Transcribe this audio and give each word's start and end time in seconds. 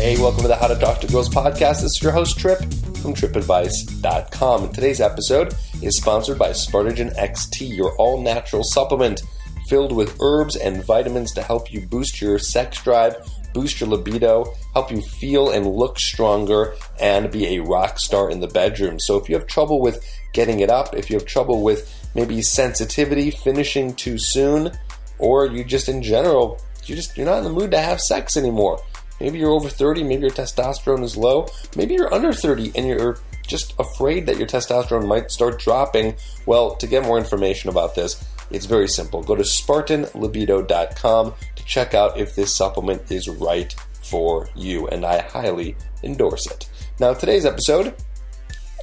Hey, 0.00 0.16
welcome 0.16 0.42
to 0.42 0.48
the 0.48 0.54
How 0.54 0.68
to 0.68 0.76
Talk 0.76 1.00
to 1.00 1.08
Girls 1.08 1.28
podcast. 1.28 1.82
This 1.82 1.96
is 1.96 2.02
your 2.02 2.12
host, 2.12 2.38
Tripp 2.38 2.60
from 2.60 3.14
trippadvice.com. 3.14 4.64
And 4.64 4.74
today's 4.74 5.00
episode 5.00 5.56
is 5.82 5.96
sponsored 5.96 6.38
by 6.38 6.50
Spartagen 6.50 7.14
XT, 7.16 7.76
your 7.76 7.96
all 7.96 8.22
natural 8.22 8.62
supplement 8.62 9.22
filled 9.66 9.90
with 9.90 10.16
herbs 10.22 10.54
and 10.54 10.84
vitamins 10.84 11.32
to 11.32 11.42
help 11.42 11.72
you 11.72 11.84
boost 11.88 12.22
your 12.22 12.38
sex 12.38 12.80
drive, 12.82 13.16
boost 13.52 13.80
your 13.80 13.88
libido, 13.88 14.54
help 14.72 14.92
you 14.92 15.02
feel 15.02 15.50
and 15.50 15.66
look 15.66 15.98
stronger, 15.98 16.74
and 17.00 17.32
be 17.32 17.56
a 17.56 17.62
rock 17.64 17.98
star 17.98 18.30
in 18.30 18.38
the 18.38 18.46
bedroom. 18.46 19.00
So 19.00 19.16
if 19.16 19.28
you 19.28 19.34
have 19.34 19.48
trouble 19.48 19.80
with 19.80 20.06
getting 20.32 20.60
it 20.60 20.70
up, 20.70 20.94
if 20.94 21.10
you 21.10 21.16
have 21.16 21.26
trouble 21.26 21.64
with 21.64 21.92
maybe 22.14 22.40
sensitivity, 22.40 23.32
finishing 23.32 23.94
too 23.96 24.16
soon, 24.16 24.70
or 25.18 25.46
you 25.46 25.64
just 25.64 25.88
in 25.88 26.04
general, 26.04 26.60
you 26.84 26.94
just 26.94 27.16
you're 27.16 27.26
not 27.26 27.38
in 27.38 27.44
the 27.44 27.50
mood 27.50 27.72
to 27.72 27.80
have 27.80 28.00
sex 28.00 28.36
anymore. 28.36 28.80
Maybe 29.20 29.38
you're 29.38 29.50
over 29.50 29.68
30, 29.68 30.04
maybe 30.04 30.22
your 30.22 30.30
testosterone 30.30 31.02
is 31.02 31.16
low, 31.16 31.48
maybe 31.76 31.94
you're 31.94 32.12
under 32.12 32.32
30 32.32 32.72
and 32.76 32.86
you're 32.86 33.18
just 33.46 33.74
afraid 33.78 34.26
that 34.26 34.36
your 34.36 34.46
testosterone 34.46 35.06
might 35.06 35.30
start 35.30 35.58
dropping. 35.58 36.16
Well, 36.46 36.76
to 36.76 36.86
get 36.86 37.02
more 37.02 37.18
information 37.18 37.70
about 37.70 37.94
this, 37.94 38.22
it's 38.50 38.66
very 38.66 38.88
simple. 38.88 39.22
Go 39.22 39.34
to 39.34 39.42
SpartanLibido.com 39.42 41.34
to 41.56 41.64
check 41.64 41.94
out 41.94 42.18
if 42.18 42.34
this 42.34 42.54
supplement 42.54 43.10
is 43.10 43.28
right 43.28 43.74
for 44.02 44.48
you, 44.54 44.86
and 44.88 45.04
I 45.04 45.20
highly 45.20 45.76
endorse 46.02 46.46
it. 46.46 46.68
Now, 46.98 47.14
today's 47.14 47.44
episode, 47.44 47.94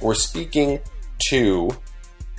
we're 0.02 0.14
speaking 0.14 0.80
to 1.30 1.70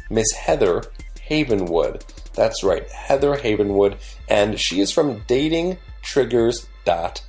Miss 0.09 0.31
Heather 0.33 0.83
Havenwood. 1.29 2.03
That's 2.33 2.63
right, 2.63 2.89
Heather 2.89 3.35
Havenwood, 3.35 3.97
and 4.29 4.59
she 4.59 4.79
is 4.79 4.91
from 4.91 5.21
datingtriggers.com. 5.21 7.26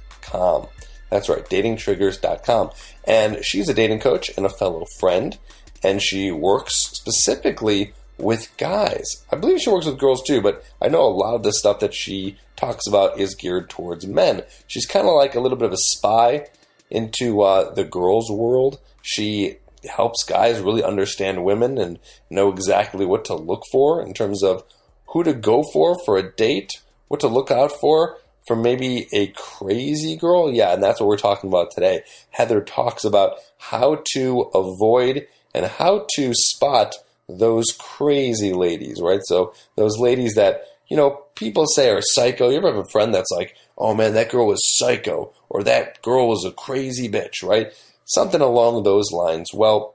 That's 1.11 1.29
right, 1.29 1.45
datingtriggers.com. 1.45 2.71
And 3.05 3.45
she's 3.45 3.69
a 3.69 3.75
dating 3.75 4.01
coach 4.01 4.31
and 4.37 4.45
a 4.45 4.51
fellow 4.51 4.85
friend, 4.99 5.39
and 5.83 6.03
she 6.03 6.31
works 6.31 6.75
specifically 6.75 7.93
with 8.19 8.55
guys. 8.57 9.25
I 9.33 9.37
believe 9.37 9.61
she 9.61 9.71
works 9.71 9.87
with 9.87 9.99
girls 9.99 10.23
too, 10.23 10.43
but 10.43 10.65
I 10.83 10.89
know 10.89 11.03
a 11.03 11.09
lot 11.09 11.35
of 11.35 11.43
the 11.43 11.53
stuff 11.53 11.81
that 11.81 11.95
she 11.95 12.37
talks 12.57 12.87
about 12.87 13.19
is 13.19 13.37
geared 13.37 13.71
towards 13.71 14.07
men. 14.07 14.43
She's 14.67 14.87
kind 14.87 15.07
of 15.07 15.15
like 15.15 15.35
a 15.35 15.41
little 15.41 15.57
bit 15.57 15.67
of 15.67 15.73
a 15.73 15.79
spy 15.79 16.47
into 16.91 17.43
uh, 17.43 17.73
the 17.73 17.85
girls' 17.85 18.31
world. 18.31 18.81
She 19.03 19.59
helps 19.89 20.25
guys 20.25 20.61
really 20.61 20.83
understand 20.83 21.45
women 21.45 21.79
and 21.79 22.01
know 22.29 22.51
exactly 22.51 23.07
what 23.07 23.25
to 23.27 23.35
look 23.35 23.63
for 23.71 24.03
in 24.03 24.13
terms 24.13 24.43
of 24.43 24.65
who 25.11 25.23
to 25.23 25.33
go 25.33 25.63
for 25.73 25.97
for 26.05 26.19
a 26.19 26.33
date, 26.33 26.73
what 27.07 27.21
to 27.21 27.29
look 27.29 27.51
out 27.51 27.71
for 27.73 28.19
for 28.49 28.57
maybe 28.57 29.07
a 29.13 29.29
crazy 29.37 30.17
girl. 30.17 30.51
Yeah, 30.53 30.73
and 30.73 30.83
that's 30.83 30.99
what 30.99 31.07
we're 31.07 31.19
talking 31.19 31.49
about 31.49 31.71
today. 31.71 32.03
Heather 32.31 32.61
talks 32.61 33.05
about 33.05 33.37
how 33.59 34.03
to 34.15 34.51
avoid 34.55 35.29
and 35.55 35.67
how 35.67 36.07
to 36.17 36.33
spot 36.35 36.97
those 37.29 37.67
crazy 37.79 38.53
ladies, 38.53 39.01
right? 39.01 39.21
So 39.25 39.53
those 39.77 39.99
ladies 39.99 40.35
that, 40.35 40.63
you 40.89 40.97
know, 40.97 41.23
people 41.35 41.67
say 41.67 41.91
are 41.91 42.01
psycho. 42.01 42.49
You 42.49 42.57
ever 42.57 42.69
have 42.69 42.85
a 42.85 42.89
friend 42.89 43.15
that's 43.15 43.31
like, 43.31 43.55
oh 43.77 43.95
man, 43.95 44.15
that 44.15 44.31
girl 44.31 44.47
was 44.47 44.79
psycho, 44.79 45.33
or 45.51 45.63
that 45.63 46.01
girl 46.03 46.29
was 46.29 46.45
a 46.45 46.53
crazy 46.53 47.09
bitch, 47.09 47.43
right? 47.43 47.73
Something 48.07 48.41
along 48.41 48.83
those 48.83 49.13
lines. 49.13 49.51
Well, 49.53 49.95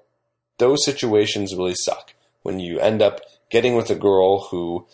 those 0.59 0.85
situations 0.85 1.55
really 1.55 1.75
suck 1.75 2.13
when 2.43 2.59
you 2.59 2.79
end 2.79 3.01
up 3.01 3.21
getting 3.49 3.75
with 3.75 3.89
a 3.89 3.95
girl 3.95 4.47
who 4.51 4.85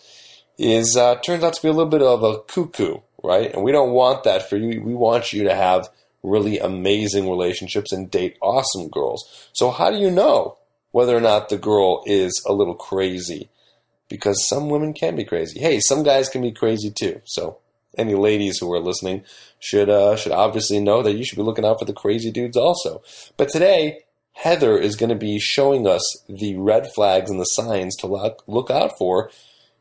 is 0.58 0.96
uh, 0.96 1.16
turns 1.16 1.42
out 1.42 1.54
to 1.54 1.62
be 1.62 1.68
a 1.68 1.72
little 1.72 1.90
bit 1.90 2.02
of 2.02 2.22
a 2.22 2.38
cuckoo, 2.40 2.98
right? 3.22 3.52
And 3.52 3.62
we 3.62 3.72
don't 3.72 3.92
want 3.92 4.24
that 4.24 4.48
for 4.48 4.56
you. 4.56 4.82
We 4.82 4.94
want 4.94 5.32
you 5.32 5.44
to 5.44 5.54
have 5.54 5.88
really 6.22 6.58
amazing 6.58 7.28
relationships 7.28 7.92
and 7.92 8.10
date 8.10 8.36
awesome 8.40 8.88
girls. 8.88 9.48
So 9.52 9.70
how 9.70 9.90
do 9.90 9.96
you 9.96 10.10
know 10.10 10.56
whether 10.92 11.16
or 11.16 11.20
not 11.20 11.48
the 11.48 11.58
girl 11.58 12.02
is 12.06 12.42
a 12.46 12.52
little 12.52 12.74
crazy? 12.74 13.48
Because 14.08 14.48
some 14.48 14.68
women 14.68 14.92
can 14.92 15.16
be 15.16 15.24
crazy. 15.24 15.60
Hey, 15.60 15.80
some 15.80 16.02
guys 16.02 16.28
can 16.28 16.42
be 16.42 16.52
crazy 16.52 16.90
too. 16.90 17.20
So 17.24 17.58
any 17.96 18.14
ladies 18.14 18.58
who 18.58 18.72
are 18.72 18.80
listening 18.80 19.24
should 19.58 19.88
uh, 19.88 20.16
should 20.16 20.32
obviously 20.32 20.80
know 20.80 21.02
that 21.02 21.14
you 21.14 21.24
should 21.24 21.36
be 21.36 21.42
looking 21.42 21.64
out 21.64 21.78
for 21.78 21.84
the 21.84 21.92
crazy 21.92 22.30
dudes 22.30 22.56
also. 22.56 23.02
But 23.36 23.48
today, 23.48 24.00
Heather 24.32 24.78
is 24.78 24.96
going 24.96 25.10
to 25.10 25.16
be 25.16 25.38
showing 25.38 25.86
us 25.86 26.02
the 26.28 26.56
red 26.56 26.90
flags 26.94 27.30
and 27.30 27.40
the 27.40 27.44
signs 27.44 27.96
to 27.96 28.06
look, 28.06 28.42
look 28.46 28.70
out 28.70 28.92
for 28.96 29.30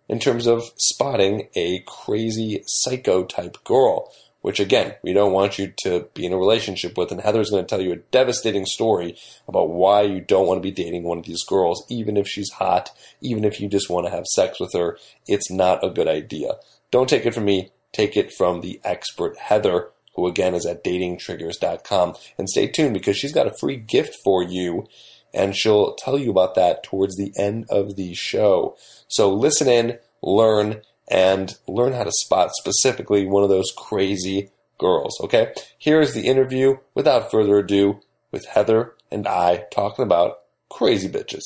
in 0.09 0.19
terms 0.19 0.47
of 0.47 0.63
spotting 0.75 1.47
a 1.55 1.79
crazy 1.87 2.63
psycho 2.65 3.23
type 3.23 3.63
girl, 3.63 4.11
which 4.41 4.59
again, 4.59 4.95
we 5.03 5.13
don't 5.13 5.33
want 5.33 5.59
you 5.59 5.73
to 5.83 6.07
be 6.13 6.25
in 6.25 6.33
a 6.33 6.37
relationship 6.37 6.97
with. 6.97 7.11
And 7.11 7.21
Heather's 7.21 7.51
going 7.51 7.63
to 7.63 7.67
tell 7.67 7.81
you 7.81 7.93
a 7.93 7.97
devastating 7.97 8.65
story 8.65 9.17
about 9.47 9.69
why 9.69 10.01
you 10.01 10.19
don't 10.19 10.47
want 10.47 10.57
to 10.57 10.67
be 10.67 10.71
dating 10.71 11.03
one 11.03 11.19
of 11.19 11.25
these 11.25 11.43
girls, 11.43 11.85
even 11.89 12.17
if 12.17 12.27
she's 12.27 12.51
hot, 12.51 12.89
even 13.21 13.45
if 13.45 13.61
you 13.61 13.69
just 13.69 13.89
want 13.89 14.07
to 14.07 14.11
have 14.11 14.25
sex 14.25 14.59
with 14.59 14.73
her. 14.73 14.97
It's 15.27 15.51
not 15.51 15.83
a 15.83 15.89
good 15.89 16.07
idea. 16.07 16.53
Don't 16.91 17.07
take 17.07 17.25
it 17.25 17.33
from 17.33 17.45
me, 17.45 17.71
take 17.91 18.17
it 18.17 18.33
from 18.33 18.61
the 18.61 18.81
expert 18.83 19.37
Heather, 19.37 19.89
who 20.15 20.27
again 20.27 20.55
is 20.55 20.65
at 20.65 20.83
datingtriggers.com. 20.83 22.15
And 22.37 22.49
stay 22.49 22.67
tuned 22.67 22.93
because 22.93 23.17
she's 23.17 23.33
got 23.33 23.47
a 23.47 23.57
free 23.59 23.77
gift 23.77 24.17
for 24.23 24.41
you 24.41 24.87
and 25.33 25.55
she'll 25.55 25.95
tell 25.95 26.17
you 26.17 26.31
about 26.31 26.55
that 26.55 26.83
towards 26.83 27.15
the 27.15 27.33
end 27.37 27.65
of 27.69 27.95
the 27.95 28.13
show. 28.13 28.75
So 29.07 29.33
listen 29.33 29.67
in, 29.67 29.99
learn, 30.21 30.81
and 31.09 31.57
learn 31.67 31.93
how 31.93 32.03
to 32.03 32.11
spot 32.11 32.51
specifically 32.53 33.25
one 33.25 33.43
of 33.43 33.49
those 33.49 33.71
crazy 33.75 34.51
girls. 34.77 35.19
Okay? 35.21 35.53
Here 35.77 36.01
is 36.01 36.13
the 36.13 36.27
interview 36.27 36.77
without 36.93 37.31
further 37.31 37.57
ado 37.57 37.99
with 38.31 38.45
Heather 38.45 38.95
and 39.11 39.27
I 39.27 39.65
talking 39.71 40.03
about 40.03 40.39
crazy 40.69 41.09
bitches. 41.09 41.43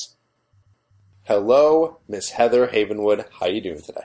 Hello, 1.23 1.99
Miss 2.07 2.31
Heather 2.31 2.67
Havenwood. 2.67 3.25
How 3.39 3.47
you 3.47 3.61
doing 3.61 3.81
today? 3.81 4.03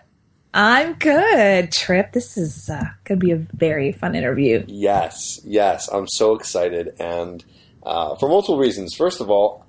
I'm 0.55 0.94
good, 0.94 1.72
Tripp. 1.72 2.12
This 2.12 2.37
is 2.37 2.71
uh, 2.71 2.84
going 3.05 3.21
to 3.21 3.27
be 3.27 3.33
a 3.33 3.37
very 3.37 3.93
fun 3.93 4.15
interview. 4.15 4.65
Yes, 4.67 5.41
yes, 5.44 5.88
I'm 5.88 6.06
so 6.06 6.34
excited, 6.34 6.94
and 6.99 7.44
uh, 7.83 8.15
for 8.17 8.28
multiple 8.28 8.56
reasons. 8.56 8.94
First 8.94 9.21
of 9.21 9.31
all, 9.31 9.67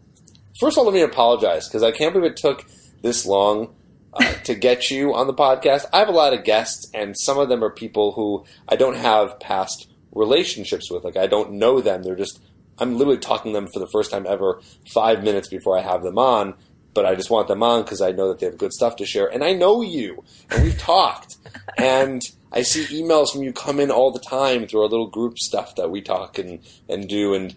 first 0.59 0.77
of 0.77 0.79
all, 0.79 0.85
let 0.85 0.93
me 0.93 1.01
apologize 1.01 1.67
because 1.67 1.83
I 1.83 1.91
can't 1.91 2.13
believe 2.13 2.31
it 2.31 2.37
took 2.37 2.65
this 3.01 3.25
long 3.25 3.73
uh, 4.13 4.33
to 4.43 4.55
get 4.55 4.89
you 4.89 5.13
on 5.13 5.27
the 5.27 5.33
podcast. 5.33 5.85
I 5.93 5.99
have 5.99 6.09
a 6.09 6.13
lot 6.13 6.33
of 6.33 6.43
guests, 6.43 6.89
and 6.93 7.17
some 7.17 7.37
of 7.37 7.49
them 7.49 7.63
are 7.63 7.69
people 7.69 8.13
who 8.13 8.45
I 8.67 8.75
don't 8.75 8.97
have 8.97 9.39
past 9.39 9.89
relationships 10.11 10.89
with. 10.89 11.03
Like 11.03 11.17
I 11.17 11.27
don't 11.27 11.53
know 11.53 11.81
them. 11.81 12.03
They're 12.03 12.15
just 12.15 12.41
I'm 12.79 12.97
literally 12.97 13.19
talking 13.19 13.51
to 13.51 13.57
them 13.57 13.67
for 13.67 13.79
the 13.79 13.89
first 13.91 14.11
time 14.11 14.25
ever 14.27 14.61
five 14.91 15.23
minutes 15.23 15.49
before 15.49 15.77
I 15.77 15.81
have 15.81 16.03
them 16.03 16.17
on. 16.17 16.55
But 16.93 17.05
I 17.05 17.15
just 17.15 17.29
want 17.29 17.47
them 17.47 17.61
on 17.61 17.83
because 17.83 18.01
I 18.01 18.11
know 18.11 18.29
that 18.29 18.39
they 18.39 18.47
have 18.47 18.57
good 18.57 18.73
stuff 18.73 18.95
to 18.97 19.05
share, 19.05 19.27
and 19.27 19.43
I 19.43 19.53
know 19.53 19.83
you, 19.83 20.23
and 20.49 20.63
we've 20.63 20.77
talked, 20.77 21.37
and 21.77 22.21
I 22.51 22.63
see 22.63 22.85
emails 22.85 23.31
from 23.31 23.43
you 23.43 23.53
come 23.53 23.79
in 23.79 23.91
all 23.91 24.11
the 24.11 24.19
time 24.19 24.65
through 24.65 24.81
our 24.81 24.89
little 24.89 25.07
group 25.07 25.37
stuff 25.37 25.75
that 25.75 25.91
we 25.91 26.01
talk 26.01 26.39
and 26.39 26.59
and 26.89 27.07
do, 27.07 27.35
and 27.35 27.55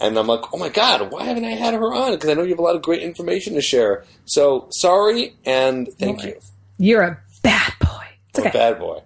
and 0.00 0.18
I'm 0.18 0.26
like, 0.26 0.40
oh 0.52 0.58
my 0.58 0.68
god, 0.68 1.10
why 1.12 1.24
haven't 1.24 1.44
I 1.44 1.50
had 1.50 1.74
her 1.74 1.92
on? 1.92 2.12
Because 2.12 2.30
I 2.30 2.34
know 2.34 2.42
you 2.42 2.50
have 2.50 2.58
a 2.58 2.62
lot 2.62 2.76
of 2.76 2.82
great 2.82 3.02
information 3.02 3.54
to 3.54 3.60
share. 3.62 4.04
So 4.24 4.68
sorry, 4.70 5.36
and 5.44 5.88
thank 5.98 6.22
you. 6.24 6.38
You're 6.78 7.02
a 7.02 7.18
bad 7.42 7.72
boy. 7.80 8.04
It's 8.30 8.38
I'm 8.38 8.46
a 8.46 8.50
bad 8.50 8.78
boy, 8.78 9.02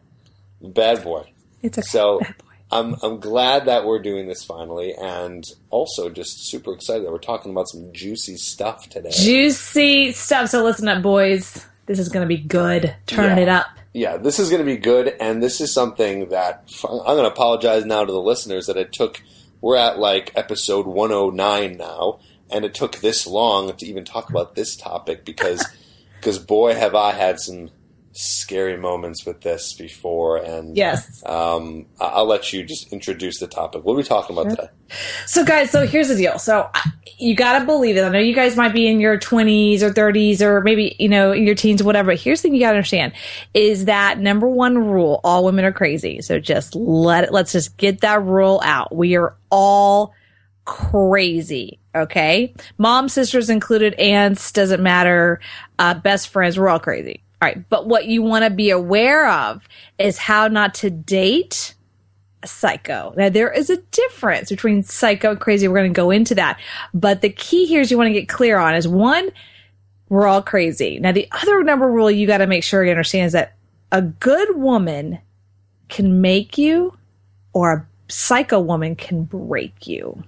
bad 0.62 1.02
boy. 1.04 1.30
It's 1.62 1.78
okay. 1.78 1.86
So 1.86 2.20
bad 2.20 2.36
boy. 2.38 2.44
I'm 2.72 2.96
I'm 3.02 3.20
glad 3.20 3.66
that 3.66 3.84
we're 3.84 4.00
doing 4.00 4.26
this 4.26 4.44
finally, 4.44 4.94
and 5.00 5.44
also 5.70 6.08
just 6.10 6.48
super 6.48 6.72
excited 6.72 7.04
that 7.04 7.12
we're 7.12 7.18
talking 7.18 7.52
about 7.52 7.68
some 7.68 7.92
juicy 7.92 8.36
stuff 8.36 8.88
today. 8.88 9.10
Juicy 9.12 10.12
stuff. 10.12 10.48
So 10.50 10.64
listen 10.64 10.88
up, 10.88 11.02
boys. 11.02 11.66
This 11.86 11.98
is 11.98 12.08
going 12.08 12.26
to 12.26 12.28
be 12.28 12.40
good. 12.40 12.94
Turn 13.06 13.36
Yeah. 13.36 13.42
it 13.42 13.48
up. 13.48 13.66
yeah, 13.92 14.16
this 14.16 14.38
is 14.38 14.48
going 14.48 14.60
to 14.60 14.64
be 14.66 14.78
good, 14.78 15.14
and 15.20 15.42
this 15.42 15.60
is 15.60 15.72
something 15.72 16.30
that 16.30 16.64
I'm 16.82 16.88
going 17.16 17.24
to 17.24 17.30
apologize 17.30 17.84
now 17.84 18.04
to 18.04 18.10
the 18.12 18.20
listeners 18.20 18.66
that 18.66 18.76
it 18.76 18.92
took. 18.92 19.20
We're 19.64 19.76
at 19.76 19.98
like 19.98 20.30
episode 20.36 20.86
109 20.86 21.78
now, 21.78 22.18
and 22.50 22.66
it 22.66 22.74
took 22.74 22.96
this 22.96 23.26
long 23.26 23.74
to 23.74 23.86
even 23.86 24.04
talk 24.04 24.28
about 24.28 24.54
this 24.54 24.76
topic 24.76 25.24
because, 25.24 25.64
because 26.16 26.38
boy, 26.38 26.74
have 26.74 26.94
I 26.94 27.12
had 27.12 27.40
some 27.40 27.70
scary 28.16 28.76
moments 28.76 29.26
with 29.26 29.40
this 29.40 29.72
before, 29.74 30.36
and 30.38 30.76
Yes. 30.76 31.22
um, 31.26 31.86
I'll 32.00 32.26
let 32.26 32.52
you 32.52 32.62
just 32.62 32.92
introduce 32.92 33.40
the 33.40 33.48
topic. 33.48 33.84
What 33.84 33.94
are 33.94 33.96
we 33.96 34.02
talking 34.04 34.36
about 34.38 34.50
today? 34.50 34.68
So, 35.26 35.44
guys, 35.44 35.70
so 35.70 35.84
here's 35.86 36.08
the 36.08 36.14
deal. 36.16 36.38
So, 36.38 36.70
you 37.18 37.34
got 37.34 37.58
to 37.58 37.64
believe 37.64 37.96
it. 37.96 38.02
I 38.04 38.08
know 38.10 38.18
you 38.20 38.34
guys 38.34 38.56
might 38.56 38.72
be 38.72 38.86
in 38.86 39.00
your 39.00 39.18
20s 39.18 39.82
or 39.82 39.90
30s 39.90 40.40
or 40.40 40.60
maybe, 40.60 40.94
you 41.00 41.08
know, 41.08 41.32
in 41.32 41.44
your 41.44 41.56
teens 41.56 41.80
or 41.82 41.84
whatever. 41.84 42.12
But 42.12 42.20
here's 42.20 42.40
the 42.40 42.48
thing 42.48 42.54
you 42.54 42.60
got 42.60 42.70
to 42.70 42.76
understand 42.76 43.14
is 43.52 43.86
that 43.86 44.20
number 44.20 44.48
one 44.48 44.78
rule 44.78 45.20
all 45.24 45.44
women 45.44 45.64
are 45.64 45.72
crazy. 45.72 46.22
So, 46.22 46.38
just 46.38 46.76
let 46.76 47.24
it, 47.24 47.32
let's 47.32 47.50
just 47.50 47.76
get 47.76 48.02
that 48.02 48.22
rule 48.22 48.60
out. 48.64 48.94
We 48.94 49.16
are 49.16 49.36
all 49.50 50.14
crazy. 50.64 51.80
Okay. 51.96 52.54
Mom, 52.78 53.08
sisters 53.08 53.50
included, 53.50 53.94
aunts, 53.94 54.52
doesn't 54.52 54.82
matter. 54.82 55.40
Uh, 55.80 55.94
best 55.94 56.28
friends, 56.28 56.58
we're 56.58 56.68
all 56.68 56.78
crazy. 56.80 57.23
Right. 57.44 57.68
But 57.68 57.86
what 57.86 58.06
you 58.06 58.22
want 58.22 58.44
to 58.44 58.50
be 58.50 58.70
aware 58.70 59.28
of 59.28 59.62
is 59.98 60.16
how 60.16 60.48
not 60.48 60.74
to 60.76 60.90
date 60.90 61.74
a 62.42 62.46
psycho. 62.46 63.12
Now, 63.16 63.28
there 63.28 63.52
is 63.52 63.68
a 63.68 63.76
difference 63.76 64.48
between 64.48 64.82
psycho 64.82 65.32
and 65.32 65.40
crazy. 65.40 65.68
We're 65.68 65.74
going 65.74 65.92
to 65.92 65.96
go 65.96 66.10
into 66.10 66.34
that. 66.36 66.58
But 66.94 67.20
the 67.20 67.28
key 67.28 67.66
here 67.66 67.82
is 67.82 67.90
you 67.90 67.98
want 67.98 68.08
to 68.08 68.14
get 68.14 68.28
clear 68.28 68.58
on 68.58 68.74
is 68.74 68.88
one, 68.88 69.30
we're 70.08 70.26
all 70.26 70.42
crazy. 70.42 70.98
Now, 70.98 71.12
the 71.12 71.28
other 71.32 71.62
number 71.62 71.90
rule 71.90 72.10
you 72.10 72.26
got 72.26 72.38
to 72.38 72.46
make 72.46 72.64
sure 72.64 72.82
you 72.84 72.90
understand 72.90 73.26
is 73.26 73.32
that 73.32 73.56
a 73.92 74.00
good 74.00 74.56
woman 74.56 75.18
can 75.88 76.20
make 76.20 76.56
you 76.56 76.96
or 77.52 77.72
a 77.72 77.86
psycho 78.08 78.60
woman 78.60 78.96
can 78.96 79.24
break 79.24 79.86
you. 79.86 80.22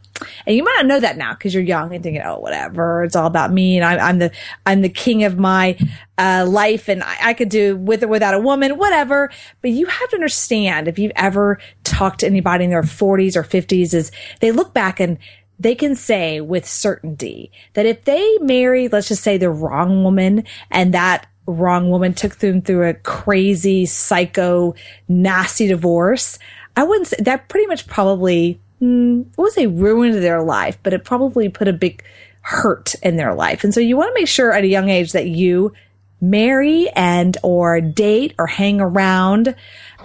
And 0.47 0.57
you 0.57 0.65
might 0.65 0.77
not 0.79 0.87
know 0.87 1.01
that 1.01 1.19
now 1.19 1.35
because 1.35 1.53
you're 1.53 1.63
young 1.63 1.95
and 1.95 2.03
thinking, 2.03 2.23
oh, 2.23 2.39
whatever, 2.39 3.05
it's 3.05 3.15
all 3.15 3.27
about 3.27 3.53
me 3.53 3.77
and 3.77 3.85
I'm, 3.85 4.01
I'm 4.01 4.19
the 4.19 4.31
I'm 4.65 4.81
the 4.81 4.89
king 4.89 5.25
of 5.25 5.39
my 5.39 5.79
uh, 6.17 6.47
life 6.49 6.89
and 6.89 7.03
I, 7.03 7.17
I 7.21 7.35
could 7.35 7.51
do 7.51 7.77
with 7.77 8.03
or 8.03 8.09
without 8.09 8.35
a 8.35 8.39
woman, 8.39 8.79
whatever. 8.79 9.31
But 9.61 9.73
you 9.73 9.87
have 9.87 10.09
to 10.11 10.17
understand 10.17 10.89
if 10.89 10.99
you've 10.99 11.13
ever 11.17 11.59
talked 11.85 12.21
to 12.21 12.27
anybody 12.27 12.65
in 12.65 12.71
their 12.71 12.83
40s 12.83 13.37
or 13.37 13.43
50s, 13.43 13.93
is 13.93 14.11
they 14.41 14.53
look 14.53 14.73
back 14.73 14.99
and 14.99 15.19
they 15.59 15.75
can 15.75 15.95
say 15.95 16.41
with 16.41 16.67
certainty 16.67 17.51
that 17.75 17.87
if 17.87 18.05
they 18.05 18.39
married, 18.41 18.93
let's 18.93 19.09
just 19.09 19.23
say 19.23 19.37
the 19.39 19.51
wrong 19.51 20.03
woman 20.03 20.45
and 20.71 20.95
that 20.95 21.27
wrong 21.47 21.91
woman 21.91 22.13
took 22.13 22.37
them 22.37 22.61
through 22.61 22.89
a 22.89 22.95
crazy, 22.95 23.87
psycho, 23.87 24.75
nasty 25.09 25.69
divorce, 25.69 26.39
I 26.77 26.85
wouldn't 26.85 27.09
say 27.09 27.17
that 27.21 27.49
pretty 27.49 27.67
much 27.67 27.87
probably, 27.87 28.61
mm, 28.81 29.25
I 29.39 29.43
would 29.43 29.53
say 29.53 29.67
ruined 29.67 30.23
their 30.23 30.43
life, 30.43 30.79
but 30.83 30.93
it 30.93 31.05
probably 31.05 31.49
put 31.49 31.69
a 31.69 31.73
big 31.73 32.05
hurt 32.43 32.95
in 33.03 33.17
their 33.17 33.35
life. 33.35 33.65
And 33.65 33.75
so 33.75 33.81
you 33.81 33.97
want 33.97 34.15
to 34.15 34.21
make 34.21 34.29
sure 34.29 34.53
at 34.53 34.63
a 34.63 34.69
young 34.69 34.89
age 34.89 35.13
that 35.13 35.27
you 35.27 35.73
marry 36.21 36.89
and 36.91 37.37
or 37.43 37.81
date 37.81 38.35
or 38.39 38.47
hang 38.47 38.81
around 38.81 39.55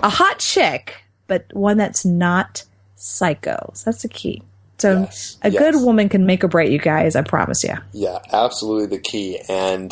a 0.02 0.10
hot 0.10 0.40
chick, 0.40 1.04
but 1.28 1.46
one 1.54 1.78
that's 1.78 2.06
not 2.06 2.64
psycho. 2.96 3.72
So 3.74 3.92
that's 3.92 4.02
the 4.02 4.10
key. 4.10 4.42
So 4.78 5.02
Yes, 5.02 5.38
a 5.44 5.52
yes. 5.52 5.60
good 5.60 5.86
woman 5.86 6.10
can 6.10 6.26
make 6.26 6.44
or 6.44 6.48
break 6.48 6.72
you 6.72 6.80
guys, 6.80 7.16
I 7.16 7.22
promise 7.22 7.64
you. 7.64 7.76
Yeah, 7.94 8.18
absolutely 8.32 8.98
the 8.98 9.02
key. 9.02 9.40
And 9.48 9.92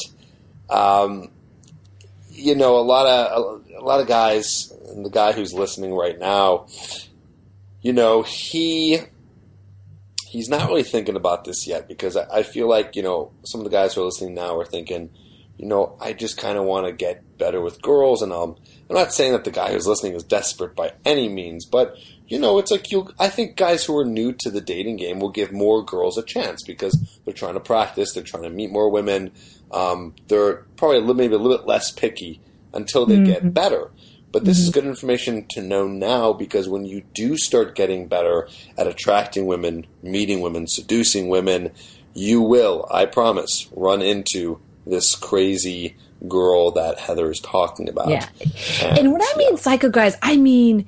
um, 0.70 1.30
you 2.31 2.56
know, 2.56 2.78
a 2.78 2.81
lot 2.81 3.06
of 3.06 3.62
a, 3.76 3.84
lot 3.84 4.00
of 4.00 4.08
guys, 4.08 4.74
and 5.00 5.06
the 5.06 5.10
guy 5.10 5.31
who's 5.31 5.54
listening 5.54 5.94
right 5.94 6.19
now, 6.19 6.68
you 7.81 7.94
know, 7.94 8.22
he 8.22 9.00
he's 10.28 10.50
not 10.50 10.68
really 10.68 10.84
thinking 10.84 11.16
about 11.16 11.46
this 11.46 11.66
yet 11.66 11.88
because 11.88 12.18
I, 12.18 12.40
I 12.40 12.44
feel 12.44 12.68
like 12.68 12.98
you 12.98 13.01
know 13.01 13.31
some 13.46 13.62
of 13.62 13.63
the 13.63 13.72
guys 13.72 13.94
who 13.94 14.01
are 14.01 14.06
listening 14.06 14.36
now 14.36 14.57
are 14.57 14.66
thinking, 14.66 15.10
you 15.57 15.68
know, 15.68 15.96
I 16.01 16.12
just 16.12 16.38
kind 16.38 16.57
of 16.57 16.66
want 16.66 16.86
to 16.86 16.92
get 16.92 17.38
better 17.38 17.62
with 17.62 17.81
girls, 17.81 18.22
and 18.22 18.34
um, 18.34 18.57
I'm 18.90 18.96
not 18.96 19.13
saying 19.13 19.31
that 19.31 19.46
the 19.46 19.51
guy 19.51 19.72
who's 19.72 19.88
listening 19.88 20.16
is 20.16 20.24
desperate 20.24 20.75
by 20.75 20.92
any 21.06 21.30
means, 21.30 21.66
but 21.66 21.95
you 22.28 22.38
know, 22.38 22.60
it's 22.60 22.72
like 22.72 22.92
you. 22.92 23.07
I 23.18 23.30
think 23.30 23.56
guys 23.56 23.86
who 23.86 23.98
are 23.98 24.06
new 24.06 24.34
to 24.40 24.52
the 24.52 24.62
dating 24.62 24.98
game 24.98 25.22
will 25.22 25.31
give 25.31 25.54
more 25.54 25.81
girls 25.81 26.18
a 26.18 26.24
chance 26.24 26.62
because 26.68 27.22
they're 27.24 27.34
trying 27.34 27.54
to 27.54 27.62
practice, 27.62 28.12
they're 28.12 28.22
trying 28.22 28.44
to 28.44 28.50
meet 28.50 28.69
more 28.69 28.90
women. 28.90 29.31
Um, 29.72 30.13
they're 30.28 30.66
probably 30.75 30.98
a 30.98 31.00
little, 31.00 31.16
maybe 31.16 31.36
a 31.36 31.38
little 31.38 31.57
bit 31.57 31.66
less 31.66 31.90
picky 31.90 32.42
until 32.74 33.06
they 33.06 33.24
get 33.24 33.54
better. 33.54 33.92
But 34.31 34.46
this 34.46 34.60
is 34.60 34.70
good 34.70 34.86
information 34.86 35.46
to 35.52 35.62
know 35.62 35.88
now 35.88 36.34
because 36.34 36.70
when 36.70 36.86
you 36.86 37.02
do 37.14 37.36
start 37.36 37.76
getting 37.76 38.08
better 38.08 38.48
at 38.78 38.86
attracting 38.86 39.48
women, 39.48 39.88
meeting 40.04 40.42
women, 40.42 40.68
seducing 40.68 41.30
women, 41.30 41.72
you 42.14 42.42
will, 42.42 42.88
I 42.92 43.06
promise, 43.06 43.68
run 43.76 44.02
into 44.02 44.60
this 44.86 45.16
crazy 45.16 45.96
girl 46.28 46.72
that 46.72 47.00
Heather 47.00 47.31
is 47.31 47.40
talking 47.40 47.90
about. 47.90 48.10
Yeah. 48.10 48.28
And 48.81 49.12
when 49.12 49.22
I 49.22 49.34
mean 49.38 49.58
psycho, 49.58 49.90
guys, 49.90 50.16
I 50.22 50.38
mean 50.38 50.88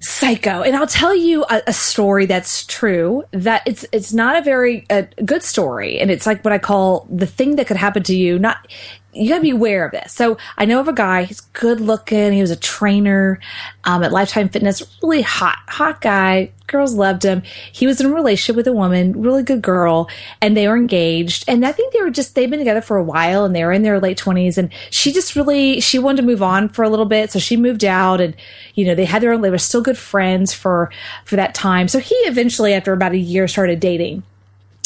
psycho. 0.00 0.62
And 0.62 0.74
I'll 0.74 0.86
tell 0.86 1.14
you 1.14 1.44
a, 1.44 1.62
a 1.68 1.72
story 1.72 2.26
that's 2.26 2.64
true. 2.66 3.24
That 3.32 3.62
it's 3.66 3.84
it's 3.92 4.12
not 4.12 4.36
a 4.36 4.42
very 4.42 4.86
uh 4.90 5.02
good 5.24 5.42
story, 5.42 6.00
and 6.00 6.10
it's 6.10 6.26
like 6.26 6.44
what 6.44 6.52
I 6.52 6.58
call 6.58 7.06
the 7.10 7.26
thing 7.26 7.56
that 7.56 7.66
could 7.66 7.76
happen 7.76 8.02
to 8.04 8.16
you. 8.16 8.38
Not 8.38 8.66
you 9.12 9.28
got 9.28 9.36
to 9.36 9.42
be 9.42 9.50
aware 9.50 9.84
of 9.84 9.92
this. 9.92 10.12
So 10.12 10.38
I 10.56 10.64
know 10.64 10.80
of 10.80 10.88
a 10.88 10.92
guy. 10.92 11.24
He's 11.24 11.40
good 11.40 11.80
looking. 11.80 12.32
He 12.32 12.40
was 12.40 12.50
a 12.50 12.56
trainer 12.56 13.40
um, 13.84 14.02
at 14.02 14.12
Lifetime 14.12 14.48
Fitness. 14.48 14.82
Really 15.02 15.22
hot, 15.22 15.58
hot 15.66 16.00
guy. 16.00 16.52
Girls 16.68 16.94
loved 16.94 17.24
him. 17.24 17.42
He 17.72 17.88
was 17.88 18.00
in 18.00 18.06
a 18.06 18.14
relationship 18.14 18.54
with 18.54 18.68
a 18.68 18.72
woman, 18.72 19.20
really 19.20 19.42
good 19.42 19.60
girl, 19.60 20.08
and 20.40 20.56
they 20.56 20.68
were 20.68 20.76
engaged. 20.76 21.44
And 21.48 21.66
I 21.66 21.72
think 21.72 21.92
they 21.92 22.00
were 22.00 22.10
just 22.10 22.36
they've 22.36 22.48
been 22.48 22.60
together 22.60 22.80
for 22.80 22.96
a 22.96 23.02
while, 23.02 23.44
and 23.44 23.56
they 23.56 23.64
were 23.64 23.72
in 23.72 23.82
their 23.82 23.98
late 23.98 24.16
twenties. 24.16 24.56
And 24.56 24.72
she 24.90 25.12
just 25.12 25.34
really 25.34 25.80
she 25.80 25.98
wanted 25.98 26.18
to 26.18 26.26
move 26.28 26.44
on 26.44 26.68
for 26.68 26.84
a 26.84 26.88
little 26.88 27.06
bit, 27.06 27.32
so 27.32 27.40
she 27.40 27.56
moved 27.56 27.84
out. 27.84 28.20
And 28.20 28.36
you 28.76 28.84
know 28.84 28.94
they 28.94 29.04
had 29.04 29.20
their 29.20 29.32
own. 29.32 29.40
They 29.40 29.50
were 29.50 29.58
still 29.58 29.82
good 29.82 29.98
friends 29.98 30.54
for 30.54 30.92
for 31.24 31.34
that 31.34 31.54
time. 31.54 31.88
So 31.88 31.98
he 31.98 32.14
eventually, 32.14 32.72
after 32.72 32.92
about 32.92 33.12
a 33.12 33.18
year, 33.18 33.48
started 33.48 33.80
dating. 33.80 34.22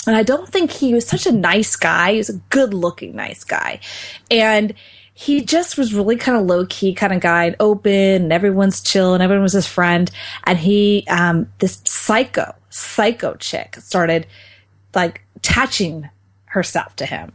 And 0.06 0.16
I 0.16 0.22
don't 0.22 0.48
think 0.48 0.70
he 0.70 0.94
was 0.94 1.06
such 1.06 1.26
a 1.26 1.32
nice 1.32 1.76
guy. 1.76 2.12
He 2.12 2.18
was 2.18 2.30
a 2.30 2.40
good 2.50 2.74
looking, 2.74 3.16
nice 3.16 3.44
guy. 3.44 3.80
And 4.30 4.74
he 5.14 5.42
just 5.42 5.78
was 5.78 5.94
really 5.94 6.16
kind 6.16 6.36
of 6.36 6.46
low 6.46 6.66
key 6.66 6.92
kind 6.92 7.12
of 7.12 7.20
guy 7.20 7.44
and 7.44 7.56
open 7.60 7.92
and 7.92 8.32
everyone's 8.32 8.80
chill 8.80 9.14
and 9.14 9.22
everyone 9.22 9.44
was 9.44 9.52
his 9.52 9.66
friend. 9.66 10.10
And 10.44 10.58
he, 10.58 11.06
um, 11.08 11.52
this 11.60 11.80
psycho, 11.84 12.54
psycho 12.68 13.34
chick 13.36 13.76
started 13.76 14.26
like 14.94 15.22
attaching 15.36 16.10
herself 16.46 16.96
to 16.96 17.06
him. 17.06 17.32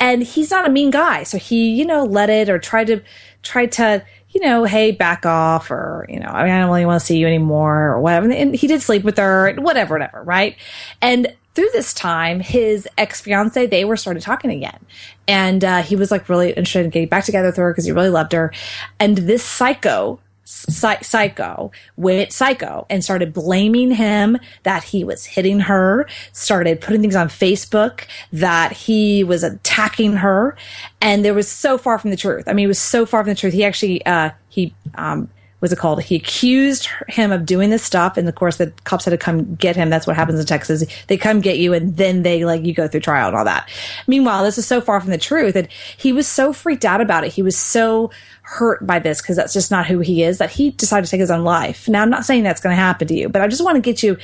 And 0.00 0.22
he's 0.22 0.50
not 0.50 0.66
a 0.66 0.70
mean 0.70 0.90
guy. 0.90 1.24
So 1.24 1.38
he, 1.38 1.70
you 1.70 1.84
know, 1.84 2.04
let 2.04 2.30
it 2.30 2.48
or 2.48 2.58
tried 2.58 2.86
to, 2.86 3.02
tried 3.42 3.72
to, 3.72 4.04
you 4.30 4.40
know, 4.40 4.64
hey, 4.64 4.92
back 4.92 5.26
off, 5.26 5.70
or, 5.70 6.06
you 6.08 6.20
know, 6.20 6.28
I, 6.28 6.44
mean, 6.44 6.52
I 6.52 6.60
don't 6.60 6.68
really 6.68 6.86
want 6.86 7.00
to 7.00 7.06
see 7.06 7.18
you 7.18 7.26
anymore, 7.26 7.92
or 7.92 8.00
whatever. 8.00 8.30
And 8.30 8.54
he 8.54 8.66
did 8.66 8.82
sleep 8.82 9.02
with 9.02 9.16
her, 9.16 9.54
whatever, 9.54 9.94
whatever, 9.94 10.22
right? 10.22 10.56
And 11.00 11.34
through 11.58 11.70
this 11.72 11.92
time, 11.92 12.38
his 12.38 12.86
ex 12.96 13.20
fiance, 13.20 13.66
they 13.66 13.84
were 13.84 13.96
started 13.96 14.22
talking 14.22 14.52
again. 14.52 14.78
And 15.26 15.64
uh, 15.64 15.82
he 15.82 15.96
was 15.96 16.12
like 16.12 16.28
really 16.28 16.50
interested 16.50 16.84
in 16.84 16.90
getting 16.90 17.08
back 17.08 17.24
together 17.24 17.48
with 17.48 17.56
her 17.56 17.72
because 17.72 17.84
he 17.84 17.90
really 17.90 18.10
loved 18.10 18.30
her. 18.30 18.52
And 19.00 19.18
this 19.18 19.42
psycho, 19.42 20.20
psy- 20.44 21.00
psycho 21.00 21.72
went 21.96 22.32
psycho 22.32 22.86
and 22.88 23.02
started 23.02 23.32
blaming 23.32 23.90
him 23.90 24.38
that 24.62 24.84
he 24.84 25.02
was 25.02 25.24
hitting 25.24 25.58
her, 25.58 26.08
started 26.32 26.80
putting 26.80 27.00
things 27.00 27.16
on 27.16 27.26
Facebook 27.26 28.04
that 28.32 28.70
he 28.70 29.24
was 29.24 29.42
attacking 29.42 30.12
her. 30.12 30.56
And 31.00 31.24
there 31.24 31.34
was 31.34 31.50
so 31.50 31.76
far 31.76 31.98
from 31.98 32.10
the 32.10 32.16
truth. 32.16 32.46
I 32.46 32.52
mean, 32.52 32.66
it 32.66 32.68
was 32.68 32.78
so 32.78 33.04
far 33.04 33.24
from 33.24 33.30
the 33.30 33.34
truth. 33.34 33.52
He 33.52 33.64
actually, 33.64 34.06
uh, 34.06 34.30
he, 34.48 34.72
um, 34.94 35.28
was 35.60 35.72
it 35.72 35.78
called? 35.78 36.02
He 36.02 36.16
accused 36.16 36.88
him 37.08 37.32
of 37.32 37.44
doing 37.44 37.70
this 37.70 37.82
stuff, 37.82 38.16
and 38.16 38.28
of 38.28 38.34
course, 38.34 38.56
the 38.56 38.72
cops 38.84 39.04
had 39.04 39.10
to 39.10 39.18
come 39.18 39.54
get 39.56 39.74
him. 39.74 39.90
That's 39.90 40.06
what 40.06 40.16
happens 40.16 40.38
in 40.38 40.46
Texas. 40.46 40.84
They 41.08 41.16
come 41.16 41.40
get 41.40 41.58
you, 41.58 41.72
and 41.72 41.96
then 41.96 42.22
they 42.22 42.44
like 42.44 42.64
you 42.64 42.72
go 42.72 42.86
through 42.86 43.00
trial 43.00 43.28
and 43.28 43.36
all 43.36 43.44
that. 43.44 43.68
Meanwhile, 44.06 44.44
this 44.44 44.58
is 44.58 44.66
so 44.66 44.80
far 44.80 45.00
from 45.00 45.10
the 45.10 45.18
truth, 45.18 45.56
and 45.56 45.68
he 45.96 46.12
was 46.12 46.28
so 46.28 46.52
freaked 46.52 46.84
out 46.84 47.00
about 47.00 47.24
it. 47.24 47.32
He 47.32 47.42
was 47.42 47.56
so 47.56 48.10
hurt 48.42 48.86
by 48.86 48.98
this 48.98 49.20
because 49.20 49.36
that's 49.36 49.52
just 49.52 49.70
not 49.70 49.86
who 49.86 49.98
he 49.98 50.22
is 50.22 50.38
that 50.38 50.50
he 50.50 50.70
decided 50.70 51.04
to 51.04 51.10
take 51.10 51.20
his 51.20 51.30
own 51.30 51.44
life. 51.44 51.88
Now, 51.88 52.02
I'm 52.02 52.10
not 52.10 52.24
saying 52.24 52.44
that's 52.44 52.60
going 52.60 52.74
to 52.74 52.80
happen 52.80 53.08
to 53.08 53.14
you, 53.14 53.28
but 53.28 53.42
I 53.42 53.48
just 53.48 53.64
want 53.64 53.76
to 53.76 53.80
get 53.80 54.02
you 54.02 54.16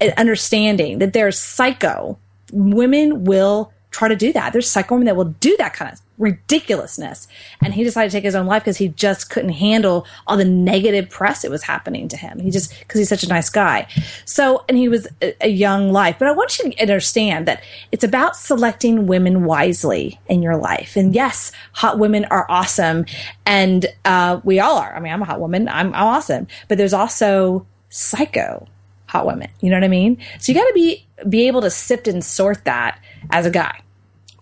an 0.00 0.12
understanding 0.16 0.98
that 0.98 1.12
there's 1.12 1.38
psycho 1.38 2.18
women 2.52 3.24
will 3.24 3.72
try 3.90 4.08
to 4.08 4.16
do 4.16 4.32
that. 4.32 4.52
There's 4.52 4.70
psycho 4.70 4.94
women 4.94 5.06
that 5.06 5.16
will 5.16 5.26
do 5.26 5.54
that 5.58 5.74
kind 5.74 5.92
of 5.92 6.00
ridiculousness. 6.18 7.28
And 7.62 7.72
he 7.72 7.84
decided 7.84 8.10
to 8.10 8.16
take 8.16 8.24
his 8.24 8.34
own 8.34 8.46
life 8.46 8.62
because 8.62 8.76
he 8.76 8.88
just 8.88 9.30
couldn't 9.30 9.50
handle 9.50 10.06
all 10.26 10.36
the 10.36 10.44
negative 10.44 11.08
press 11.08 11.44
it 11.44 11.50
was 11.50 11.62
happening 11.62 12.08
to 12.08 12.16
him. 12.16 12.40
He 12.40 12.50
just, 12.50 12.76
because 12.78 12.98
he's 12.98 13.08
such 13.08 13.22
a 13.22 13.28
nice 13.28 13.50
guy. 13.50 13.86
So, 14.24 14.64
and 14.68 14.76
he 14.76 14.88
was 14.88 15.06
a, 15.22 15.34
a 15.40 15.48
young 15.48 15.92
life. 15.92 16.16
But 16.18 16.28
I 16.28 16.32
want 16.32 16.58
you 16.58 16.70
to 16.70 16.82
understand 16.82 17.46
that 17.46 17.62
it's 17.92 18.04
about 18.04 18.36
selecting 18.36 19.06
women 19.06 19.44
wisely 19.44 20.20
in 20.28 20.42
your 20.42 20.56
life. 20.56 20.96
And 20.96 21.14
yes, 21.14 21.52
hot 21.72 21.98
women 21.98 22.24
are 22.26 22.46
awesome. 22.48 23.06
And 23.46 23.86
uh, 24.04 24.40
we 24.44 24.60
all 24.60 24.78
are. 24.78 24.94
I 24.94 25.00
mean, 25.00 25.12
I'm 25.12 25.22
a 25.22 25.26
hot 25.26 25.40
woman, 25.40 25.68
I'm, 25.68 25.94
I'm 25.94 25.94
awesome. 25.94 26.46
But 26.68 26.78
there's 26.78 26.92
also 26.94 27.66
psycho 27.90 28.66
hot 29.06 29.26
women. 29.26 29.48
You 29.60 29.70
know 29.70 29.76
what 29.76 29.84
I 29.84 29.88
mean? 29.88 30.18
So 30.38 30.52
you 30.52 30.58
got 30.58 30.66
to 30.66 30.74
be 30.74 31.06
be 31.28 31.48
able 31.48 31.62
to 31.62 31.70
sift 31.70 32.06
and 32.06 32.24
sort 32.24 32.64
that 32.64 33.00
as 33.30 33.46
a 33.46 33.50
guy. 33.50 33.80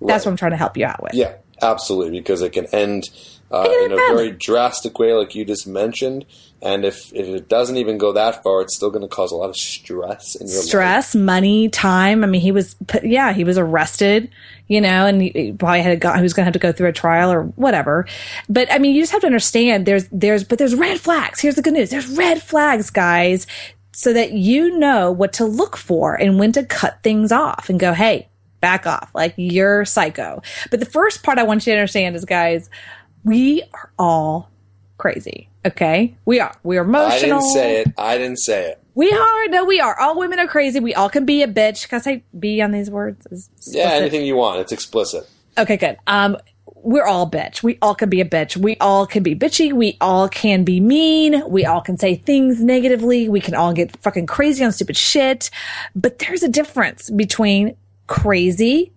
That's 0.00 0.26
what 0.26 0.32
I'm 0.32 0.36
trying 0.36 0.50
to 0.50 0.58
help 0.58 0.76
you 0.76 0.84
out 0.84 1.02
with. 1.02 1.14
Yeah, 1.14 1.34
absolutely, 1.62 2.18
because 2.18 2.42
it 2.42 2.52
can 2.52 2.66
end 2.66 3.04
uh, 3.50 3.68
in 3.84 3.92
a 3.92 3.96
very 3.96 4.32
drastic 4.32 4.98
way, 4.98 5.12
like 5.12 5.34
you 5.34 5.44
just 5.44 5.66
mentioned. 5.66 6.26
And 6.62 6.84
if, 6.84 7.12
if 7.12 7.26
it 7.28 7.48
doesn't 7.48 7.76
even 7.76 7.98
go 7.98 8.12
that 8.12 8.42
far, 8.42 8.62
it's 8.62 8.74
still 8.74 8.90
going 8.90 9.02
to 9.02 9.08
cause 9.08 9.30
a 9.30 9.36
lot 9.36 9.50
of 9.50 9.56
stress 9.56 10.34
in 10.34 10.48
your 10.48 10.62
stress, 10.62 11.14
life. 11.14 11.22
money, 11.22 11.68
time. 11.68 12.24
I 12.24 12.26
mean, 12.26 12.40
he 12.40 12.50
was, 12.50 12.74
yeah, 13.02 13.32
he 13.32 13.44
was 13.44 13.58
arrested, 13.58 14.30
you 14.66 14.80
know, 14.80 15.06
and 15.06 15.22
he 15.22 15.52
probably 15.52 15.82
had 15.82 16.00
go, 16.00 16.12
he 16.14 16.22
was 16.22 16.32
going 16.32 16.42
to 16.42 16.46
have 16.46 16.54
to 16.54 16.58
go 16.58 16.72
through 16.72 16.88
a 16.88 16.92
trial 16.92 17.30
or 17.30 17.42
whatever. 17.42 18.06
But 18.48 18.72
I 18.72 18.78
mean, 18.78 18.94
you 18.94 19.02
just 19.02 19.12
have 19.12 19.20
to 19.20 19.28
understand 19.28 19.86
there's, 19.86 20.08
there's, 20.10 20.44
but 20.44 20.58
there's 20.58 20.74
red 20.74 20.98
flags. 20.98 21.40
Here's 21.40 21.56
the 21.56 21.62
good 21.62 21.74
news. 21.74 21.90
There's 21.90 22.08
red 22.08 22.42
flags, 22.42 22.90
guys, 22.90 23.46
so 23.92 24.12
that 24.12 24.32
you 24.32 24.78
know 24.78 25.12
what 25.12 25.34
to 25.34 25.44
look 25.44 25.76
for 25.76 26.14
and 26.14 26.38
when 26.38 26.52
to 26.52 26.64
cut 26.64 27.02
things 27.02 27.32
off 27.32 27.68
and 27.68 27.78
go, 27.78 27.92
Hey, 27.92 28.28
back 28.66 28.84
off. 28.84 29.10
Like 29.14 29.32
you're 29.36 29.84
psycho. 29.84 30.42
But 30.72 30.80
the 30.80 30.86
first 30.86 31.22
part 31.22 31.38
I 31.38 31.44
want 31.44 31.64
you 31.66 31.72
to 31.72 31.78
understand 31.78 32.16
is 32.16 32.24
guys, 32.24 32.68
we 33.22 33.62
are 33.72 33.92
all 33.96 34.50
crazy. 34.98 35.48
Okay, 35.64 36.16
we 36.24 36.40
are. 36.40 36.52
We 36.64 36.76
are 36.76 36.82
emotional. 36.82 37.38
I 37.38 37.40
didn't 37.40 37.52
say 37.52 37.80
it. 37.80 37.88
I 37.96 38.18
didn't 38.18 38.38
say 38.38 38.70
it. 38.70 38.82
We 38.96 39.12
are. 39.12 39.48
No, 39.48 39.64
we 39.64 39.78
are. 39.78 39.96
All 40.00 40.18
women 40.18 40.40
are 40.40 40.48
crazy. 40.48 40.80
We 40.80 40.94
all 40.94 41.08
can 41.08 41.24
be 41.24 41.42
a 41.42 41.48
bitch. 41.48 41.88
Can 41.88 42.00
I 42.00 42.02
say 42.02 42.24
"be" 42.36 42.60
on 42.60 42.72
these 42.72 42.90
words? 42.90 43.50
Yeah, 43.68 43.90
anything 43.90 44.26
you 44.26 44.34
want. 44.34 44.58
It's 44.58 44.72
explicit. 44.72 45.28
Okay, 45.56 45.76
good. 45.76 45.96
Um, 46.08 46.36
we're 46.86 47.04
all 47.04 47.28
bitch. 47.28 47.62
We 47.62 47.78
all 47.82 47.94
can 47.94 48.08
be 48.08 48.20
a 48.20 48.24
bitch. 48.24 48.56
We 48.56 48.76
all 48.80 49.06
can 49.06 49.22
be 49.22 49.34
bitchy. 49.34 49.72
We 49.72 49.96
all 50.00 50.28
can 50.28 50.62
be 50.64 50.78
mean. 50.78 51.42
We 51.48 51.64
all 51.64 51.80
can 51.80 51.98
say 51.98 52.14
things 52.14 52.62
negatively. 52.62 53.28
We 53.28 53.40
can 53.40 53.54
all 53.54 53.72
get 53.72 53.96
fucking 54.02 54.26
crazy 54.26 54.64
on 54.64 54.72
stupid 54.72 54.96
shit. 54.96 55.50
But 55.96 56.20
there's 56.20 56.44
a 56.44 56.48
difference 56.48 57.10
between 57.10 57.76
crazy 58.06 58.92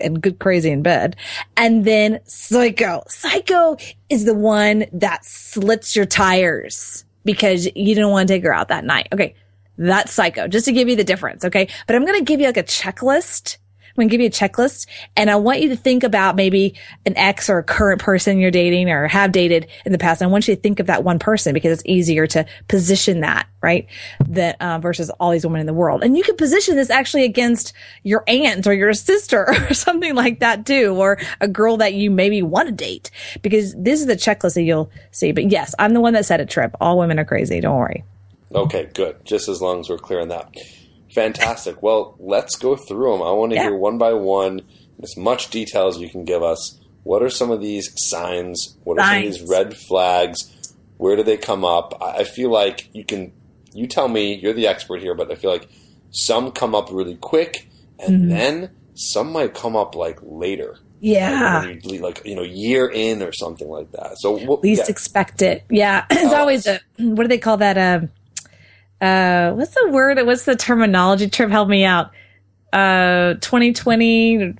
and 0.00 0.20
good 0.20 0.38
crazy 0.38 0.70
in 0.70 0.82
bed. 0.82 1.16
And 1.56 1.84
then 1.84 2.20
psycho. 2.24 3.02
Psycho 3.08 3.76
is 4.08 4.24
the 4.24 4.34
one 4.34 4.86
that 4.92 5.24
slits 5.24 5.94
your 5.94 6.06
tires 6.06 7.04
because 7.24 7.66
you 7.66 7.94
didn't 7.94 8.10
want 8.10 8.28
to 8.28 8.34
take 8.34 8.42
her 8.44 8.54
out 8.54 8.68
that 8.68 8.84
night. 8.84 9.08
Okay. 9.12 9.34
That's 9.76 10.12
psycho, 10.12 10.46
just 10.46 10.66
to 10.66 10.72
give 10.72 10.88
you 10.88 10.94
the 10.94 11.04
difference. 11.04 11.44
Okay. 11.44 11.68
But 11.86 11.96
I'm 11.96 12.04
going 12.04 12.18
to 12.18 12.24
give 12.24 12.40
you 12.40 12.46
like 12.46 12.56
a 12.56 12.62
checklist 12.62 13.56
I'm 13.94 14.02
going 14.02 14.08
to 14.08 14.12
give 14.16 14.20
you 14.20 14.26
a 14.26 14.30
checklist 14.30 14.86
and 15.16 15.30
I 15.30 15.36
want 15.36 15.60
you 15.60 15.68
to 15.68 15.76
think 15.76 16.02
about 16.02 16.34
maybe 16.34 16.74
an 17.06 17.16
ex 17.16 17.48
or 17.48 17.58
a 17.58 17.62
current 17.62 18.00
person 18.00 18.38
you're 18.38 18.50
dating 18.50 18.90
or 18.90 19.06
have 19.06 19.30
dated 19.30 19.68
in 19.84 19.92
the 19.92 19.98
past. 19.98 20.20
I 20.20 20.26
want 20.26 20.48
you 20.48 20.56
to 20.56 20.60
think 20.60 20.80
of 20.80 20.86
that 20.86 21.04
one 21.04 21.20
person 21.20 21.54
because 21.54 21.78
it's 21.78 21.88
easier 21.88 22.26
to 22.28 22.44
position 22.66 23.20
that, 23.20 23.46
right? 23.62 23.86
That, 24.28 24.60
uh, 24.60 24.80
versus 24.80 25.10
all 25.20 25.30
these 25.30 25.46
women 25.46 25.60
in 25.60 25.66
the 25.66 25.72
world. 25.72 26.02
And 26.02 26.16
you 26.16 26.24
can 26.24 26.34
position 26.34 26.74
this 26.74 26.90
actually 26.90 27.22
against 27.22 27.72
your 28.02 28.24
aunt 28.26 28.66
or 28.66 28.74
your 28.74 28.92
sister 28.94 29.46
or 29.70 29.74
something 29.74 30.16
like 30.16 30.40
that 30.40 30.66
too, 30.66 30.96
or 30.96 31.18
a 31.40 31.46
girl 31.46 31.76
that 31.76 31.94
you 31.94 32.10
maybe 32.10 32.42
want 32.42 32.66
to 32.66 32.74
date 32.74 33.12
because 33.42 33.74
this 33.76 34.00
is 34.00 34.06
the 34.06 34.16
checklist 34.16 34.54
that 34.54 34.62
you'll 34.62 34.90
see. 35.12 35.30
But 35.30 35.52
yes, 35.52 35.72
I'm 35.78 35.94
the 35.94 36.00
one 36.00 36.14
that 36.14 36.26
said 36.26 36.40
it, 36.40 36.50
Tripp. 36.50 36.74
All 36.80 36.98
women 36.98 37.20
are 37.20 37.24
crazy. 37.24 37.60
Don't 37.60 37.78
worry. 37.78 38.02
Okay, 38.52 38.88
good. 38.92 39.24
Just 39.24 39.48
as 39.48 39.60
long 39.60 39.80
as 39.80 39.88
we're 39.88 39.98
clear 39.98 40.20
on 40.20 40.28
that. 40.28 40.52
Fantastic. 41.14 41.80
Well, 41.82 42.16
let's 42.18 42.56
go 42.56 42.74
through 42.74 43.12
them. 43.12 43.22
I 43.22 43.30
want 43.30 43.52
to 43.52 43.56
yeah. 43.56 43.64
hear 43.64 43.76
one 43.76 43.98
by 43.98 44.12
one, 44.12 44.62
as 45.00 45.16
much 45.16 45.50
detail 45.50 45.86
as 45.86 45.98
you 45.98 46.10
can 46.10 46.24
give 46.24 46.42
us. 46.42 46.80
What 47.04 47.22
are 47.22 47.30
some 47.30 47.50
of 47.50 47.60
these 47.60 47.92
signs? 47.96 48.76
What 48.82 48.98
are 48.98 49.06
some 49.06 49.16
of 49.18 49.22
these 49.22 49.42
red 49.42 49.76
flags? 49.76 50.72
Where 50.96 51.14
do 51.16 51.22
they 51.22 51.36
come 51.36 51.64
up? 51.64 52.02
I 52.02 52.24
feel 52.24 52.50
like 52.50 52.88
you 52.92 53.04
can, 53.04 53.32
you 53.72 53.86
tell 53.86 54.08
me, 54.08 54.34
you're 54.34 54.54
the 54.54 54.66
expert 54.66 55.00
here, 55.00 55.14
but 55.14 55.30
I 55.30 55.36
feel 55.36 55.50
like 55.50 55.68
some 56.10 56.50
come 56.50 56.74
up 56.74 56.90
really 56.90 57.16
quick 57.16 57.68
and 57.98 58.22
mm-hmm. 58.22 58.28
then 58.30 58.70
some 58.94 59.30
might 59.32 59.54
come 59.54 59.76
up 59.76 59.94
like 59.94 60.18
later. 60.22 60.78
Yeah. 61.00 61.62
Like, 61.64 61.86
you, 61.86 61.98
like, 61.98 62.22
you 62.24 62.34
know, 62.34 62.42
year 62.42 62.88
in 62.88 63.22
or 63.22 63.32
something 63.32 63.68
like 63.68 63.92
that. 63.92 64.18
So, 64.18 64.38
what, 64.38 64.62
least 64.62 64.84
yeah. 64.86 64.90
expect 64.90 65.42
it. 65.42 65.64
Yeah. 65.68 66.06
It's 66.10 66.32
always 66.32 66.66
a, 66.66 66.80
what 66.98 67.24
do 67.24 67.28
they 67.28 67.38
call 67.38 67.58
that? 67.58 67.76
Um, 67.76 68.10
uh, 69.00 69.52
what's 69.52 69.74
the 69.74 69.88
word? 69.90 70.24
What's 70.24 70.44
the 70.44 70.56
terminology? 70.56 71.28
Tripp, 71.28 71.50
help 71.50 71.68
me 71.68 71.84
out. 71.84 72.10
Uh, 72.72 73.34
2020. 73.34 74.54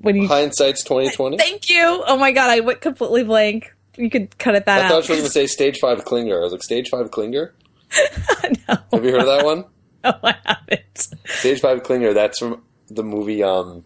When 0.00 0.16
you 0.16 0.28
hindsight's 0.28 0.84
2020. 0.84 1.38
Thank 1.38 1.68
you. 1.68 2.02
Oh 2.06 2.16
my 2.16 2.32
god, 2.32 2.50
I 2.50 2.60
went 2.60 2.80
completely 2.80 3.24
blank. 3.24 3.74
You 3.96 4.10
could 4.10 4.36
cut 4.38 4.54
it 4.54 4.66
that 4.66 4.82
I 4.82 4.84
out. 4.84 4.84
I 4.84 4.88
thought 4.88 5.08
you 5.08 5.14
were 5.14 5.18
going 5.18 5.26
to 5.26 5.32
say 5.32 5.46
stage 5.48 5.78
five 5.80 6.04
clinger. 6.04 6.38
I 6.38 6.40
was 6.40 6.52
like, 6.52 6.62
stage 6.62 6.88
five 6.88 7.10
clinger. 7.10 7.50
no, 8.68 8.76
Have 8.92 9.04
you 9.04 9.10
heard 9.10 9.22
of 9.22 9.26
that 9.26 9.44
one? 9.44 9.64
No, 10.04 10.14
I 10.22 10.36
haven't. 10.46 11.08
Stage 11.26 11.60
five 11.60 11.82
clinger. 11.82 12.14
That's 12.14 12.38
from 12.38 12.62
the 12.86 13.02
movie 13.02 13.42
um, 13.42 13.84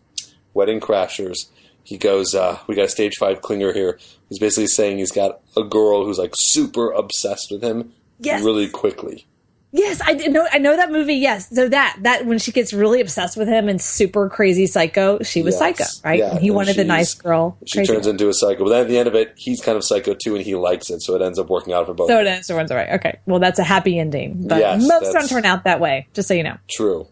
Wedding 0.52 0.78
Crashers. 0.78 1.48
He 1.84 1.96
goes, 1.96 2.34
uh, 2.34 2.58
"We 2.66 2.74
got 2.74 2.84
a 2.84 2.88
stage 2.88 3.14
five 3.18 3.40
clinger 3.40 3.72
here." 3.72 3.98
He's 4.28 4.38
basically 4.38 4.66
saying 4.66 4.98
he's 4.98 5.10
got 5.10 5.40
a 5.56 5.64
girl 5.64 6.04
who's 6.04 6.18
like 6.18 6.34
super 6.36 6.90
obsessed 6.90 7.50
with 7.50 7.64
him 7.64 7.94
yes. 8.18 8.42
really 8.42 8.68
quickly. 8.68 9.26
Yes, 9.74 10.02
I 10.04 10.12
know. 10.12 10.46
I 10.52 10.58
know 10.58 10.76
that 10.76 10.92
movie. 10.92 11.14
Yes, 11.14 11.48
so 11.48 11.66
that 11.66 11.96
that 12.02 12.26
when 12.26 12.38
she 12.38 12.52
gets 12.52 12.74
really 12.74 13.00
obsessed 13.00 13.38
with 13.38 13.48
him 13.48 13.70
and 13.70 13.80
super 13.80 14.28
crazy 14.28 14.66
psycho, 14.66 15.22
she 15.22 15.42
was 15.42 15.54
yes. 15.54 15.58
psycho, 15.58 16.08
right? 16.08 16.18
Yeah, 16.18 16.32
and 16.32 16.40
he 16.40 16.48
and 16.48 16.56
wanted 16.56 16.76
the 16.76 16.84
nice 16.84 17.14
girl. 17.14 17.56
She 17.64 17.82
turns 17.84 18.06
into 18.06 18.28
a 18.28 18.34
psycho, 18.34 18.64
but 18.64 18.70
then 18.70 18.82
at 18.82 18.88
the 18.88 18.98
end 18.98 19.08
of 19.08 19.14
it, 19.14 19.32
he's 19.36 19.62
kind 19.62 19.78
of 19.78 19.84
psycho 19.84 20.12
too, 20.12 20.36
and 20.36 20.44
he 20.44 20.54
likes 20.54 20.90
it, 20.90 21.00
so 21.00 21.14
it 21.14 21.22
ends 21.22 21.38
up 21.38 21.48
working 21.48 21.72
out 21.72 21.86
for 21.86 21.94
both. 21.94 22.08
So 22.08 22.20
it 22.20 22.26
ends. 22.26 22.46
So 22.46 22.58
it 22.58 22.70
right. 22.70 22.90
Okay, 22.90 23.18
well, 23.24 23.40
that's 23.40 23.58
a 23.58 23.64
happy 23.64 23.98
ending, 23.98 24.46
but 24.46 24.58
yes, 24.58 24.86
most 24.86 25.10
don't 25.10 25.28
turn 25.28 25.46
out 25.46 25.64
that 25.64 25.80
way. 25.80 26.06
Just 26.12 26.28
so 26.28 26.34
you 26.34 26.42
know. 26.42 26.58
True. 26.70 27.08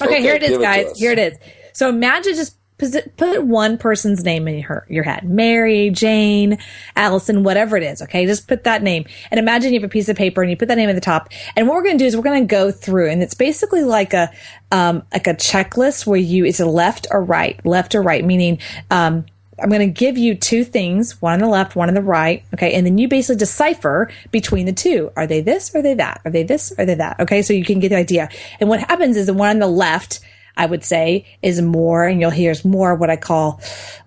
Okay, 0.00 0.10
okay 0.10 0.22
here 0.22 0.34
it 0.34 0.44
is, 0.44 0.58
guys. 0.58 0.86
It 0.92 0.96
here 0.96 1.10
it 1.10 1.18
is. 1.18 1.36
So 1.72 1.88
imagine 1.88 2.34
just 2.36 2.56
put 2.78 3.44
one 3.44 3.78
person's 3.78 4.24
name 4.24 4.48
in 4.48 4.58
your, 4.58 4.86
your 4.88 5.04
head. 5.04 5.24
Mary, 5.24 5.90
Jane, 5.90 6.58
Allison, 6.96 7.44
whatever 7.44 7.76
it 7.76 7.82
is. 7.82 8.02
Okay. 8.02 8.26
Just 8.26 8.48
put 8.48 8.64
that 8.64 8.82
name 8.82 9.04
and 9.30 9.38
imagine 9.38 9.72
you 9.72 9.80
have 9.80 9.88
a 9.88 9.92
piece 9.92 10.08
of 10.08 10.16
paper 10.16 10.42
and 10.42 10.50
you 10.50 10.56
put 10.56 10.68
that 10.68 10.76
name 10.76 10.88
at 10.88 10.94
the 10.94 11.00
top. 11.00 11.30
And 11.56 11.68
what 11.68 11.74
we're 11.74 11.84
going 11.84 11.98
to 11.98 12.04
do 12.04 12.06
is 12.06 12.16
we're 12.16 12.22
going 12.22 12.42
to 12.42 12.50
go 12.50 12.70
through 12.70 13.10
and 13.10 13.22
it's 13.22 13.34
basically 13.34 13.84
like 13.84 14.12
a, 14.12 14.30
um, 14.72 15.04
like 15.12 15.26
a 15.26 15.34
checklist 15.34 16.06
where 16.06 16.18
you, 16.18 16.44
it's 16.44 16.60
a 16.60 16.66
left 16.66 17.06
or 17.10 17.22
right, 17.22 17.64
left 17.64 17.94
or 17.94 18.02
right, 18.02 18.24
meaning, 18.24 18.58
um, 18.90 19.24
I'm 19.60 19.68
going 19.68 19.80
to 19.80 19.86
give 19.86 20.18
you 20.18 20.34
two 20.34 20.64
things, 20.64 21.22
one 21.22 21.34
on 21.34 21.38
the 21.38 21.46
left, 21.46 21.76
one 21.76 21.88
on 21.88 21.94
the 21.94 22.02
right. 22.02 22.44
Okay. 22.54 22.74
And 22.74 22.84
then 22.84 22.98
you 22.98 23.06
basically 23.06 23.38
decipher 23.38 24.10
between 24.32 24.66
the 24.66 24.72
two. 24.72 25.12
Are 25.16 25.28
they 25.28 25.40
this? 25.40 25.72
Or 25.72 25.78
are 25.78 25.82
they 25.82 25.94
that? 25.94 26.20
Are 26.24 26.30
they 26.30 26.42
this? 26.42 26.72
Or 26.72 26.82
are 26.82 26.86
they 26.86 26.96
that? 26.96 27.20
Okay. 27.20 27.40
So 27.42 27.52
you 27.52 27.64
can 27.64 27.78
get 27.78 27.90
the 27.90 27.96
idea. 27.96 28.28
And 28.58 28.68
what 28.68 28.80
happens 28.80 29.16
is 29.16 29.26
the 29.26 29.34
one 29.34 29.50
on 29.50 29.58
the 29.60 29.68
left, 29.68 30.18
I 30.56 30.66
would 30.66 30.84
say 30.84 31.26
is 31.42 31.60
more, 31.60 32.04
and 32.04 32.20
you'll 32.20 32.30
hear 32.30 32.50
is 32.50 32.64
more 32.64 32.94
what 32.94 33.10
I 33.10 33.16
call 33.16 33.60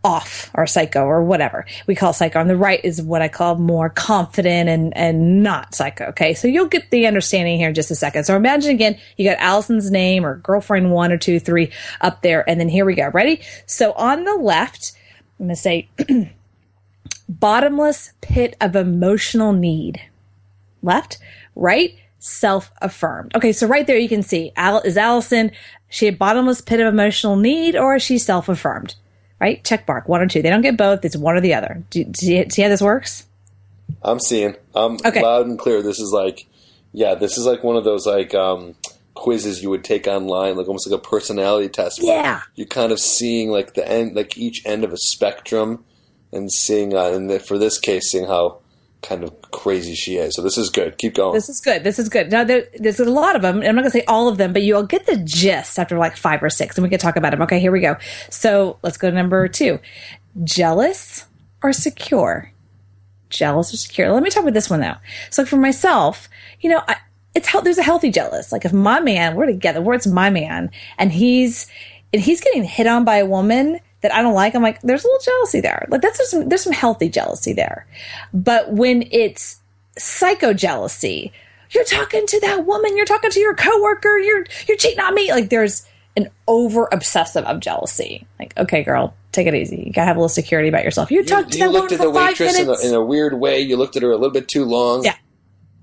off 0.04 0.50
or 0.54 0.66
psycho 0.66 1.04
or 1.04 1.24
whatever 1.24 1.66
we 1.88 1.96
call 1.96 2.14
psycho. 2.14 2.40
On 2.40 2.48
the 2.48 2.56
right 2.56 2.80
is 2.84 3.02
what 3.02 3.22
I 3.22 3.28
call 3.28 3.56
more 3.56 3.90
confident 3.90 4.70
and, 4.70 4.96
and 4.96 5.44
not 5.44 5.76
psycho. 5.76 6.06
Okay. 6.06 6.34
So 6.34 6.48
you'll 6.48 6.68
get 6.68 6.90
the 6.90 7.08
understanding 7.08 7.58
here 7.58 7.70
in 7.70 7.76
just 7.76 7.92
a 7.92 7.96
second. 7.96 8.24
So 8.24 8.36
imagine 8.36 8.72
again, 8.72 8.98
you 9.18 9.30
got 9.30 9.38
Allison's 9.40 9.92
name 9.92 10.26
or 10.26 10.38
girlfriend 10.38 10.92
one 10.92 11.12
or 11.12 11.18
two, 11.18 11.40
three 11.40 11.72
up 12.02 12.22
there. 12.22 12.48
And 12.50 12.60
then 12.60 12.70
here 12.70 12.86
we 12.86 12.96
go. 12.96 13.10
Ready? 13.10 13.42
So 13.66 13.92
on 13.94 14.24
the 14.24 14.36
left, 14.36 14.94
I'm 15.40 15.48
going 15.48 15.56
to 15.56 15.62
say 15.62 15.90
bottomless 17.30 18.14
pit 18.22 18.56
of 18.62 18.76
emotional 18.76 19.54
need. 19.54 20.02
Left, 20.82 21.18
right, 21.56 21.98
self 22.20 22.72
affirmed. 22.82 23.36
Okay, 23.36 23.52
so 23.52 23.68
right 23.68 23.86
there 23.86 23.98
you 23.98 24.10
can 24.10 24.24
see 24.24 24.52
Al- 24.56 24.82
is 24.82 24.98
Allison 24.98 25.52
she 25.90 26.08
a 26.08 26.12
bottomless 26.12 26.62
pit 26.62 26.80
of 26.80 26.88
emotional 26.88 27.36
need 27.36 27.76
or 27.76 27.96
is 27.96 28.04
she 28.04 28.18
self 28.18 28.50
affirmed? 28.50 28.96
Right? 29.40 29.64
Check 29.64 29.88
mark, 29.88 30.10
one 30.10 30.22
or 30.22 30.28
two. 30.28 30.42
They 30.42 30.50
don't 30.50 30.62
get 30.62 30.78
both, 30.78 31.06
it's 31.06 31.16
one 31.16 31.36
or 31.36 31.42
the 31.42 31.54
other. 31.54 31.84
Do, 31.92 32.04
do 32.04 32.34
you 32.34 32.50
see 32.50 32.62
how 32.64 32.70
this 32.70 32.82
works? 32.82 33.26
I'm 34.02 34.20
seeing. 34.20 34.56
I'm 34.76 34.98
okay. 35.06 35.22
loud 35.22 35.46
and 35.46 35.60
clear. 35.60 35.82
This 35.82 36.00
is 36.00 36.12
like, 36.12 36.48
yeah, 36.92 37.16
this 37.16 37.38
is 37.38 37.46
like 37.46 37.64
one 37.64 37.76
of 37.76 37.84
those 37.84 38.06
like 38.06 38.34
um, 38.34 38.76
quizzes 39.14 39.62
you 39.62 39.70
would 39.70 39.84
take 39.84 40.08
online, 40.08 40.56
like 40.56 40.68
almost 40.68 40.90
like 40.90 41.00
a 41.00 41.04
personality 41.04 41.70
test. 41.70 42.02
Yeah, 42.02 42.42
you're 42.56 42.68
kind 42.68 42.92
of 42.92 43.00
seeing 43.00 43.50
like 43.50 43.76
the 43.76 43.88
end, 43.88 44.16
like 44.16 44.38
each 44.38 44.66
end 44.66 44.84
of 44.84 44.92
a 44.92 44.98
spectrum, 44.98 45.86
and 46.32 46.52
seeing, 46.52 46.96
uh, 46.96 47.12
and 47.12 47.42
for 47.42 47.58
this 47.58 47.80
case, 47.80 48.10
seeing 48.10 48.26
how 48.26 48.60
kind 49.02 49.24
of 49.24 49.42
crazy 49.52 49.96
she 49.96 50.18
is. 50.18 50.36
So 50.36 50.42
this 50.42 50.58
is 50.58 50.70
good. 50.70 50.98
Keep 50.98 51.16
going. 51.16 51.34
This 51.34 51.50
is 51.50 51.62
good. 51.62 51.84
This 51.84 52.00
is 52.00 52.10
good. 52.10 52.32
Now 52.32 52.44
there, 52.44 52.68
there's 52.76 53.00
a 53.00 53.06
lot 53.06 53.36
of 53.36 53.42
them. 53.42 53.62
I'm 53.62 53.76
not 53.76 53.84
to 53.84 53.90
say 53.90 54.04
all 54.08 54.28
of 54.28 54.38
them, 54.38 54.54
but 54.54 54.64
you'll 54.64 54.84
get 54.84 55.06
the 55.06 55.18
gist 55.18 55.80
after 55.80 55.98
like 55.98 56.18
five 56.18 56.42
or 56.42 56.50
six, 56.50 56.78
and 56.78 56.84
we 56.84 56.90
can 56.90 57.00
talk 57.00 57.16
about 57.16 57.32
them. 57.32 57.42
Okay, 57.44 57.60
here 57.60 57.72
we 57.72 57.80
go. 57.80 57.96
So 58.30 58.78
let's 58.82 58.98
go 58.98 59.10
to 59.10 59.16
number 59.16 59.48
two: 59.48 59.80
jealous 60.44 61.26
or 61.62 61.74
secure. 61.74 62.52
Jealous 63.30 63.74
or 63.74 63.78
secure. 63.78 64.12
Let 64.12 64.24
me 64.24 64.30
talk 64.30 64.44
about 64.44 64.54
this 64.54 64.70
one 64.70 64.80
though. 64.80 64.96
So 65.30 65.46
for 65.46 65.58
myself, 65.58 66.30
you 66.62 66.70
know, 66.70 66.82
I, 66.88 66.98
it's 67.36 67.52
there's 67.62 67.78
a 67.78 67.84
healthy 67.84 68.10
jealous. 68.10 68.52
Like 68.52 68.66
if 68.66 68.74
my 68.74 69.00
man, 69.00 69.36
we're 69.36 69.46
together, 69.46 69.82
where 69.82 69.96
it's 69.96 70.08
my 70.08 70.30
man, 70.30 70.72
and 70.98 71.12
he's 71.12 71.68
and 72.14 72.22
he's 72.22 72.42
getting 72.42 72.64
hit 72.64 72.88
on 72.88 73.06
by 73.06 73.18
a 73.18 73.26
woman 73.26 73.80
that 74.08 74.16
I 74.16 74.22
don't 74.22 74.34
like, 74.34 74.56
I'm 74.56 74.62
like, 74.62 74.82
there's 74.82 75.04
a 75.04 75.08
little 75.08 75.22
jealousy 75.22 75.60
there. 75.60 75.86
Like 75.90 76.02
that's 76.02 76.18
there's 76.18 76.30
some, 76.32 76.50
there's 76.50 76.64
some 76.64 76.74
healthy 76.74 77.10
jealousy 77.10 77.54
there. 77.54 77.86
But 78.34 78.72
when 78.72 79.04
it's 79.12 79.60
psycho 79.98 80.54
jealousy, 80.54 81.32
you're 81.72 81.84
talking 81.84 82.26
to 82.26 82.40
that 82.42 82.66
woman, 82.66 82.96
you're 82.96 83.06
talking 83.06 83.30
to 83.32 83.40
your 83.40 83.56
coworker, 83.56 84.18
you're 84.18 84.46
you're 84.68 84.78
cheating 84.78 85.00
on 85.00 85.14
me. 85.14 85.32
Like 85.32 85.50
there's 85.50 85.86
an 86.16 86.30
over 86.48 86.88
obsessive 86.92 87.44
of 87.46 87.60
jealousy. 87.60 88.26
Like, 88.40 88.58
okay, 88.58 88.84
girl, 88.84 89.14
take 89.32 89.48
it 89.48 89.54
easy. 89.54 89.84
You 89.86 89.94
gotta 89.94 90.08
have 90.08 90.16
a 90.16 90.20
little 90.20 90.30
security 90.30 90.70
about 90.70 90.84
yourself. 90.84 91.12
You, 91.12 91.20
You, 91.20 91.26
talked 91.26 91.52
to 91.52 91.58
you 91.58 91.66
that 91.66 91.72
looked 91.72 91.92
woman 91.92 92.02
at 92.02 92.06
the 92.06 92.14
for 92.14 92.20
five 92.20 92.30
waitress 92.30 92.58
in 92.58 92.66
minutes. 92.66 92.84
a, 92.86 92.88
in 92.88 92.94
a 92.94 93.02
weird 93.04 93.34
way. 93.34 93.60
You 93.62 93.78
looked 93.78 93.96
at 93.98 94.04
her 94.04 94.12
a 94.12 94.16
little 94.16 94.32
bit 94.32 94.48
too 94.48 94.64
long. 94.66 95.04
Yeah. 95.04 95.16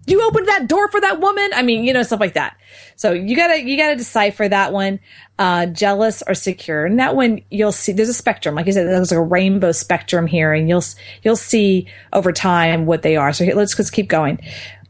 You 0.06 0.22
opened 0.22 0.48
that 0.48 0.68
door 0.68 0.88
for 0.88 1.00
that 1.00 1.20
woman. 1.20 1.50
I 1.54 1.62
mean, 1.62 1.84
you 1.84 1.92
know, 1.92 2.02
stuff 2.02 2.20
like 2.20 2.34
that. 2.34 2.56
So 2.96 3.12
you 3.12 3.34
gotta, 3.36 3.62
you 3.62 3.76
gotta 3.76 3.96
decipher 3.96 4.48
that 4.48 4.72
one, 4.72 5.00
uh, 5.38 5.66
jealous 5.66 6.22
or 6.26 6.34
secure. 6.34 6.84
And 6.84 6.98
that 6.98 7.16
one, 7.16 7.42
you'll 7.50 7.72
see, 7.72 7.92
there's 7.92 8.08
a 8.08 8.14
spectrum. 8.14 8.54
Like 8.54 8.66
you 8.66 8.72
said, 8.72 8.86
there's 8.86 9.10
like 9.10 9.18
a 9.18 9.22
rainbow 9.22 9.72
spectrum 9.72 10.26
here 10.26 10.52
and 10.52 10.68
you'll, 10.68 10.84
you'll 11.22 11.36
see 11.36 11.88
over 12.12 12.32
time 12.32 12.86
what 12.86 13.02
they 13.02 13.16
are. 13.16 13.32
So 13.32 13.44
here, 13.44 13.54
let's, 13.54 13.78
let's 13.78 13.90
keep 13.90 14.08
going. 14.08 14.40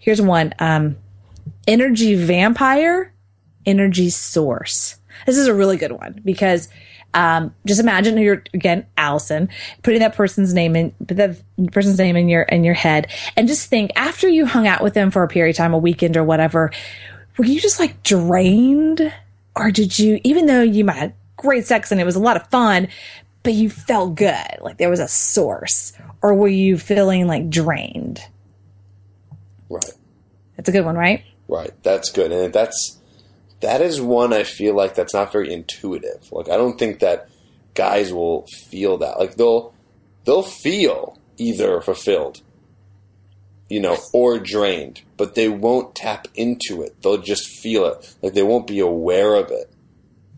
Here's 0.01 0.21
one, 0.21 0.53
um, 0.59 0.97
energy 1.67 2.15
vampire, 2.15 3.15
energy 3.65 4.11
source. 4.11 4.97
This 5.27 5.39
is 5.39 5.47
a 5.47 5.55
really 5.55 5.77
good 5.77 5.93
one 5.93 6.21
because 6.25 6.69
um, 7.15 7.55
just 7.65 7.81
imagine 7.81 8.19
you're 8.19 8.43
again 8.53 8.87
Allison 8.97 9.49
putting 9.83 10.01
that 10.01 10.15
person's 10.15 10.53
name 10.53 10.77
in 10.77 10.95
that 11.01 11.41
person's 11.73 11.99
name 11.99 12.17
in 12.17 12.29
your 12.29 12.43
in 12.43 12.65
your 12.65 12.75
head 12.75 13.11
and 13.37 13.49
just 13.49 13.71
think 13.71 13.93
after 13.97 14.29
you 14.29 14.45
hung 14.47 14.67
out 14.67 14.83
with 14.83 14.95
them 14.95 15.11
for 15.11 15.23
a 15.23 15.29
period 15.29 15.55
of 15.55 15.57
time, 15.57 15.73
a 15.73 15.79
weekend 15.79 16.17
or 16.17 16.25
whatever, 16.25 16.71
were 17.39 17.45
you 17.45 17.61
just 17.61 17.81
like 17.81 18.03
drained, 18.03 19.13
or 19.57 19.71
did 19.71 19.99
you 19.99 20.21
even 20.25 20.47
though 20.47 20.63
you 20.63 20.85
might 20.85 20.97
have 20.97 21.13
great 21.37 21.65
sex 21.65 21.93
and 21.93 22.01
it 22.01 22.05
was 22.05 22.17
a 22.17 22.21
lot 22.21 22.37
of 22.37 22.47
fun, 22.49 22.89
but 23.43 23.53
you 23.53 23.71
felt 23.71 24.15
good, 24.17 24.59
like 24.61 24.79
there 24.79 24.91
was 24.91 25.01
a 25.01 25.09
source, 25.09 25.93
or 26.23 26.35
were 26.35 26.49
you 26.49 26.77
feeling 26.79 27.27
like 27.27 27.49
drained? 27.49 28.21
Right. 29.69 29.93
That's 30.57 30.69
a 30.69 30.73
good 30.73 30.85
one, 30.85 30.97
right? 30.97 31.25
Right. 31.49 31.73
That's 31.83 32.11
good. 32.11 32.33
And 32.33 32.53
that's 32.53 32.99
that 33.65 33.81
is 33.81 34.01
one 34.01 34.35
I 34.35 34.45
feel 34.45 34.75
like 34.75 34.95
that's 34.95 35.15
not 35.15 35.33
very 35.33 35.51
intuitive. 35.53 36.31
Like 36.31 36.51
I 36.51 36.57
don't 36.57 36.79
think 36.79 37.01
that 37.01 37.31
guys 37.73 38.13
will 38.13 38.47
feel 38.71 38.99
that. 38.99 39.19
Like 39.19 39.37
they'll 39.37 39.75
they'll 40.25 40.43
feel 40.43 41.19
either 41.39 41.81
fulfilled, 41.81 42.43
you 43.71 43.81
know, 43.81 43.97
or 44.13 44.39
drained, 44.39 45.01
but 45.17 45.35
they 45.35 45.49
won't 45.49 45.95
tap 45.95 46.29
into 46.35 46.83
it. 46.83 47.01
They'll 47.03 47.19
just 47.19 47.49
feel 47.63 47.87
it. 47.87 48.15
Like 48.21 48.35
they 48.35 48.43
won't 48.43 48.67
be 48.67 48.81
aware 48.81 49.35
of 49.35 49.51
it. 49.51 49.71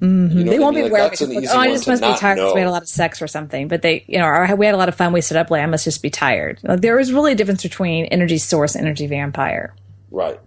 Mm-hmm. 0.01 0.45
they 0.45 0.45
what 0.45 0.55
I 0.55 0.59
won't 0.61 0.77
mean? 0.77 0.85
be 0.85 0.91
Like, 0.91 1.01
aware 1.01 1.07
of 1.07 1.13
it. 1.13 1.21
an 1.23 1.35
Like, 1.35 1.45
easy 1.45 1.53
oh, 1.53 1.59
I 1.59 1.69
just 1.69 1.89
must 1.89 2.03
be 2.03 2.15
tired 2.15 2.37
because 2.37 2.55
we 2.55 2.61
had 2.61 2.69
a 2.69 2.71
lot 2.71 2.83
of 2.83 2.89
sex 2.89 3.21
or 3.21 3.27
something. 3.27 3.67
But 3.67 3.83
they, 3.83 4.05
you 4.07 4.19
know, 4.19 4.27
or 4.27 4.55
we 4.55 4.67
had 4.67 4.75
a 4.75 4.79
lot 4.79 4.89
of 4.89 4.95
fun. 4.95 5.13
We 5.13 5.21
stayed 5.21 5.39
up 5.39 5.51
late. 5.51 5.63
I 5.63 5.67
must 5.67 5.85
just 5.85 6.03
be 6.03 6.11
tired. 6.11 6.61
Like, 6.63 6.81
there 6.81 6.99
is 7.01 7.13
really 7.13 7.33
a 7.33 7.35
difference 7.35 7.63
between 7.63 8.05
energy 8.07 8.39
source 8.39 8.77
and 8.77 8.85
energy 8.85 9.07
vampire. 9.09 9.75
Right. 10.11 10.39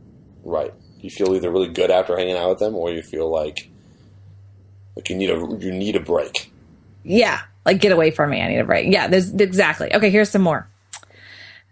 Right. 0.44 0.74
You 1.02 1.10
feel 1.10 1.34
either 1.36 1.52
really 1.52 1.70
good 1.70 1.92
after 1.92 2.18
hanging 2.18 2.36
out 2.36 2.50
with 2.50 2.60
them, 2.60 2.76
or 2.76 2.92
you 2.92 3.02
feel 3.02 3.30
like 3.30 3.70
like 4.96 5.10
you 5.10 5.16
need 5.16 5.30
a 5.30 5.58
you 5.60 5.72
need 5.72 5.96
a 5.96 6.00
break. 6.00 6.52
Yeah, 7.04 7.42
like 7.66 7.80
get 7.80 7.92
away 7.92 8.12
from 8.12 8.32
me. 8.32 8.42
I 8.42 8.50
need 8.50 8.60
a 8.60 8.66
break. 8.66 8.92
Yeah, 8.92 9.08
there's 9.08 9.34
exactly. 9.34 9.94
Okay, 9.94 10.10
here's 10.10 10.30
some 10.30 10.42
more. 10.42 10.68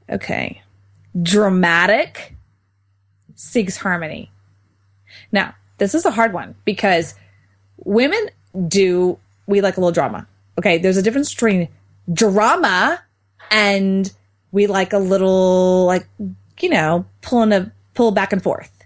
Okay, 0.10 0.62
dramatic 1.22 2.36
seeks 3.36 3.78
harmony. 3.78 4.32
Now, 5.32 5.56
this 5.78 5.94
is 5.94 6.06
a 6.06 6.12
hard 6.12 6.34
one 6.34 6.56
because 6.64 7.16
women 7.78 8.30
do 8.68 9.20
we 9.46 9.62
like 9.62 9.78
a 9.78 9.80
little 9.80 9.92
drama. 9.92 10.28
Okay, 10.58 10.78
there's 10.78 10.98
a 10.98 11.02
difference 11.02 11.34
between 11.34 11.70
drama 12.12 13.02
and 13.52 14.12
we 14.52 14.68
like 14.68 14.94
a 14.94 14.98
little 14.98 15.86
like 15.86 16.08
you 16.60 16.70
know 16.70 17.06
pulling 17.22 17.52
a 17.52 17.72
pull 17.94 18.12
back 18.12 18.32
and 18.32 18.42
forth 18.42 18.77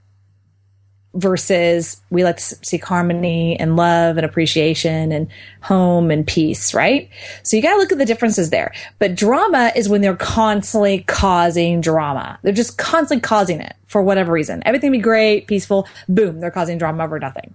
versus 1.13 2.01
we 2.10 2.24
like 2.24 2.38
to 2.38 2.44
seek 2.63 2.86
harmony 2.86 3.60
and 3.60 3.75
love 3.75 4.18
and 4.18 4.25
appreciation 4.25 5.12
and 5.12 5.27
home 5.62 6.10
and 6.10 6.25
peace, 6.25 6.74
right? 6.74 7.10
So 7.44 7.58
you 7.58 7.62
got 7.62 7.74
to 7.74 7.77
look 7.77 7.91
at 7.91 7.98
the 7.98 8.06
differences 8.06 8.50
there. 8.50 8.74
But 8.98 9.15
drama 9.15 9.74
is 9.75 9.89
when 9.89 10.01
they're 10.01 10.15
constantly 10.15 11.00
causing 11.08 11.82
drama. 11.82 12.39
They're 12.44 12.53
just 12.53 12.77
constantly 12.77 13.22
causing 13.22 13.60
it 13.60 13.75
for 13.88 14.01
whatever 14.01 14.32
reason. 14.32 14.63
Everything 14.65 14.91
be 14.91 15.00
great, 15.00 15.48
peaceful, 15.48 15.88
boom, 16.08 16.39
they're 16.39 16.51
causing 16.51 16.77
drama 16.77 17.03
over 17.03 17.20
nothing. 17.20 17.53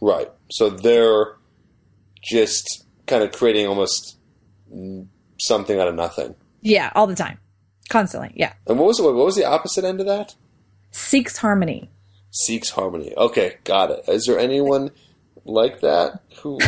Right. 0.00 0.30
So 0.50 0.70
they're 0.70 1.36
just 2.22 2.86
kind 3.06 3.22
of 3.22 3.32
creating 3.32 3.66
almost 3.66 4.18
something 5.38 5.78
out 5.78 5.88
of 5.88 5.94
nothing. 5.94 6.34
Yeah, 6.62 6.90
all 6.94 7.06
the 7.06 7.14
time. 7.14 7.38
Constantly. 7.88 8.32
Yeah. 8.34 8.54
And 8.66 8.78
what 8.78 8.88
was 8.88 8.96
the, 8.96 9.04
what 9.04 9.14
was 9.14 9.36
the 9.36 9.44
opposite 9.44 9.84
end 9.84 10.00
of 10.00 10.06
that? 10.06 10.34
Seeks 10.96 11.36
harmony. 11.36 11.90
Seeks 12.30 12.70
harmony. 12.70 13.12
Okay, 13.16 13.56
got 13.64 13.90
it. 13.90 14.04
Is 14.08 14.24
there 14.24 14.38
anyone 14.38 14.90
like 15.44 15.80
that 15.80 16.20
who? 16.38 16.58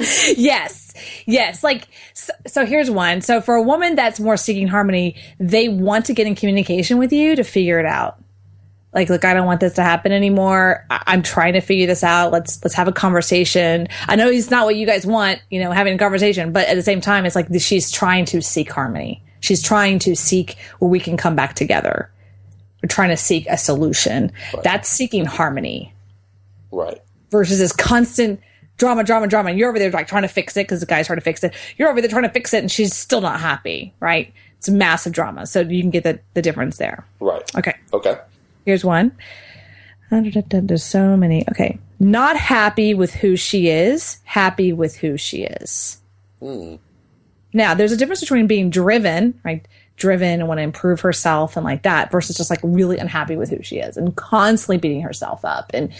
yes 0.36 0.92
yes 1.26 1.62
like 1.62 1.86
so, 2.12 2.32
so 2.48 2.66
here's 2.66 2.90
one 2.90 3.20
so 3.20 3.40
for 3.40 3.54
a 3.54 3.62
woman 3.62 3.94
that's 3.94 4.18
more 4.18 4.36
seeking 4.36 4.66
harmony 4.66 5.14
they 5.38 5.68
want 5.68 6.06
to 6.06 6.12
get 6.12 6.26
in 6.26 6.34
communication 6.34 6.98
with 6.98 7.12
you 7.12 7.36
to 7.36 7.44
figure 7.44 7.78
it 7.78 7.86
out 7.86 8.18
like 8.92 9.08
look 9.08 9.24
i 9.24 9.32
don't 9.32 9.46
want 9.46 9.60
this 9.60 9.74
to 9.74 9.82
happen 9.84 10.10
anymore 10.10 10.84
I- 10.90 11.04
i'm 11.06 11.22
trying 11.22 11.52
to 11.52 11.60
figure 11.60 11.86
this 11.86 12.02
out 12.02 12.32
let's 12.32 12.62
let's 12.64 12.74
have 12.74 12.88
a 12.88 12.92
conversation 12.92 13.86
i 14.08 14.16
know 14.16 14.28
it's 14.28 14.50
not 14.50 14.66
what 14.66 14.74
you 14.74 14.84
guys 14.86 15.06
want 15.06 15.40
you 15.48 15.60
know 15.60 15.70
having 15.70 15.94
a 15.94 15.98
conversation 15.98 16.52
but 16.52 16.66
at 16.66 16.74
the 16.74 16.82
same 16.82 17.00
time 17.00 17.24
it's 17.24 17.36
like 17.36 17.46
she's 17.60 17.92
trying 17.92 18.24
to 18.24 18.42
seek 18.42 18.72
harmony 18.72 19.22
she's 19.38 19.62
trying 19.62 20.00
to 20.00 20.16
seek 20.16 20.56
where 20.80 20.90
we 20.90 20.98
can 20.98 21.16
come 21.16 21.36
back 21.36 21.54
together 21.54 22.10
we're 22.84 22.88
trying 22.88 23.08
to 23.08 23.16
seek 23.16 23.46
a 23.48 23.56
solution 23.56 24.30
that's 24.62 24.90
seeking 24.90 25.24
harmony 25.24 25.94
right. 26.70 27.00
versus 27.30 27.58
this 27.58 27.72
constant 27.72 28.40
drama, 28.76 29.02
drama, 29.02 29.26
drama. 29.26 29.48
And 29.48 29.58
you're 29.58 29.70
over 29.70 29.78
there 29.78 29.90
like 29.90 30.06
trying 30.06 30.20
to 30.20 30.28
fix 30.28 30.54
it 30.58 30.64
because 30.64 30.80
the 30.80 30.86
guy's 30.86 31.06
trying 31.06 31.16
to 31.16 31.24
fix 31.24 31.42
it. 31.42 31.54
You're 31.78 31.88
over 31.88 32.02
there 32.02 32.10
trying 32.10 32.24
to 32.24 32.28
fix 32.28 32.52
it 32.52 32.58
and 32.58 32.70
she's 32.70 32.94
still 32.94 33.22
not 33.22 33.40
happy, 33.40 33.94
right? 34.00 34.34
It's 34.58 34.68
massive 34.68 35.14
drama. 35.14 35.46
So 35.46 35.62
you 35.62 35.80
can 35.80 35.88
get 35.88 36.04
the, 36.04 36.20
the 36.34 36.42
difference 36.42 36.76
there. 36.76 37.06
Right. 37.20 37.56
Okay. 37.56 37.74
Okay. 37.94 38.18
Here's 38.66 38.84
one. 38.84 39.16
There's 40.10 40.84
so 40.84 41.16
many. 41.16 41.46
Okay. 41.52 41.78
Not 42.00 42.36
happy 42.36 42.92
with 42.92 43.14
who 43.14 43.36
she 43.36 43.70
is, 43.70 44.18
happy 44.24 44.74
with 44.74 44.94
who 44.94 45.16
she 45.16 45.44
is. 45.44 46.02
Hmm. 46.38 46.74
Now, 47.54 47.72
there's 47.72 47.92
a 47.92 47.96
difference 47.96 48.20
between 48.20 48.46
being 48.46 48.68
driven, 48.68 49.40
right? 49.42 49.66
Driven 49.96 50.40
and 50.40 50.48
want 50.48 50.58
to 50.58 50.62
improve 50.62 51.00
herself 51.02 51.56
and 51.56 51.64
like 51.64 51.82
that 51.84 52.10
versus 52.10 52.36
just 52.36 52.50
like 52.50 52.58
really 52.64 52.98
unhappy 52.98 53.36
with 53.36 53.50
who 53.50 53.62
she 53.62 53.76
is 53.76 53.96
and 53.96 54.16
constantly 54.16 54.76
beating 54.76 55.02
herself 55.02 55.44
up 55.44 55.70
and 55.72 55.92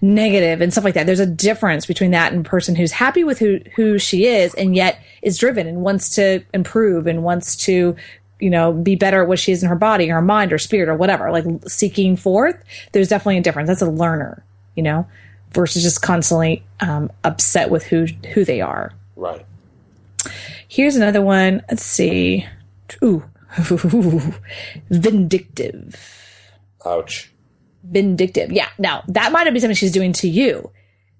negative 0.00 0.62
and 0.62 0.72
stuff 0.72 0.84
like 0.84 0.94
that. 0.94 1.04
There's 1.04 1.20
a 1.20 1.26
difference 1.26 1.84
between 1.84 2.12
that 2.12 2.32
and 2.32 2.46
a 2.46 2.48
person 2.48 2.74
who's 2.74 2.92
happy 2.92 3.22
with 3.22 3.38
who, 3.38 3.60
who 3.76 3.98
she 3.98 4.24
is 4.26 4.54
and 4.54 4.74
yet 4.74 4.98
is 5.20 5.36
driven 5.36 5.66
and 5.66 5.82
wants 5.82 6.14
to 6.14 6.42
improve 6.54 7.06
and 7.06 7.22
wants 7.22 7.54
to, 7.66 7.94
you 8.40 8.48
know, 8.48 8.72
be 8.72 8.96
better 8.96 9.22
at 9.22 9.28
what 9.28 9.38
she 9.38 9.52
is 9.52 9.62
in 9.62 9.68
her 9.68 9.76
body 9.76 10.10
or 10.10 10.14
her 10.14 10.22
mind 10.22 10.50
or 10.50 10.58
spirit 10.58 10.88
or 10.88 10.94
whatever, 10.94 11.30
like 11.30 11.44
seeking 11.68 12.16
forth. 12.16 12.56
There's 12.92 13.08
definitely 13.08 13.38
a 13.38 13.42
difference. 13.42 13.68
That's 13.68 13.82
a 13.82 13.90
learner, 13.90 14.42
you 14.74 14.82
know, 14.82 15.06
versus 15.52 15.82
just 15.82 16.00
constantly 16.00 16.64
um, 16.80 17.10
upset 17.24 17.70
with 17.70 17.84
who 17.84 18.06
who 18.32 18.44
they 18.44 18.62
are. 18.62 18.92
Right. 19.16 19.44
Here's 20.66 20.96
another 20.96 21.20
one. 21.20 21.62
Let's 21.68 21.84
see. 21.84 22.46
Ooh. 23.02 23.22
Vindictive. 24.90 25.94
Ouch. 26.84 27.32
Vindictive. 27.82 28.52
Yeah. 28.52 28.68
Now, 28.78 29.04
that 29.08 29.32
might 29.32 29.44
not 29.44 29.54
be 29.54 29.60
something 29.60 29.76
she's 29.76 29.92
doing 29.92 30.12
to 30.14 30.28
you, 30.28 30.70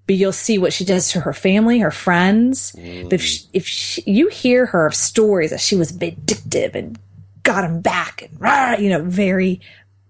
but 0.07 0.15
you'll 0.15 0.31
see 0.31 0.57
what 0.57 0.73
she 0.73 0.85
does 0.85 1.11
to 1.11 1.21
her 1.21 1.33
family, 1.33 1.79
her 1.79 1.91
friends. 1.91 2.75
But 3.03 3.13
if, 3.13 3.21
she, 3.21 3.45
if 3.53 3.67
she, 3.67 4.03
you 4.05 4.29
hear 4.29 4.65
her 4.67 4.91
stories 4.91 5.51
that 5.51 5.61
she 5.61 5.75
was 5.75 5.91
vindictive 5.91 6.75
and 6.75 6.99
got 7.43 7.63
him 7.63 7.81
back 7.81 8.21
and, 8.23 8.39
rah, 8.41 8.75
you 8.77 8.89
know, 8.89 9.03
very 9.03 9.61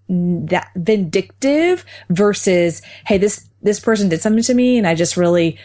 that 0.08 0.72
vindictive 0.76 1.84
versus, 2.10 2.82
hey, 3.06 3.18
this, 3.18 3.48
this 3.62 3.80
person 3.80 4.10
did 4.10 4.22
something 4.22 4.44
to 4.44 4.54
me 4.54 4.78
and 4.78 4.86
I 4.86 4.96
just 4.96 5.18
really, 5.18 5.58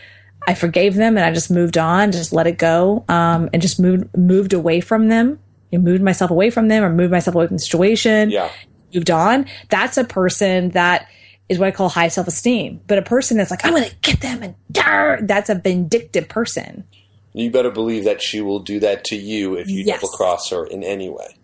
I 0.47 0.55
forgave 0.55 0.95
them 0.95 1.17
and 1.17 1.25
I 1.25 1.33
just 1.33 1.51
moved 1.51 1.77
on, 1.77 2.13
just 2.13 2.33
let 2.33 2.47
it 2.47 2.57
go, 2.57 3.05
um, 3.09 3.51
and 3.53 3.61
just 3.61 3.79
moved, 3.79 4.17
moved 4.17 4.53
away 4.53 4.81
from 4.81 5.09
them. 5.09 5.39
You 5.71 5.79
know, 5.79 5.85
moved 5.85 6.03
myself 6.03 6.31
away 6.31 6.51
from 6.51 6.69
them 6.69 6.83
or 6.85 6.91
moved 6.91 7.13
myself 7.13 7.35
away 7.35 7.47
from 7.47 7.57
the 7.57 7.63
situation 7.63 8.31
Yeah. 8.31 8.51
moved 8.95 9.11
on, 9.11 9.47
that's 9.69 9.97
a 9.97 10.05
person 10.05 10.71
that 10.71 11.07
is 11.49 11.59
what 11.59 11.67
I 11.69 11.71
call 11.71 11.89
high 11.89 12.09
self 12.09 12.27
esteem. 12.29 12.81
But 12.87 12.99
a 12.99 13.03
person 13.03 13.37
that's 13.37 13.51
like, 13.51 13.65
I'm 13.65 13.73
going 13.73 13.89
to 13.89 13.95
get 14.03 14.21
them 14.21 14.43
and 14.43 14.55
dar, 14.71 15.19
that's 15.23 15.51
a 15.51 15.55
vindictive 15.55 16.29
person. 16.29 16.85
You 17.33 17.51
better 17.51 17.71
believe 17.71 18.05
that 18.05 18.21
she 18.21 18.41
will 18.41 18.59
do 18.59 18.81
that 18.81 19.05
to 19.05 19.17
you 19.17 19.55
if 19.55 19.69
you 19.69 19.85
Yes. 19.85 20.01
double 20.01 20.09
cross 20.11 20.51
her 20.51 20.67
in 20.67 20.83
any 20.83 21.09
way. 21.09 21.37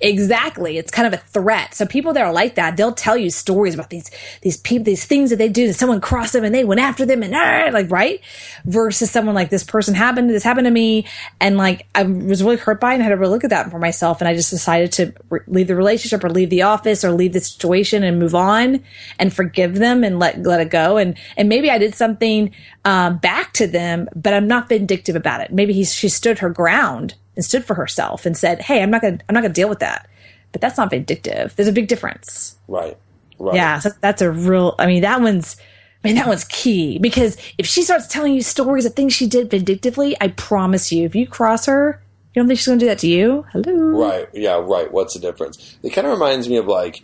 Exactly. 0.00 0.78
It's 0.78 0.90
kind 0.90 1.06
of 1.06 1.14
a 1.14 1.22
threat. 1.22 1.74
So 1.74 1.86
people 1.86 2.12
that 2.14 2.24
are 2.24 2.32
like 2.32 2.54
that, 2.56 2.76
they'll 2.76 2.92
tell 2.92 3.16
you 3.16 3.30
stories 3.30 3.74
about 3.74 3.90
these, 3.90 4.10
these 4.42 4.56
people, 4.56 4.84
these 4.84 5.04
things 5.04 5.30
that 5.30 5.36
they 5.36 5.48
do 5.48 5.66
that 5.66 5.74
someone 5.74 6.00
crossed 6.00 6.32
them 6.32 6.44
and 6.44 6.54
they 6.54 6.64
went 6.64 6.80
after 6.80 7.06
them 7.06 7.22
and 7.22 7.34
ah, 7.34 7.70
like, 7.72 7.90
right? 7.90 8.20
Versus 8.64 9.10
someone 9.10 9.34
like 9.34 9.50
this 9.50 9.64
person 9.64 9.94
happened, 9.94 10.30
this 10.30 10.42
happened 10.42 10.66
to 10.66 10.70
me. 10.70 11.06
And 11.40 11.56
like, 11.56 11.86
I 11.94 12.02
was 12.02 12.42
really 12.42 12.56
hurt 12.56 12.80
by 12.80 12.92
it 12.92 12.94
and 12.94 13.02
had 13.02 13.10
to 13.10 13.16
really 13.16 13.32
look 13.32 13.44
at 13.44 13.50
that 13.50 13.70
for 13.70 13.78
myself. 13.78 14.20
And 14.20 14.28
I 14.28 14.34
just 14.34 14.50
decided 14.50 14.92
to 14.92 15.12
re- 15.30 15.40
leave 15.46 15.68
the 15.68 15.76
relationship 15.76 16.24
or 16.24 16.30
leave 16.30 16.50
the 16.50 16.62
office 16.62 17.04
or 17.04 17.12
leave 17.12 17.32
the 17.32 17.40
situation 17.40 18.02
and 18.02 18.18
move 18.18 18.34
on 18.34 18.82
and 19.18 19.32
forgive 19.32 19.76
them 19.76 20.04
and 20.04 20.18
let, 20.18 20.42
let 20.42 20.60
it 20.60 20.70
go. 20.70 20.96
And, 20.96 21.16
and 21.36 21.48
maybe 21.48 21.70
I 21.70 21.78
did 21.78 21.94
something, 21.94 22.54
um, 22.84 23.18
back 23.18 23.52
to 23.54 23.66
them, 23.66 24.08
but 24.14 24.32
I'm 24.32 24.46
not 24.46 24.68
vindictive 24.68 25.16
about 25.16 25.40
it. 25.40 25.52
Maybe 25.52 25.72
he, 25.72 25.84
she 25.84 26.08
stood 26.08 26.38
her 26.38 26.50
ground 26.50 27.14
and 27.36 27.44
stood 27.44 27.64
for 27.64 27.74
herself 27.74 28.26
and 28.26 28.36
said, 28.36 28.62
"Hey, 28.62 28.82
I'm 28.82 28.90
not 28.90 29.02
to 29.02 29.18
I'm 29.28 29.34
not 29.34 29.42
to 29.42 29.48
deal 29.48 29.68
with 29.68 29.80
that." 29.80 30.08
But 30.52 30.60
that's 30.60 30.78
not 30.78 30.90
vindictive. 30.90 31.54
There's 31.54 31.68
a 31.68 31.72
big 31.72 31.88
difference. 31.88 32.56
Right. 32.66 32.96
Right. 33.38 33.54
Yeah, 33.54 33.78
so 33.78 33.90
that's 34.00 34.22
a 34.22 34.30
real 34.30 34.74
I 34.78 34.86
mean, 34.86 35.02
that 35.02 35.20
one's 35.20 35.56
I 36.04 36.08
mean, 36.08 36.16
that 36.16 36.28
one's 36.28 36.44
key 36.44 36.98
because 36.98 37.36
if 37.58 37.66
she 37.66 37.82
starts 37.82 38.06
telling 38.06 38.34
you 38.34 38.42
stories 38.42 38.86
of 38.86 38.94
things 38.94 39.12
she 39.12 39.26
did 39.26 39.50
vindictively, 39.50 40.16
I 40.20 40.28
promise 40.28 40.92
you, 40.92 41.04
if 41.04 41.14
you 41.14 41.26
cross 41.26 41.66
her, 41.66 42.00
you 42.32 42.40
don't 42.40 42.48
think 42.48 42.58
she's 42.58 42.66
going 42.66 42.78
to 42.78 42.84
do 42.84 42.88
that 42.88 43.00
to 43.00 43.08
you? 43.08 43.44
Hello. 43.52 43.72
Right. 43.72 44.28
Yeah, 44.32 44.62
right. 44.62 44.90
What's 44.92 45.14
the 45.14 45.20
difference? 45.20 45.76
It 45.82 45.90
kind 45.90 46.06
of 46.06 46.12
reminds 46.12 46.48
me 46.48 46.56
of 46.56 46.66
like 46.66 47.02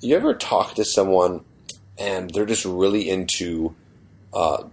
you 0.00 0.14
ever 0.16 0.34
talk 0.34 0.74
to 0.74 0.84
someone 0.84 1.44
and 1.98 2.30
they're 2.30 2.46
just 2.46 2.64
really 2.64 3.08
into 3.08 3.74
uh, 4.34 4.64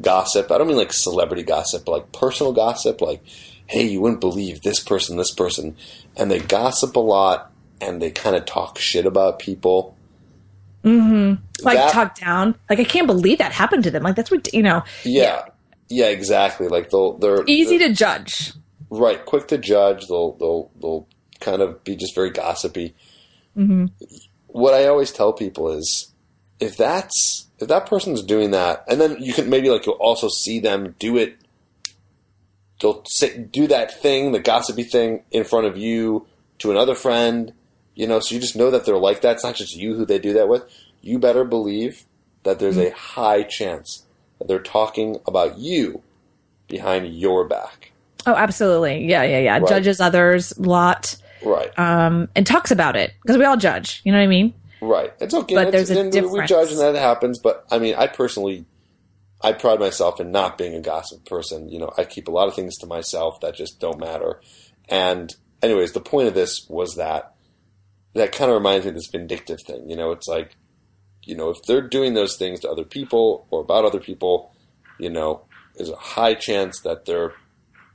gossip. 0.00 0.50
I 0.50 0.58
don't 0.58 0.66
mean 0.66 0.76
like 0.76 0.92
celebrity 0.92 1.42
gossip, 1.42 1.84
but 1.86 1.92
like 1.92 2.12
personal 2.12 2.52
gossip, 2.52 3.00
like 3.00 3.22
hey, 3.66 3.84
you 3.84 4.00
wouldn't 4.00 4.20
believe 4.20 4.62
this 4.62 4.80
person, 4.80 5.16
this 5.16 5.34
person. 5.34 5.76
And 6.16 6.30
they 6.30 6.38
gossip 6.38 6.96
a 6.96 7.00
lot 7.00 7.52
and 7.80 8.00
they 8.00 8.10
kind 8.10 8.36
of 8.36 8.46
talk 8.46 8.78
shit 8.78 9.06
about 9.06 9.38
people. 9.38 9.96
Mm-hmm. 10.84 11.42
Like 11.64 11.76
that, 11.76 11.92
talk 11.92 12.14
down. 12.14 12.54
Like 12.70 12.78
I 12.78 12.84
can't 12.84 13.06
believe 13.06 13.38
that 13.38 13.52
happened 13.52 13.84
to 13.84 13.90
them. 13.90 14.02
Like 14.02 14.16
that's 14.16 14.30
what 14.30 14.52
you 14.52 14.62
know. 14.62 14.84
Yeah, 15.04 15.22
yeah, 15.88 16.06
yeah 16.06 16.06
exactly. 16.06 16.68
Like 16.68 16.90
they'll 16.90 17.18
they're 17.18 17.44
easy 17.46 17.76
they're, 17.76 17.88
to 17.88 17.94
judge. 17.94 18.52
Right, 18.88 19.24
quick 19.24 19.48
to 19.48 19.58
judge. 19.58 20.06
They'll 20.06 20.32
they'll 20.34 20.70
they'll 20.80 21.08
kind 21.40 21.60
of 21.60 21.82
be 21.82 21.96
just 21.96 22.14
very 22.14 22.30
gossipy. 22.30 22.94
Mm-hmm. 23.56 23.86
What 24.46 24.74
I 24.74 24.86
always 24.86 25.10
tell 25.10 25.32
people 25.32 25.70
is, 25.72 26.12
if 26.60 26.76
that's 26.76 27.48
if 27.58 27.66
that 27.66 27.86
person's 27.86 28.22
doing 28.22 28.52
that, 28.52 28.84
and 28.88 29.00
then 29.00 29.20
you 29.20 29.32
can 29.32 29.50
maybe 29.50 29.70
like 29.70 29.86
you'll 29.86 29.96
also 29.96 30.28
see 30.28 30.60
them 30.60 30.94
do 31.00 31.16
it 31.16 31.36
they'll 32.80 33.04
say, 33.06 33.38
do 33.38 33.66
that 33.68 34.00
thing, 34.00 34.32
the 34.32 34.40
gossipy 34.40 34.84
thing, 34.84 35.22
in 35.30 35.44
front 35.44 35.66
of 35.66 35.76
you 35.76 36.26
to 36.58 36.70
another 36.70 36.94
friend. 36.94 37.52
You 37.94 38.06
know, 38.06 38.20
so 38.20 38.34
you 38.34 38.40
just 38.40 38.56
know 38.56 38.70
that 38.70 38.84
they're 38.84 38.98
like 38.98 39.22
that. 39.22 39.36
It's 39.36 39.44
not 39.44 39.54
just 39.54 39.74
you 39.74 39.94
who 39.94 40.04
they 40.04 40.18
do 40.18 40.34
that 40.34 40.48
with. 40.48 40.64
You 41.00 41.18
better 41.18 41.44
believe 41.44 42.04
that 42.42 42.58
there's 42.58 42.76
a 42.76 42.90
high 42.90 43.42
chance 43.42 44.04
that 44.38 44.48
they're 44.48 44.58
talking 44.58 45.18
about 45.26 45.58
you 45.58 46.02
behind 46.68 47.14
your 47.14 47.46
back. 47.46 47.92
Oh, 48.26 48.34
absolutely. 48.34 49.06
Yeah, 49.06 49.22
yeah, 49.22 49.38
yeah. 49.38 49.58
Right. 49.58 49.68
Judges 49.68 50.00
others 50.00 50.52
a 50.52 50.62
lot. 50.62 51.16
Right. 51.44 51.76
Um, 51.78 52.28
and 52.34 52.46
talks 52.46 52.70
about 52.70 52.96
it 52.96 53.14
because 53.22 53.38
we 53.38 53.44
all 53.44 53.56
judge. 53.56 54.00
You 54.04 54.12
know 54.12 54.18
what 54.18 54.24
I 54.24 54.28
mean? 54.28 54.52
Right. 54.80 55.12
It's 55.20 55.32
okay. 55.32 55.54
But 55.54 55.72
there's 55.72 55.90
a 55.90 56.10
difference. 56.10 56.32
We 56.32 56.46
judge 56.46 56.70
and 56.72 56.80
that 56.80 56.96
happens. 56.96 57.38
But 57.38 57.64
I 57.70 57.78
mean, 57.78 57.94
I 57.94 58.08
personally 58.08 58.64
I 59.40 59.52
pride 59.52 59.80
myself 59.80 60.20
in 60.20 60.30
not 60.30 60.58
being 60.58 60.74
a 60.74 60.80
gossip 60.80 61.24
person. 61.26 61.68
You 61.68 61.78
know, 61.78 61.92
I 61.96 62.04
keep 62.04 62.28
a 62.28 62.30
lot 62.30 62.48
of 62.48 62.54
things 62.54 62.76
to 62.78 62.86
myself 62.86 63.40
that 63.40 63.54
just 63.54 63.80
don't 63.80 64.00
matter. 64.00 64.40
And 64.88 65.34
anyways, 65.62 65.92
the 65.92 66.00
point 66.00 66.28
of 66.28 66.34
this 66.34 66.66
was 66.68 66.96
that 66.96 67.34
that 68.14 68.32
kind 68.32 68.50
of 68.50 68.56
reminds 68.56 68.86
me 68.86 68.90
of 68.90 68.94
this 68.94 69.10
vindictive 69.12 69.60
thing. 69.66 69.90
You 69.90 69.96
know, 69.96 70.10
it's 70.10 70.26
like, 70.26 70.56
you 71.22 71.36
know, 71.36 71.50
if 71.50 71.58
they're 71.66 71.86
doing 71.86 72.14
those 72.14 72.36
things 72.36 72.60
to 72.60 72.70
other 72.70 72.84
people 72.84 73.46
or 73.50 73.60
about 73.60 73.84
other 73.84 74.00
people, 74.00 74.54
you 74.98 75.10
know, 75.10 75.42
there's 75.74 75.90
a 75.90 75.96
high 75.96 76.34
chance 76.34 76.80
that 76.80 77.04
they're 77.04 77.34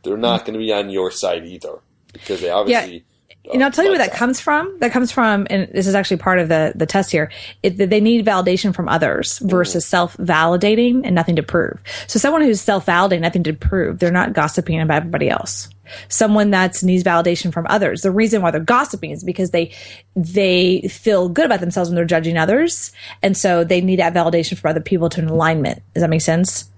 they're 0.03 0.17
not 0.17 0.45
going 0.45 0.53
to 0.53 0.59
be 0.59 0.71
on 0.71 0.89
your 0.89 1.11
side 1.11 1.45
either 1.45 1.79
because 2.13 2.41
they 2.41 2.49
obviously. 2.49 2.97
Yeah 2.97 3.03
and 3.51 3.63
I'll 3.63 3.71
tell 3.71 3.83
you 3.83 3.89
where 3.89 3.97
that, 3.97 4.11
that, 4.11 4.17
comes 4.17 4.39
from. 4.39 4.77
That 4.79 4.91
comes 4.91 5.11
from, 5.11 5.47
and 5.49 5.67
this 5.73 5.87
is 5.87 5.95
actually 5.95 6.17
part 6.17 6.39
of 6.39 6.47
the 6.47 6.73
the 6.75 6.85
test 6.85 7.11
here. 7.11 7.31
It, 7.63 7.77
they 7.77 7.99
need 7.99 8.25
validation 8.25 8.73
from 8.73 8.87
others 8.87 9.39
versus 9.39 9.83
mm. 9.83 9.87
self 9.87 10.15
validating 10.17 11.01
and 11.03 11.15
nothing 11.15 11.35
to 11.37 11.43
prove. 11.43 11.79
So 12.07 12.19
someone 12.19 12.43
who's 12.43 12.61
self 12.61 12.85
validating, 12.85 13.21
nothing 13.21 13.43
to 13.43 13.53
prove, 13.53 13.99
they're 13.99 14.11
not 14.11 14.33
gossiping 14.33 14.79
about 14.79 14.97
everybody 14.97 15.29
else. 15.29 15.69
Someone 16.07 16.51
that 16.51 16.81
needs 16.83 17.03
validation 17.03 17.51
from 17.51 17.65
others. 17.67 18.03
The 18.03 18.11
reason 18.11 18.41
why 18.41 18.51
they're 18.51 18.61
gossiping 18.61 19.11
is 19.11 19.23
because 19.23 19.49
they 19.49 19.73
they 20.15 20.81
feel 20.81 21.27
good 21.27 21.45
about 21.45 21.61
themselves 21.61 21.89
when 21.89 21.95
they're 21.95 22.05
judging 22.05 22.37
others, 22.37 22.91
and 23.23 23.35
so 23.35 23.63
they 23.63 23.81
need 23.81 23.99
that 23.99 24.13
validation 24.13 24.57
from 24.57 24.69
other 24.69 24.81
people 24.81 25.09
to 25.09 25.21
an 25.21 25.29
alignment. 25.29 25.81
Does 25.93 26.01
that 26.01 26.09
make 26.09 26.21
sense? 26.21 26.69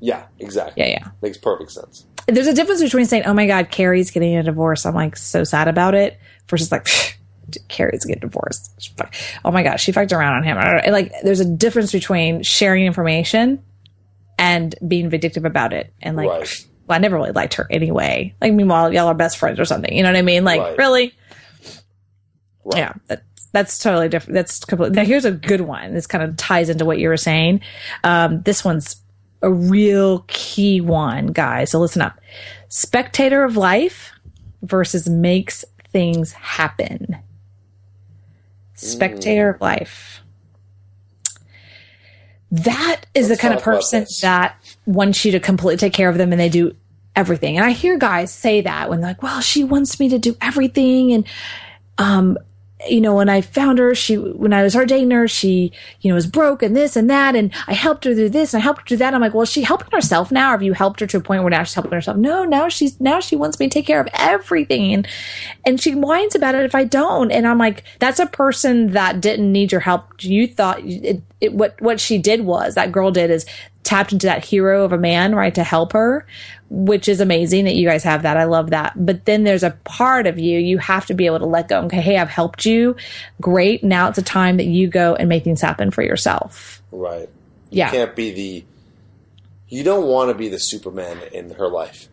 Yeah, 0.00 0.26
exactly. 0.40 0.82
Yeah, 0.82 0.90
yeah. 0.90 1.08
Makes 1.22 1.38
perfect 1.38 1.70
sense 1.70 2.04
there's 2.28 2.46
a 2.46 2.54
difference 2.54 2.82
between 2.82 3.06
saying, 3.06 3.24
"Oh 3.26 3.34
my 3.34 3.46
God, 3.46 3.70
Carrie's 3.70 4.10
getting 4.10 4.36
a 4.36 4.42
divorce," 4.42 4.86
I'm 4.86 4.94
like 4.94 5.16
so 5.16 5.44
sad 5.44 5.68
about 5.68 5.94
it, 5.94 6.18
versus 6.48 6.72
like. 6.72 6.88
Carrie's 7.68 8.04
getting 8.04 8.20
divorced. 8.20 8.92
Oh 9.42 9.50
my 9.50 9.62
God, 9.62 9.76
she 9.76 9.90
fucked 9.90 10.12
around 10.12 10.34
on 10.34 10.42
him. 10.42 10.58
Like, 10.92 11.10
there's 11.22 11.40
a 11.40 11.46
difference 11.46 11.92
between 11.92 12.42
sharing 12.42 12.84
information 12.84 13.62
and 14.38 14.74
being 14.86 15.08
vindictive 15.08 15.46
about 15.46 15.72
it. 15.72 15.90
And 16.02 16.14
like, 16.14 16.28
right. 16.28 16.66
well, 16.86 16.96
I 16.96 16.98
never 16.98 17.16
really 17.16 17.32
liked 17.32 17.54
her 17.54 17.66
anyway. 17.70 18.34
Like, 18.40 18.52
meanwhile, 18.52 18.92
y'all 18.92 19.06
are 19.06 19.14
best 19.14 19.38
friends 19.38 19.58
or 19.58 19.64
something. 19.64 19.90
You 19.90 20.02
know 20.02 20.10
what 20.10 20.18
I 20.18 20.22
mean? 20.22 20.44
Like, 20.44 20.60
right. 20.60 20.78
really? 20.78 21.14
Right. 22.64 22.78
Yeah, 22.78 22.92
that, 23.06 23.22
that's 23.52 23.78
totally 23.78 24.08
different. 24.08 24.34
That's 24.34 24.64
completely. 24.64 24.96
Now, 24.96 25.04
here's 25.04 25.24
a 25.24 25.32
good 25.32 25.62
one. 25.62 25.94
This 25.94 26.06
kind 26.06 26.22
of 26.22 26.36
ties 26.36 26.68
into 26.68 26.84
what 26.84 26.98
you 26.98 27.08
were 27.08 27.16
saying. 27.16 27.62
Um, 28.04 28.42
this 28.42 28.64
one's 28.64 28.96
a 29.42 29.50
real 29.50 30.24
key 30.28 30.80
one, 30.80 31.28
guys. 31.28 31.70
So 31.70 31.78
listen 31.78 32.02
up. 32.02 32.18
Spectator 32.68 33.44
of 33.44 33.56
life 33.56 34.12
versus 34.62 35.08
makes 35.08 35.64
things 35.90 36.32
happen. 36.32 37.18
Spectator 38.74 39.50
of 39.50 39.60
life. 39.60 40.20
That 42.50 43.02
is 43.14 43.28
Let's 43.28 43.40
the 43.40 43.48
kind 43.48 43.54
of 43.54 43.62
person 43.62 44.06
that 44.22 44.56
wants 44.86 45.24
you 45.24 45.32
to 45.32 45.40
completely 45.40 45.76
take 45.76 45.92
care 45.92 46.08
of 46.08 46.16
them 46.16 46.32
and 46.32 46.40
they 46.40 46.48
do 46.48 46.74
everything. 47.14 47.56
And 47.56 47.66
I 47.66 47.70
hear 47.70 47.98
guys 47.98 48.32
say 48.32 48.62
that 48.62 48.88
when 48.88 49.00
they're 49.00 49.10
like, 49.10 49.22
well, 49.22 49.40
she 49.40 49.64
wants 49.64 50.00
me 50.00 50.08
to 50.10 50.18
do 50.18 50.36
everything. 50.40 51.12
And, 51.12 51.26
um, 51.98 52.38
you 52.86 53.00
know, 53.00 53.14
when 53.14 53.28
I 53.28 53.40
found 53.40 53.78
her, 53.78 53.94
she, 53.94 54.16
when 54.16 54.52
I 54.52 54.62
was 54.62 54.74
her 54.74 54.86
dating 54.86 55.10
her, 55.10 55.26
she, 55.26 55.72
you 56.00 56.08
know, 56.08 56.14
was 56.14 56.28
broke 56.28 56.62
and 56.62 56.76
this 56.76 56.94
and 56.94 57.10
that. 57.10 57.34
And 57.34 57.52
I 57.66 57.74
helped 57.74 58.04
her 58.04 58.14
do 58.14 58.28
this 58.28 58.54
and 58.54 58.60
I 58.60 58.62
helped 58.62 58.82
her 58.82 58.86
do 58.86 58.96
that. 58.98 59.14
I'm 59.14 59.20
like, 59.20 59.34
well, 59.34 59.42
is 59.42 59.50
she 59.50 59.62
helping 59.62 59.90
herself 59.90 60.30
now? 60.30 60.48
Or 60.48 60.52
have 60.52 60.62
you 60.62 60.74
helped 60.74 61.00
her 61.00 61.06
to 61.08 61.16
a 61.16 61.20
point 61.20 61.42
where 61.42 61.50
now 61.50 61.64
she's 61.64 61.74
helping 61.74 61.92
herself? 61.92 62.16
No, 62.16 62.44
now 62.44 62.68
she's, 62.68 63.00
now 63.00 63.18
she 63.18 63.34
wants 63.34 63.58
me 63.58 63.68
to 63.68 63.74
take 63.74 63.86
care 63.86 64.00
of 64.00 64.08
everything. 64.14 64.94
And, 64.94 65.08
and 65.66 65.80
she 65.80 65.94
whines 65.94 66.36
about 66.36 66.54
it 66.54 66.64
if 66.64 66.74
I 66.74 66.84
don't. 66.84 67.32
And 67.32 67.48
I'm 67.48 67.58
like, 67.58 67.82
that's 67.98 68.20
a 68.20 68.26
person 68.26 68.92
that 68.92 69.20
didn't 69.20 69.50
need 69.50 69.72
your 69.72 69.80
help. 69.80 70.22
You 70.22 70.46
thought 70.46 70.78
it, 70.84 71.20
it, 71.40 71.52
what, 71.52 71.80
what 71.80 71.98
she 71.98 72.16
did 72.18 72.42
was 72.42 72.76
that 72.76 72.92
girl 72.92 73.10
did 73.10 73.30
is 73.30 73.44
tapped 73.82 74.12
into 74.12 74.26
that 74.26 74.44
hero 74.44 74.84
of 74.84 74.92
a 74.92 74.98
man, 74.98 75.34
right, 75.34 75.54
to 75.54 75.64
help 75.64 75.94
her, 75.94 76.26
which 76.70 77.08
is 77.08 77.20
amazing 77.20 77.64
that 77.64 77.74
you 77.74 77.88
guys 77.88 78.02
have 78.04 78.22
that. 78.22 78.36
I 78.36 78.44
love 78.44 78.70
that. 78.70 78.92
But 78.94 79.24
then 79.24 79.44
there's 79.44 79.62
a 79.62 79.70
part 79.84 80.26
of 80.26 80.38
you, 80.38 80.58
you 80.58 80.78
have 80.78 81.06
to 81.06 81.14
be 81.14 81.26
able 81.26 81.38
to 81.38 81.46
let 81.46 81.68
go. 81.68 81.80
Okay, 81.82 82.00
hey, 82.00 82.18
I've 82.18 82.28
helped 82.28 82.64
you. 82.64 82.96
Great. 83.40 83.82
Now 83.82 84.08
it's 84.08 84.18
a 84.18 84.22
time 84.22 84.58
that 84.58 84.66
you 84.66 84.88
go 84.88 85.14
and 85.14 85.28
make 85.28 85.44
things 85.44 85.60
happen 85.60 85.90
for 85.90 86.02
yourself. 86.02 86.82
Right. 86.92 87.28
You 87.70 87.78
yeah. 87.78 87.90
can't 87.90 88.14
be 88.14 88.32
the, 88.32 88.64
you 89.68 89.82
don't 89.82 90.06
want 90.06 90.30
to 90.30 90.34
be 90.34 90.48
the 90.48 90.58
Superman 90.58 91.18
in 91.32 91.50
her 91.50 91.68
life. 91.68 92.08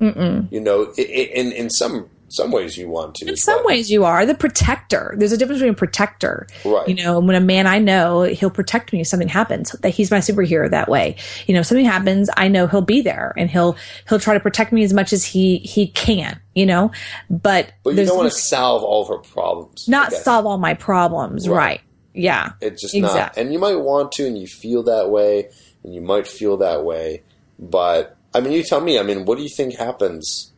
Mm-mm. 0.00 0.50
You 0.52 0.60
know, 0.60 0.92
in, 0.96 1.52
in 1.52 1.70
some 1.70 2.08
some 2.28 2.50
ways 2.50 2.76
you 2.76 2.88
want 2.88 3.16
to. 3.16 3.28
In 3.28 3.36
some 3.36 3.64
ways 3.64 3.90
you 3.90 4.04
are 4.04 4.26
the 4.26 4.34
protector. 4.34 5.14
There's 5.16 5.32
a 5.32 5.36
difference 5.36 5.60
between 5.60 5.74
protector. 5.74 6.46
Right. 6.64 6.88
You 6.88 6.94
know, 6.94 7.20
when 7.20 7.36
a 7.36 7.40
man 7.40 7.66
I 7.66 7.78
know, 7.78 8.22
he'll 8.22 8.50
protect 8.50 8.92
me 8.92 9.00
if 9.00 9.06
something 9.06 9.28
happens. 9.28 9.72
That 9.72 9.90
he's 9.90 10.10
my 10.10 10.18
superhero 10.18 10.70
that 10.70 10.88
way. 10.88 11.16
You 11.46 11.54
know, 11.54 11.60
if 11.60 11.66
something 11.66 11.84
happens, 11.84 12.28
I 12.36 12.48
know 12.48 12.66
he'll 12.66 12.82
be 12.82 13.00
there 13.00 13.32
and 13.36 13.50
he'll 13.50 13.76
he'll 14.08 14.20
try 14.20 14.34
to 14.34 14.40
protect 14.40 14.72
me 14.72 14.84
as 14.84 14.92
much 14.92 15.12
as 15.12 15.24
he 15.24 15.58
he 15.58 15.88
can. 15.88 16.40
You 16.54 16.66
know, 16.66 16.92
but 17.30 17.72
but 17.84 17.94
you 17.94 18.04
don't 18.04 18.16
want 18.16 18.32
to 18.32 18.38
solve 18.38 18.82
all 18.82 19.02
of 19.02 19.08
her 19.08 19.18
problems. 19.18 19.88
Not 19.88 20.12
solve 20.12 20.46
all 20.46 20.58
my 20.58 20.74
problems, 20.74 21.48
right? 21.48 21.56
right. 21.56 21.80
Yeah. 22.14 22.52
It's 22.60 22.82
just 22.82 22.94
exactly. 22.94 23.20
not. 23.20 23.36
And 23.36 23.52
you 23.52 23.58
might 23.58 23.76
want 23.76 24.12
to, 24.12 24.26
and 24.26 24.36
you 24.36 24.46
feel 24.46 24.82
that 24.84 25.08
way, 25.10 25.50
and 25.84 25.94
you 25.94 26.00
might 26.00 26.26
feel 26.26 26.56
that 26.58 26.84
way, 26.84 27.22
but 27.58 28.16
I 28.34 28.40
mean, 28.40 28.52
you 28.52 28.62
tell 28.62 28.80
me. 28.80 28.98
I 28.98 29.02
mean, 29.02 29.24
what 29.24 29.36
do 29.36 29.42
you 29.42 29.48
think 29.48 29.74
happens? 29.74 30.52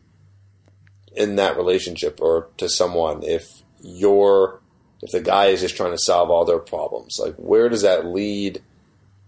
In 1.13 1.37
that 1.37 1.57
relationship 1.57 2.21
or 2.21 2.49
to 2.57 2.69
someone 2.69 3.23
if 3.23 3.47
you're 3.83 4.61
if 5.03 5.11
the 5.13 5.21
guy 5.21 5.47
is 5.47 5.61
just 5.61 5.77
trying 5.77 5.93
to 5.93 5.99
solve 5.99 6.31
all 6.31 6.45
their 6.45 6.59
problems 6.59 7.19
like 7.21 7.35
where 7.37 7.69
does 7.69 7.83
that 7.83 8.07
lead 8.07 8.63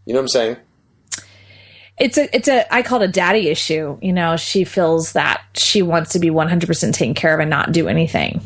you 0.07 0.12
know 0.12 0.18
what 0.18 0.25
i'm 0.25 0.29
saying 0.29 0.57
it's 1.99 2.16
a 2.16 2.35
it's 2.35 2.49
a 2.49 2.73
i 2.73 2.83
call 2.83 3.03
it 3.03 3.09
a 3.09 3.12
daddy 3.12 3.49
issue 3.49 3.99
you 4.01 4.12
know 4.12 4.37
she 4.37 4.64
feels 4.64 5.12
that 5.12 5.42
she 5.55 5.83
wants 5.83 6.12
to 6.12 6.18
be 6.18 6.29
100% 6.29 6.95
taken 6.95 7.14
care 7.14 7.35
of 7.35 7.40
and 7.40 7.51
not 7.51 7.73
do 7.73 7.88
anything 7.88 8.40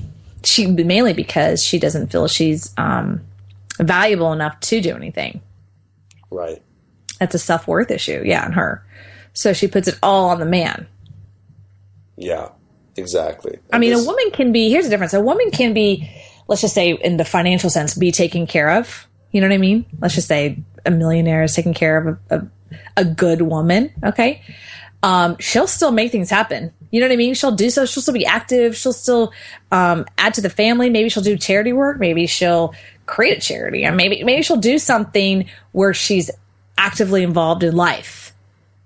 she 0.46 0.66
mainly 0.66 1.12
because 1.12 1.62
she 1.62 1.79
doesn't 1.79 2.12
feel 2.12 2.29
she's 2.29 2.72
um, 2.77 3.20
valuable 3.79 4.33
enough 4.33 4.59
to 4.61 4.81
do 4.81 4.94
anything. 4.94 5.40
Right. 6.31 6.62
That's 7.18 7.35
a 7.35 7.38
self 7.38 7.66
worth 7.66 7.90
issue, 7.90 8.22
yeah, 8.25 8.44
on 8.44 8.53
her. 8.53 8.85
So 9.33 9.53
she 9.53 9.66
puts 9.66 9.88
it 9.88 9.99
all 10.03 10.31
on 10.31 10.38
the 10.38 10.46
man. 10.46 10.87
Yeah, 12.16 12.51
exactly. 12.96 13.59
I 13.72 13.78
mean, 13.78 13.92
this, 13.92 14.04
a 14.04 14.06
woman 14.06 14.30
can 14.32 14.52
be, 14.52 14.70
here's 14.70 14.85
the 14.85 14.90
difference. 14.90 15.14
A 15.14 15.20
woman 15.20 15.50
can 15.50 15.74
be, 15.74 16.11
let's 16.48 16.61
just 16.61 16.74
say 16.74 16.92
in 16.92 17.16
the 17.16 17.24
financial 17.24 17.70
sense, 17.70 17.94
be 17.94 18.12
taken 18.12 18.46
care 18.46 18.70
of. 18.78 19.06
You 19.32 19.40
know 19.40 19.48
what 19.48 19.54
I 19.54 19.59
mean? 19.59 19.85
Let's 20.00 20.14
just 20.14 20.28
say 20.28 20.59
a 20.85 20.90
millionaire 20.90 21.42
is 21.42 21.54
taking 21.54 21.74
care 21.74 21.98
of 21.98 22.18
a, 22.30 22.37
a, 22.37 22.46
a 22.98 23.04
good 23.04 23.42
woman. 23.42 23.92
Okay. 24.02 24.42
Um, 25.02 25.37
she'll 25.38 25.66
still 25.66 25.90
make 25.92 26.11
things 26.11 26.30
happen. 26.30 26.72
You 26.90 27.00
know 27.00 27.06
what 27.06 27.12
I 27.12 27.16
mean? 27.16 27.35
She'll 27.35 27.52
do 27.52 27.68
so. 27.70 27.85
She'll 27.85 28.02
still 28.02 28.14
be 28.14 28.26
active. 28.26 28.76
She'll 28.76 28.92
still 28.92 29.32
um, 29.70 30.06
add 30.16 30.35
to 30.35 30.40
the 30.40 30.50
family. 30.50 30.88
Maybe 30.88 31.09
she'll 31.09 31.22
do 31.22 31.37
charity 31.37 31.72
work. 31.72 31.98
Maybe 31.98 32.26
she'll 32.26 32.74
create 33.04 33.38
a 33.38 33.40
charity, 33.40 33.85
and 33.85 33.96
maybe 33.96 34.24
maybe 34.24 34.42
she'll 34.42 34.56
do 34.56 34.78
something 34.78 35.48
where 35.72 35.92
she's 35.94 36.30
actively 36.78 37.22
involved 37.22 37.62
in 37.62 37.76
life 37.76 38.32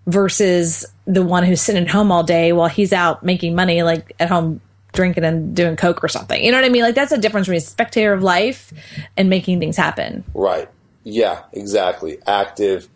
versus 0.07 0.87
the 1.13 1.23
one 1.23 1.45
who's 1.45 1.61
sitting 1.61 1.83
at 1.83 1.89
home 1.91 2.13
all 2.13 2.23
day 2.23 2.53
while 2.53 2.69
he's 2.69 2.93
out 2.93 3.23
making 3.25 3.55
money, 3.55 3.83
like 3.83 4.15
at 4.21 4.29
home 4.29 4.61
drinking 4.93 5.25
and 5.25 5.55
doing 5.55 5.77
coke 5.77 6.03
or 6.03 6.09
something. 6.09 6.43
You 6.45 6.51
know 6.51 6.59
what 6.59 6.65
I 6.65 6.69
mean? 6.69 6.83
Like 6.83 6.95
that's 6.95 7.13
a 7.13 7.19
difference 7.19 7.47
between 7.47 7.59
a 7.59 7.61
spectator 7.61 8.13
of 8.13 8.23
life 8.23 8.73
and 9.17 9.29
making 9.31 9.61
things 9.61 9.77
happen. 9.77 10.25
Right. 10.35 10.69
Yeah. 11.05 11.43
Exactly. 11.53 12.19
Active 12.27 12.89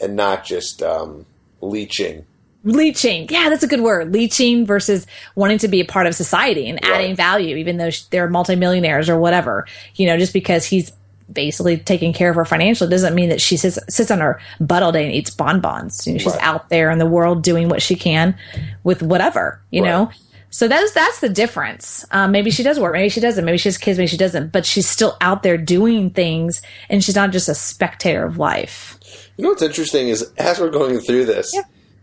and 0.00 0.16
not 0.16 0.44
just 0.44 0.82
um, 0.82 1.26
leeching. 1.60 2.24
Leeching. 2.64 3.28
Yeah, 3.28 3.48
that's 3.50 3.64
a 3.64 3.66
good 3.68 3.80
word. 3.80 4.12
Leeching 4.12 4.64
versus 4.64 5.06
wanting 5.34 5.58
to 5.58 5.68
be 5.68 5.80
a 5.80 5.84
part 5.84 6.06
of 6.06 6.14
society 6.14 6.68
and 6.68 6.82
adding 6.84 7.08
Right. 7.10 7.16
value, 7.16 7.56
even 7.56 7.76
though 7.76 7.90
they're 8.10 8.28
multimillionaires 8.30 9.08
or 9.08 9.18
whatever. 9.18 9.66
You 9.96 10.06
know, 10.06 10.16
just 10.16 10.32
because 10.32 10.64
he's 10.64 10.92
basically 11.32 11.76
taking 11.78 12.12
care 12.12 12.30
of 12.30 12.36
her 12.36 12.44
financially 12.44 12.88
doesn't 12.90 13.14
mean 13.14 13.28
that 13.30 13.40
she 13.40 13.56
sits, 13.56 13.78
sits 13.88 14.10
on 14.10 14.20
her 14.20 14.40
butt 14.60 14.82
all 14.82 14.92
day 14.92 15.04
and 15.04 15.12
eats 15.14 15.30
bonbons. 15.30 16.06
You 16.06 16.12
know, 16.14 16.18
she's 16.18 16.32
Right. 16.34 16.42
out 16.42 16.68
there 16.68 16.90
in 16.90 16.98
the 16.98 17.06
world 17.06 17.42
doing 17.42 17.68
what 17.68 17.82
she 17.82 17.94
can 17.96 18.36
with 18.84 19.02
whatever, 19.02 19.60
you 19.70 19.82
Right. 19.82 19.88
know? 19.90 20.10
So 20.54 20.68
that's 20.68 20.92
that's 20.92 21.20
the 21.20 21.30
difference. 21.30 22.04
Um, 22.10 22.30
maybe 22.30 22.50
she 22.50 22.62
does 22.62 22.78
work, 22.78 22.92
maybe 22.92 23.08
she 23.08 23.20
doesn't. 23.20 23.42
Maybe 23.42 23.56
she 23.56 23.70
has 23.70 23.78
kids, 23.78 23.96
maybe 23.96 24.06
she 24.08 24.18
doesn't. 24.18 24.52
But 24.52 24.66
she's 24.66 24.86
still 24.86 25.16
out 25.22 25.42
there 25.42 25.56
doing 25.56 26.10
things, 26.10 26.60
and 26.90 27.02
she's 27.02 27.14
not 27.16 27.30
just 27.30 27.48
a 27.48 27.54
spectator 27.54 28.26
of 28.26 28.36
life. 28.36 28.98
You 29.38 29.44
know 29.44 29.48
what's 29.50 29.62
interesting 29.62 30.08
is 30.08 30.30
as 30.36 30.60
we're 30.60 30.68
going 30.68 31.00
through 31.00 31.24
this, 31.24 31.56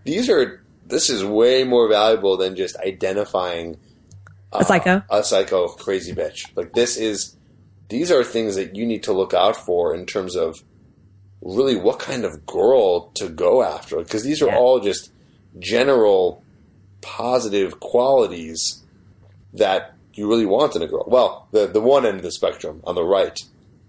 these 0.03 0.31
are 0.31 0.63
this 0.87 1.11
is 1.11 1.23
way 1.23 1.63
more 1.63 1.87
valuable 1.87 2.37
than 2.37 2.55
just 2.55 2.75
identifying 2.77 3.77
A 4.51 4.65
psycho. 4.65 5.03
a 5.11 5.23
psycho 5.23 5.67
crazy 5.67 6.13
bitch. 6.15 6.47
Like 6.55 6.73
this 6.73 6.97
is 6.97 7.35
these 7.89 8.11
are 8.11 8.23
things 8.23 8.55
that 8.55 8.75
you 8.75 8.85
need 8.85 9.03
to 9.03 9.13
look 9.13 9.33
out 9.33 9.55
for 9.55 9.93
in 9.95 10.05
terms 10.05 10.35
of 10.35 10.63
really 11.41 11.75
what 11.75 11.99
kind 11.99 12.23
of 12.25 12.45
girl 12.45 13.09
to 13.15 13.29
go 13.29 13.63
after 13.63 13.97
because 13.97 14.23
these 14.23 14.41
are 14.41 14.47
Yeah. 14.47 14.57
all 14.57 14.79
just 14.79 15.11
general 15.57 16.43
positive 17.01 17.79
qualities 17.79 18.83
that 19.53 19.93
you 20.13 20.27
really 20.29 20.45
want 20.45 20.75
in 20.75 20.81
a 20.81 20.87
girl. 20.87 21.05
Well, 21.07 21.47
the 21.51 21.65
the 21.67 21.79
one 21.81 22.05
end 22.05 22.17
of 22.17 22.23
the 22.23 22.31
spectrum 22.31 22.81
on 22.83 22.95
the 22.95 23.03
right, 23.03 23.39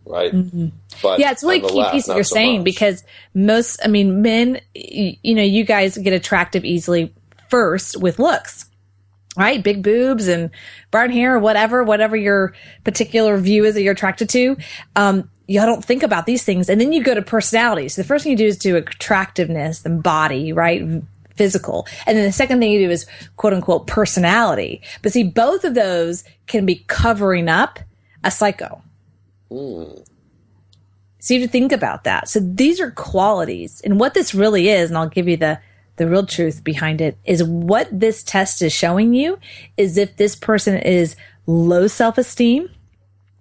right? 0.06 0.32
Mm-hmm. 0.32 0.68
But 1.02 1.18
yeah, 1.18 1.32
it's 1.32 1.42
really 1.42 1.60
key 1.60 1.74
left, 1.74 1.92
piece 1.94 2.06
that 2.06 2.14
you're 2.14 2.24
so 2.24 2.34
saying 2.34 2.58
much. 2.60 2.64
because 2.64 3.04
most, 3.34 3.80
I 3.84 3.88
mean, 3.88 4.22
men, 4.22 4.60
y- 4.76 5.18
you 5.22 5.34
know, 5.34 5.42
you 5.42 5.64
guys 5.64 5.98
get 5.98 6.12
attractive 6.12 6.64
easily 6.64 7.12
first 7.48 7.96
with 8.00 8.18
looks, 8.20 8.69
right? 9.36 9.62
Big 9.62 9.82
boobs 9.82 10.28
and 10.28 10.50
brown 10.90 11.10
hair, 11.10 11.36
or 11.36 11.38
whatever, 11.38 11.84
whatever 11.84 12.16
your 12.16 12.54
particular 12.84 13.36
view 13.38 13.64
is 13.64 13.74
that 13.74 13.82
you're 13.82 13.92
attracted 13.92 14.28
to. 14.30 14.56
Um, 14.96 15.30
y'all 15.46 15.66
don't 15.66 15.84
think 15.84 16.02
about 16.02 16.26
these 16.26 16.44
things, 16.44 16.68
and 16.68 16.80
then 16.80 16.92
you 16.92 17.02
go 17.02 17.14
to 17.14 17.22
personality. 17.22 17.88
So 17.88 18.02
the 18.02 18.08
first 18.08 18.24
thing 18.24 18.32
you 18.32 18.38
do 18.38 18.46
is 18.46 18.58
do 18.58 18.76
attractiveness, 18.76 19.80
the 19.80 19.90
body, 19.90 20.52
right? 20.52 21.02
Physical. 21.36 21.86
And 22.06 22.18
then 22.18 22.26
the 22.26 22.32
second 22.32 22.60
thing 22.60 22.70
you 22.70 22.86
do 22.86 22.90
is 22.90 23.06
quote 23.36 23.54
unquote 23.54 23.86
personality. 23.86 24.82
But 25.02 25.12
see, 25.12 25.24
both 25.24 25.64
of 25.64 25.74
those 25.74 26.22
can 26.46 26.66
be 26.66 26.84
covering 26.86 27.48
up 27.48 27.78
a 28.22 28.30
psycho. 28.30 28.82
So 31.20 31.34
you 31.34 31.40
have 31.40 31.48
to 31.48 31.52
think 31.52 31.72
about 31.72 32.04
that. 32.04 32.28
So 32.28 32.40
these 32.40 32.80
are 32.80 32.90
qualities. 32.90 33.80
And 33.82 33.98
what 33.98 34.14
this 34.14 34.34
really 34.34 34.68
is, 34.68 34.90
and 34.90 34.98
I'll 34.98 35.08
give 35.08 35.28
you 35.28 35.36
the, 35.36 35.60
the 36.00 36.08
real 36.08 36.24
truth 36.24 36.64
behind 36.64 37.02
it, 37.02 37.18
is 37.26 37.44
what 37.44 37.86
this 37.92 38.22
test 38.22 38.62
is 38.62 38.72
showing 38.72 39.12
you 39.12 39.38
is 39.76 39.98
if 39.98 40.16
this 40.16 40.34
person 40.34 40.78
is 40.78 41.14
low 41.46 41.86
self 41.88 42.16
esteem, 42.16 42.70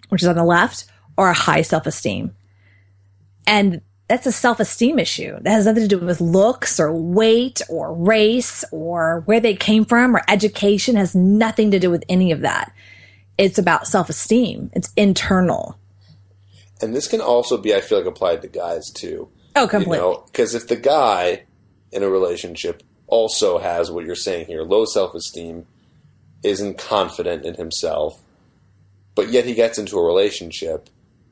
which 0.10 0.22
is 0.22 0.28
on 0.28 0.36
the 0.36 0.44
left, 0.44 0.84
or 1.16 1.30
a 1.30 1.34
high 1.34 1.62
self 1.62 1.88
esteem. 1.88 2.36
And 3.48 3.80
that's 4.10 4.28
a 4.28 4.34
self 4.34 4.60
esteem 4.60 5.00
issue. 5.00 5.38
That 5.40 5.52
has 5.52 5.68
nothing 5.68 5.84
to 5.84 5.88
do 5.88 6.06
with 6.06 6.20
looks 6.20 6.82
or 6.82 6.94
weight 6.94 7.62
or 7.70 7.94
race 7.94 8.66
or 8.74 9.22
where 9.22 9.40
they 9.40 9.56
came 9.56 9.86
from 9.86 10.14
or 10.14 10.22
education 10.28 10.98
has 10.98 11.16
nothing 11.16 11.72
to 11.72 11.80
do 11.80 11.90
with 11.90 12.04
any 12.10 12.34
of 12.34 12.42
that. 12.42 12.74
It's 13.38 13.58
about 13.58 13.88
self 13.88 14.10
esteem. 14.10 14.70
It's 14.74 14.92
internal. 14.98 15.80
and 16.82 16.94
this 16.94 17.08
can 17.08 17.22
also 17.22 17.58
be, 17.58 17.74
I 17.74 17.80
feel 17.80 18.00
like, 18.00 18.08
applied 18.08 18.42
to 18.42 18.50
guys 18.50 18.92
too. 18.92 19.30
Oh, 19.56 19.66
completely. 19.66 19.96
You 19.98 20.04
know, 20.04 20.24
because 20.26 20.56
if 20.56 20.68
the 20.68 20.76
guy 20.76 21.44
in 21.92 22.04
a 22.04 22.10
relationship 22.10 22.84
also 23.08 23.58
has 23.58 23.92
what 23.92 24.06
you're 24.06 24.16
saying 24.16 24.46
here, 24.46 24.64
low 24.64 24.86
self 24.86 25.16
esteem, 25.16 25.66
isn't 26.44 26.78
confident 26.78 27.46
in 27.46 27.56
himself, 27.56 28.22
but 29.16 29.30
yet 29.30 29.46
he 29.46 29.54
gets 29.54 29.78
into 29.78 29.98
a 29.98 30.06
relationship, 30.06 30.90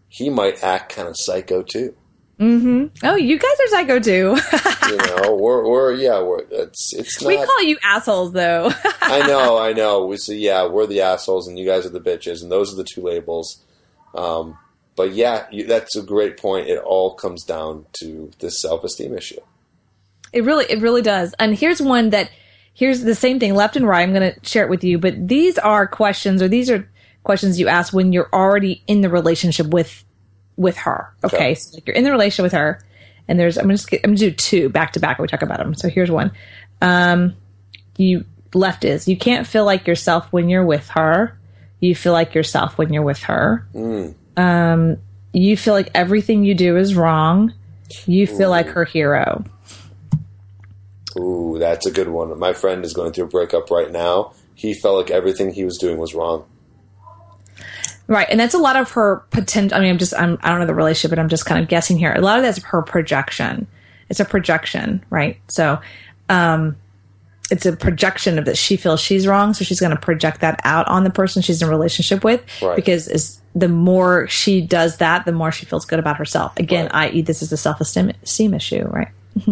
he 0.10 0.30
might 0.30 0.64
act 0.64 0.94
kind 0.94 1.08
of 1.08 1.16
psycho 1.18 1.64
too. 1.64 1.96
Mm-hmm. 2.40 3.06
Oh, 3.06 3.16
you 3.16 3.40
guys 3.40 3.60
are 3.60 3.68
psycho 3.68 4.00
too. 4.00 4.38
You 4.88 4.96
know, 4.96 5.36
we're, 5.36 5.68
we're 5.68 5.94
yeah, 5.96 6.22
we're 6.22 6.44
it's 6.50 6.94
it's 6.94 7.22
not. 7.22 7.28
we 7.28 7.36
call 7.36 7.64
you 7.64 7.78
assholes 7.84 8.32
though. 8.32 8.72
I 9.02 9.28
know, 9.28 9.58
I 9.58 9.74
know. 9.74 10.06
We 10.06 10.16
say 10.16 10.36
yeah, 10.36 10.66
we're 10.66 10.86
the 10.86 11.02
assholes, 11.02 11.46
and 11.46 11.60
you 11.60 11.66
guys 11.66 11.86
are 11.86 11.90
the 11.90 12.00
bitches, 12.00 12.42
and 12.42 12.50
those 12.50 12.72
are 12.72 12.78
the 12.78 12.86
two 12.86 13.02
labels. 13.02 13.62
Um, 14.16 14.58
but 14.96 15.12
yeah, 15.12 15.46
you, 15.52 15.66
that's 15.66 15.98
a 15.98 16.02
great 16.02 16.38
point. 16.38 16.70
It 16.70 16.80
all 16.80 17.16
comes 17.16 17.44
down 17.44 17.86
to 18.00 18.32
this 18.40 18.62
self 18.62 18.86
esteem 18.86 19.18
issue. 19.18 19.42
It 20.34 20.44
really, 20.44 20.66
it 20.70 20.82
really 20.82 21.02
does. 21.02 21.34
And 21.40 21.56
here's 21.58 21.82
one 21.82 22.10
that 22.12 22.30
here's 22.74 23.02
the 23.02 23.16
same 23.16 23.40
thing, 23.40 23.56
left 23.56 23.76
and 23.76 23.88
right. 23.88 24.04
I'm 24.04 24.14
going 24.14 24.34
to 24.34 24.40
share 24.46 24.64
it 24.64 24.70
with 24.70 24.84
you, 24.84 24.98
but 25.00 25.28
these 25.28 25.58
are 25.58 25.88
questions 25.88 26.42
or 26.42 26.48
these 26.48 26.70
are 26.70 26.88
questions 27.24 27.60
you 27.60 27.68
ask 27.68 27.92
when 27.94 28.14
you're 28.14 28.30
already 28.32 28.84
in 28.88 29.02
the 29.02 29.10
relationship 29.10 29.68
with 29.68 30.04
with 30.58 30.78
her. 30.78 31.14
Okay, 31.24 31.36
Okay. 31.38 31.56
so 31.56 31.76
like 31.76 31.88
you're 31.88 31.96
in 31.96 32.04
the 32.04 32.12
relationship 32.12 32.44
with 32.44 32.54
her, 32.54 32.80
and 33.28 33.40
there's 33.40 33.58
I'm 33.58 33.70
just 33.70 33.92
I'm 33.94 34.00
gonna 34.02 34.16
do 34.18 34.32
two 34.32 34.70
back 34.70 34.94
to 34.94 35.00
back. 35.00 35.20
We 35.20 35.28
talk 35.28 35.42
about 35.42 35.58
them. 35.60 35.74
So 35.76 35.90
here's 35.90 36.10
one. 36.12 36.32
Um, 36.82 37.36
you 37.98 38.26
left 38.54 38.86
is 38.86 39.08
you 39.08 39.18
can't 39.18 39.46
feel 39.46 39.66
like 39.66 39.88
yourself 39.88 40.28
when 40.32 40.50
you're 40.50 40.66
with 40.66 40.88
her. 40.90 41.38
You 41.80 41.94
feel 41.96 42.14
like 42.14 42.34
yourself 42.34 42.78
when 42.78 42.92
you're 42.94 43.04
with 43.04 43.20
her. 43.24 43.68
Um, 44.38 44.98
you 45.34 45.58
feel 45.58 45.74
like 45.74 45.90
everything 45.94 46.44
you 46.44 46.56
do 46.56 46.78
is 46.78 46.96
wrong. 46.96 47.54
You 48.06 48.26
feel 48.28 48.50
like 48.50 48.68
her 48.68 48.84
hero. 48.86 49.44
Ooh, 51.18 51.58
that's 51.60 51.86
a 51.86 51.92
good 51.92 52.10
one. 52.10 52.38
My 52.40 52.54
friend 52.54 52.84
is 52.86 52.94
going 52.94 53.14
through 53.14 53.26
a 53.26 53.30
breakup 53.30 53.70
right 53.72 53.92
now. 53.92 54.34
He 54.56 54.74
felt 54.74 54.98
like 54.98 55.12
everything 55.12 55.52
he 55.54 55.64
was 55.66 55.78
doing 55.78 55.98
was 55.98 56.14
wrong. 56.14 56.46
Right, 58.08 58.28
and 58.30 58.40
that's 58.40 58.54
a 58.54 58.60
lot 58.60 58.78
of 58.78 58.92
her 58.92 59.18
potential. 59.32 59.78
I 59.78 59.82
mean, 59.82 59.90
I'm 59.90 59.98
just 59.98 60.14
I'm 60.14 60.38
I 60.42 60.50
don't 60.50 60.60
know 60.60 60.66
the 60.66 60.74
relationship, 60.74 61.10
but 61.12 61.20
I'm 61.20 61.28
just 61.30 61.46
kind 61.46 61.62
of 61.62 61.68
guessing 61.68 61.98
here. 61.98 62.14
A 62.14 62.22
lot 62.22 62.38
of 62.40 62.44
that's 62.44 62.62
her 62.64 62.82
projection. 62.82 63.68
It's 64.10 64.22
a 64.22 64.26
projection, 64.26 65.04
right? 65.10 65.38
So, 65.50 65.82
um, 66.30 66.78
it's 67.52 67.66
a 67.66 67.76
projection 67.76 68.40
of 68.40 68.46
that 68.46 68.58
she 68.58 68.78
feels 68.78 69.02
she's 69.02 69.28
wrong, 69.28 69.54
so 69.54 69.66
she's 69.66 69.82
going 69.82 69.92
to 69.92 70.00
project 70.00 70.40
that 70.40 70.62
out 70.64 70.88
on 70.88 71.04
the 71.04 71.10
person 71.10 71.42
she's 71.42 71.62
in 71.62 71.68
a 71.68 71.72
relationship 71.72 72.24
with. 72.24 72.42
Right. 72.62 72.78
Because 72.78 73.10
is 73.10 73.42
the 73.54 73.68
more 73.68 74.28
she 74.30 74.62
does 74.62 74.98
that, 74.98 75.26
the 75.26 75.34
more 75.34 75.52
she 75.52 75.66
feels 75.66 75.84
good 75.84 76.00
about 76.00 76.16
herself. 76.16 76.58
Again, 76.58 76.86
Right. 76.94 77.12
i.e., 77.14 77.22
this 77.24 77.42
is 77.42 77.52
a 77.52 77.58
self 77.58 77.82
esteem 77.82 78.14
esteem 78.24 78.54
issue, 78.54 78.88
right? 78.88 79.10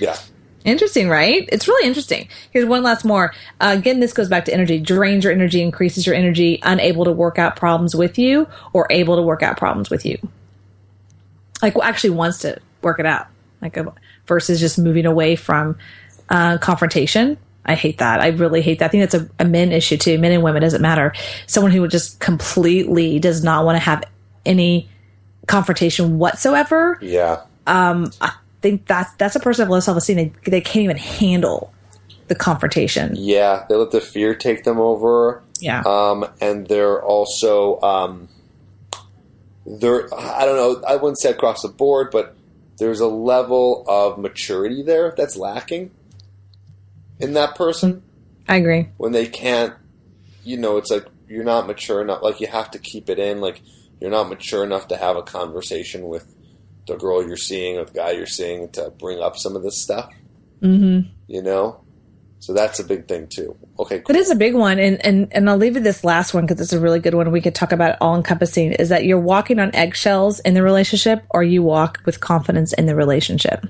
Yeah. 0.00 0.16
Interesting, 0.64 1.08
right? 1.08 1.48
It's 1.50 1.68
really 1.68 1.86
interesting. 1.86 2.28
Here's 2.50 2.66
one 2.66 2.82
last 2.82 3.04
more. 3.04 3.32
Uh, 3.60 3.74
again, 3.78 4.00
this 4.00 4.12
goes 4.12 4.28
back 4.28 4.44
to 4.46 4.52
energy. 4.52 4.80
Drains 4.80 5.24
your 5.24 5.32
energy, 5.32 5.62
increases 5.62 6.06
your 6.06 6.14
energy, 6.14 6.58
unable 6.62 7.04
to 7.04 7.12
work 7.12 7.38
out 7.38 7.56
problems 7.56 7.94
with 7.94 8.18
you, 8.18 8.48
or 8.72 8.86
able 8.90 9.16
to 9.16 9.22
work 9.22 9.42
out 9.42 9.56
problems 9.56 9.88
with 9.88 10.04
you. 10.04 10.18
Like, 11.62 11.74
well, 11.74 11.84
actually 11.84 12.10
wants 12.10 12.40
to 12.40 12.60
work 12.82 12.98
it 12.98 13.06
out. 13.06 13.28
Like, 13.62 13.78
uh, 13.78 13.90
versus 14.26 14.60
just 14.60 14.78
moving 14.78 15.06
away 15.06 15.36
from 15.36 15.78
uh, 16.28 16.58
confrontation. 16.58 17.38
I 17.64 17.74
hate 17.74 17.98
that. 17.98 18.20
I 18.20 18.28
really 18.28 18.62
hate 18.62 18.78
that. 18.78 18.86
I 18.86 18.88
think 18.88 19.10
that's 19.10 19.22
a, 19.22 19.28
a 19.38 19.44
men 19.44 19.72
issue 19.72 19.96
too. 19.96 20.18
Men 20.18 20.32
and 20.32 20.42
women 20.42 20.62
doesn't 20.62 20.80
matter. 20.80 21.12
Someone 21.46 21.72
who 21.72 21.86
just 21.88 22.20
completely 22.20 23.18
does 23.18 23.42
not 23.42 23.64
want 23.64 23.76
to 23.76 23.80
have 23.80 24.04
any 24.46 24.88
confrontation 25.46 26.18
whatsoever 26.18 26.98
Yeah. 27.00 27.42
I 28.20 28.34
think 28.60 28.86
that's 28.86 29.12
that's 29.14 29.36
a 29.36 29.40
person 29.40 29.64
of 29.64 29.68
low 29.68 29.80
self 29.80 29.98
esteem. 29.98 30.16
They 30.16 30.32
they 30.50 30.60
can't 30.60 30.84
even 30.84 30.96
handle 30.96 31.72
the 32.28 32.34
confrontation. 32.34 33.14
Yeah. 33.16 33.64
They 33.68 33.74
let 33.74 33.90
the 33.90 34.00
fear 34.00 34.34
take 34.34 34.64
them 34.64 34.78
over. 34.78 35.42
Yeah. 35.60 35.82
Um, 35.84 36.26
and 36.40 36.66
they're 36.66 37.02
also 37.02 37.80
um, 37.80 38.28
they're 39.66 40.12
I 40.14 40.44
don't 40.44 40.56
know 40.56 40.82
I 40.86 40.96
wouldn't 40.96 41.20
say 41.20 41.30
across 41.30 41.62
the 41.62 41.68
board, 41.68 42.10
but 42.10 42.36
there's 42.78 43.00
a 43.00 43.08
level 43.08 43.84
of 43.88 44.18
maturity 44.18 44.82
there 44.82 45.12
that's 45.16 45.36
lacking 45.36 45.90
in 47.18 47.34
that 47.34 47.56
person 47.56 48.02
I 48.48 48.56
agree. 48.56 48.88
when 48.96 49.12
they 49.12 49.26
can't. 49.26 49.74
You 50.44 50.56
know, 50.56 50.78
it's 50.78 50.90
like 50.90 51.04
you're 51.28 51.44
not 51.44 51.66
mature 51.66 52.00
enough. 52.00 52.22
Like 52.22 52.40
you 52.40 52.46
have 52.46 52.70
to 52.70 52.78
keep 52.78 53.10
it 53.10 53.18
in. 53.18 53.40
Like 53.40 53.60
you're 54.00 54.10
not 54.10 54.28
mature 54.28 54.64
enough 54.64 54.88
to 54.88 54.96
have 54.96 55.16
a 55.16 55.22
conversation 55.22 56.08
with 56.08 56.34
the 56.88 56.96
girl 56.98 57.26
you're 57.26 57.36
seeing 57.36 57.78
or 57.78 57.84
the 57.84 57.92
guy 57.92 58.10
you're 58.10 58.26
seeing 58.26 58.68
to 58.70 58.90
bring 58.98 59.20
up 59.20 59.36
some 59.36 59.56
of 59.56 59.62
this 59.62 59.80
stuff. 59.80 60.12
Mm-hmm. 60.62 61.08
You 61.28 61.42
know, 61.42 61.80
so 62.40 62.52
that's 62.52 62.78
a 62.78 62.84
big 62.84 63.06
thing 63.06 63.28
too. 63.28 63.56
Okay, 63.78 64.00
cool. 64.00 64.14
It 64.14 64.18
is 64.18 64.30
a 64.30 64.36
big 64.36 64.54
one, 64.54 64.78
and 64.78 65.04
and 65.04 65.32
and 65.32 65.48
I'll 65.48 65.56
leave 65.56 65.74
you 65.74 65.80
this 65.80 66.04
last 66.04 66.34
one 66.34 66.46
because 66.46 66.60
it's 66.60 66.72
a 66.72 66.80
really 66.80 67.00
good 67.00 67.14
one. 67.14 67.30
We 67.30 67.40
could 67.40 67.54
talk 67.54 67.72
about 67.72 67.96
all 68.00 68.16
encompassing. 68.16 68.72
Is 68.72 68.88
that 68.88 69.04
you're 69.04 69.20
walking 69.20 69.58
on 69.60 69.74
eggshells 69.74 70.40
in 70.40 70.54
the 70.54 70.62
relationship, 70.62 71.24
or 71.30 71.42
you 71.42 71.62
walk 71.62 72.00
with 72.04 72.20
confidence 72.20 72.72
in 72.72 72.86
the 72.86 72.96
relationship? 72.96 73.66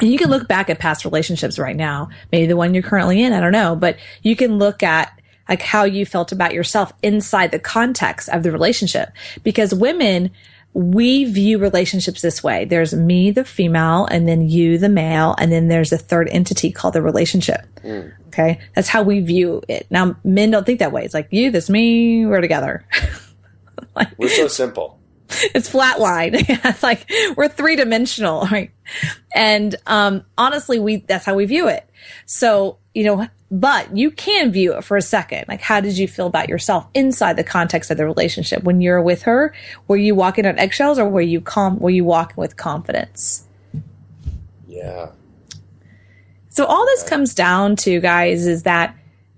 And 0.00 0.10
you 0.10 0.18
can 0.18 0.30
look 0.30 0.48
back 0.48 0.70
at 0.70 0.78
past 0.78 1.04
relationships 1.04 1.58
right 1.58 1.76
now, 1.76 2.08
maybe 2.30 2.46
the 2.46 2.56
one 2.56 2.74
you're 2.74 2.82
currently 2.82 3.22
in. 3.22 3.32
I 3.32 3.40
don't 3.40 3.52
know, 3.52 3.76
but 3.76 3.96
you 4.22 4.36
can 4.36 4.58
look 4.58 4.82
at 4.82 5.12
like 5.48 5.62
how 5.62 5.84
you 5.84 6.06
felt 6.06 6.32
about 6.32 6.54
yourself 6.54 6.92
inside 7.02 7.50
the 7.50 7.58
context 7.58 8.28
of 8.28 8.42
the 8.42 8.52
relationship, 8.52 9.10
because 9.42 9.74
women. 9.74 10.30
We 10.74 11.24
view 11.24 11.58
relationships 11.58 12.22
this 12.22 12.42
way. 12.42 12.64
There's 12.64 12.94
me, 12.94 13.30
the 13.30 13.44
female, 13.44 14.06
and 14.06 14.26
then 14.26 14.48
you, 14.48 14.78
the 14.78 14.88
male, 14.88 15.34
and 15.38 15.52
then 15.52 15.68
there's 15.68 15.92
a 15.92 15.98
third 15.98 16.28
entity 16.30 16.72
called 16.72 16.94
the 16.94 17.02
relationship. 17.02 17.60
Okay. 18.28 18.58
That's 18.74 18.88
how 18.88 19.02
we 19.02 19.20
view 19.20 19.62
it. 19.68 19.86
Now, 19.90 20.16
men 20.24 20.50
don't 20.50 20.64
think 20.64 20.78
that 20.78 20.92
way. 20.92 21.04
It's 21.04 21.14
like 21.14 21.28
you, 21.30 21.50
this 21.50 21.68
me, 21.68 22.24
we're 22.24 22.40
together. 22.40 22.86
like, 23.94 24.08
We're 24.16 24.28
so 24.28 24.48
simple. 24.48 24.98
it's 25.54 25.70
flatline. 25.70 26.32
it's 26.64 26.82
like 26.82 27.10
we're 27.36 27.48
three 27.48 27.76
dimensional, 27.76 28.46
right? 28.46 28.70
And 29.34 29.74
um, 29.86 30.24
honestly, 30.36 30.78
we 30.78 30.96
that's 30.96 31.24
how 31.24 31.34
we 31.34 31.44
view 31.44 31.68
it. 31.68 31.88
So 32.26 32.78
you 32.94 33.04
know, 33.04 33.26
but 33.50 33.96
you 33.96 34.10
can 34.10 34.52
view 34.52 34.74
it 34.74 34.84
for 34.84 34.96
a 34.96 35.02
second. 35.02 35.44
Like, 35.48 35.60
how 35.60 35.80
did 35.80 35.96
you 35.98 36.08
feel 36.08 36.26
about 36.26 36.48
yourself 36.48 36.86
inside 36.94 37.36
the 37.36 37.44
context 37.44 37.90
of 37.90 37.96
the 37.96 38.04
relationship 38.04 38.62
when 38.62 38.80
you're 38.80 39.02
with 39.02 39.22
her? 39.22 39.54
Were 39.88 39.96
you 39.96 40.14
walking 40.14 40.46
on 40.46 40.58
eggshells, 40.58 40.98
or 40.98 41.08
were 41.08 41.20
you 41.20 41.40
calm? 41.40 41.78
Were 41.78 41.90
you 41.90 42.04
walking 42.04 42.36
with 42.36 42.56
confidence? 42.56 43.46
Yeah. 44.66 45.10
So 46.48 46.66
all 46.66 46.84
this 46.86 47.02
comes 47.02 47.34
down 47.34 47.76
to, 47.76 48.00
guys, 48.00 48.46
is 48.46 48.64
that 48.64 48.94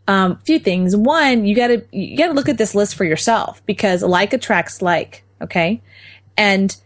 um, 0.09 0.33
a 0.33 0.41
few 0.45 0.59
things. 0.59 0.97
One, 0.97 1.45
you 1.45 1.55
gotta 1.55 1.85
you 1.93 2.17
gotta 2.17 2.33
look 2.33 2.49
at 2.49 2.59
this 2.59 2.75
list 2.75 2.95
for 2.95 3.05
yourself 3.05 3.65
because 3.67 4.03
like 4.03 4.33
attracts 4.33 4.83
like, 4.83 5.25
okay, 5.41 5.81
and 6.37 6.77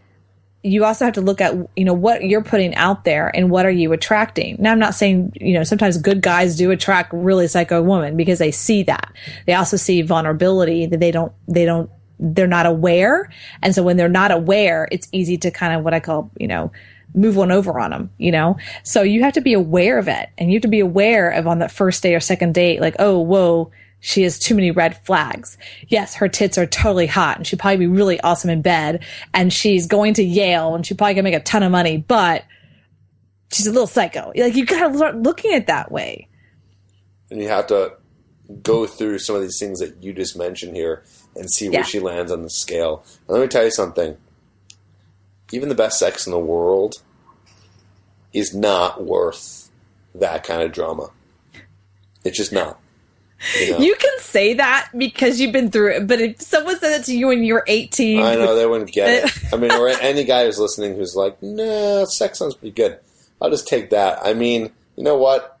you 0.61 0.83
also 0.83 1.05
have 1.05 1.13
to 1.13 1.21
look 1.21 1.39
at 1.39 1.55
you 1.75 1.85
know 1.85 1.93
what 1.93 2.23
you're 2.23 2.43
putting 2.43 2.75
out 2.75 3.05
there 3.05 3.33
and 3.35 3.49
what 3.49 3.65
are 3.65 3.71
you 3.71 3.93
attracting. 3.93 4.57
Now, 4.59 4.71
I'm 4.71 4.79
not 4.79 4.95
saying 4.95 5.33
you 5.39 5.53
know 5.53 5.63
sometimes 5.63 5.97
good 5.97 6.21
guys 6.21 6.57
do 6.57 6.71
attract 6.71 7.13
really 7.13 7.47
psycho 7.47 7.81
women 7.81 8.17
because 8.17 8.39
they 8.39 8.51
see 8.51 8.83
that. 8.83 9.13
They 9.45 9.53
also 9.53 9.77
see 9.77 10.01
vulnerability 10.01 10.85
that 10.87 10.99
they 10.99 11.11
don't 11.11 11.31
they 11.47 11.65
don't 11.65 11.89
they're 12.19 12.47
not 12.47 12.65
aware, 12.65 13.31
and 13.61 13.73
so 13.73 13.83
when 13.83 13.95
they're 13.97 14.09
not 14.09 14.31
aware, 14.31 14.87
it's 14.91 15.07
easy 15.11 15.37
to 15.37 15.51
kind 15.51 15.73
of 15.73 15.83
what 15.83 15.93
I 15.93 15.99
call 15.99 16.31
you 16.37 16.47
know 16.47 16.71
move 17.13 17.35
one 17.35 17.51
over 17.51 17.79
on 17.79 17.91
them, 17.91 18.11
you 18.17 18.31
know? 18.31 18.57
So 18.83 19.01
you 19.01 19.23
have 19.23 19.33
to 19.33 19.41
be 19.41 19.53
aware 19.53 19.97
of 19.97 20.07
it 20.07 20.29
and 20.37 20.51
you 20.51 20.57
have 20.57 20.61
to 20.63 20.67
be 20.67 20.79
aware 20.79 21.31
of 21.31 21.47
on 21.47 21.59
that 21.59 21.71
first 21.71 22.03
day 22.03 22.13
or 22.13 22.19
second 22.19 22.53
date, 22.53 22.81
like, 22.81 22.95
oh, 22.99 23.19
whoa, 23.19 23.71
she 23.99 24.23
has 24.23 24.39
too 24.39 24.55
many 24.55 24.71
red 24.71 24.97
flags. 25.05 25.57
Yes, 25.87 26.15
her 26.15 26.27
tits 26.27 26.57
are 26.57 26.65
totally 26.65 27.07
hot 27.07 27.37
and 27.37 27.45
she'd 27.45 27.59
probably 27.59 27.77
be 27.77 27.87
really 27.87 28.19
awesome 28.21 28.49
in 28.49 28.61
bed 28.61 29.03
and 29.33 29.51
she's 29.51 29.87
going 29.87 30.13
to 30.15 30.23
Yale 30.23 30.73
and 30.75 30.85
she 30.85 30.93
probably 30.93 31.15
can 31.15 31.23
make 31.23 31.33
a 31.33 31.39
ton 31.41 31.63
of 31.63 31.71
money, 31.71 31.97
but 31.97 32.45
she's 33.51 33.67
a 33.67 33.71
little 33.71 33.87
psycho. 33.87 34.31
Like 34.35 34.55
you 34.55 34.65
gotta 34.65 34.95
start 34.95 35.17
looking 35.17 35.51
at 35.53 35.63
it 35.63 35.67
that 35.67 35.91
way. 35.91 36.27
And 37.29 37.41
you 37.41 37.47
have 37.49 37.67
to 37.67 37.93
go 38.63 38.87
through 38.87 39.19
some 39.19 39.35
of 39.35 39.41
these 39.41 39.59
things 39.59 39.79
that 39.79 40.01
you 40.01 40.13
just 40.13 40.37
mentioned 40.37 40.75
here 40.75 41.03
and 41.35 41.49
see 41.51 41.69
where 41.69 41.79
Yeah. 41.79 41.83
she 41.85 41.99
lands 41.99 42.31
on 42.31 42.41
the 42.41 42.49
scale. 42.49 43.03
And 43.27 43.37
let 43.37 43.41
me 43.41 43.47
tell 43.47 43.63
you 43.63 43.71
something. 43.71 44.17
Even 45.51 45.69
the 45.69 45.75
best 45.75 45.99
sex 45.99 46.25
in 46.25 46.31
the 46.31 46.39
world 46.39 47.01
is 48.33 48.53
not 48.53 49.03
worth 49.03 49.69
that 50.15 50.43
kind 50.43 50.61
of 50.61 50.71
drama. 50.71 51.09
It's 52.23 52.37
just 52.37 52.51
not. 52.51 52.79
You, 53.59 53.71
know? 53.71 53.77
You 53.79 53.95
can 53.95 54.19
say 54.19 54.53
that 54.55 54.89
because 54.97 55.39
you've 55.39 55.53
been 55.53 55.71
through 55.71 55.95
it, 55.95 56.07
but 56.07 56.19
if 56.19 56.41
someone 56.41 56.77
said 56.79 56.99
it 56.99 57.05
to 57.05 57.17
you 57.17 57.27
when 57.27 57.43
you 57.43 57.53
were 57.53 57.63
18, 57.67 58.21
I 58.21 58.35
know 58.35 58.55
they 58.55 58.65
wouldn't 58.65 58.91
get 58.91 59.25
it. 59.25 59.31
I 59.53 59.57
mean, 59.57 59.71
or 59.71 59.87
any 59.87 60.25
guy 60.25 60.45
who's 60.45 60.59
listening 60.59 60.95
who's 60.95 61.15
like, 61.15 61.41
"Nah, 61.41 62.05
sex 62.05 62.39
sounds 62.39 62.55
pretty 62.55 62.73
good." 62.73 62.99
I'll 63.41 63.49
just 63.49 63.67
take 63.67 63.91
that. 63.91 64.19
I 64.21 64.33
mean, 64.33 64.71
you 64.95 65.03
know 65.03 65.17
what? 65.17 65.57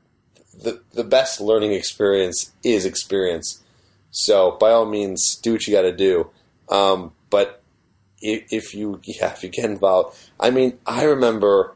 The 0.61 0.81
the 0.93 1.03
best 1.03 1.39
learning 1.39 1.71
experience 1.71 2.51
is 2.63 2.85
experience. 2.85 3.63
So 4.11 4.57
by 4.59 4.71
all 4.71 4.85
means, 4.85 5.35
do 5.35 5.53
what 5.53 5.65
you 5.67 5.73
got 5.73 5.83
to 5.83 5.95
do. 5.95 6.29
Um, 6.69 7.13
but 7.29 7.61
if, 8.21 8.51
if 8.51 8.73
you 8.73 8.99
yeah, 9.03 9.31
if 9.31 9.43
you 9.43 9.49
get 9.49 9.65
involved, 9.65 10.17
I 10.39 10.49
mean, 10.49 10.77
I 10.85 11.03
remember 11.03 11.75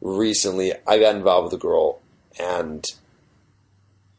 recently 0.00 0.72
I 0.86 0.98
got 0.98 1.14
involved 1.14 1.52
with 1.52 1.60
a 1.60 1.62
girl 1.62 2.00
and 2.38 2.84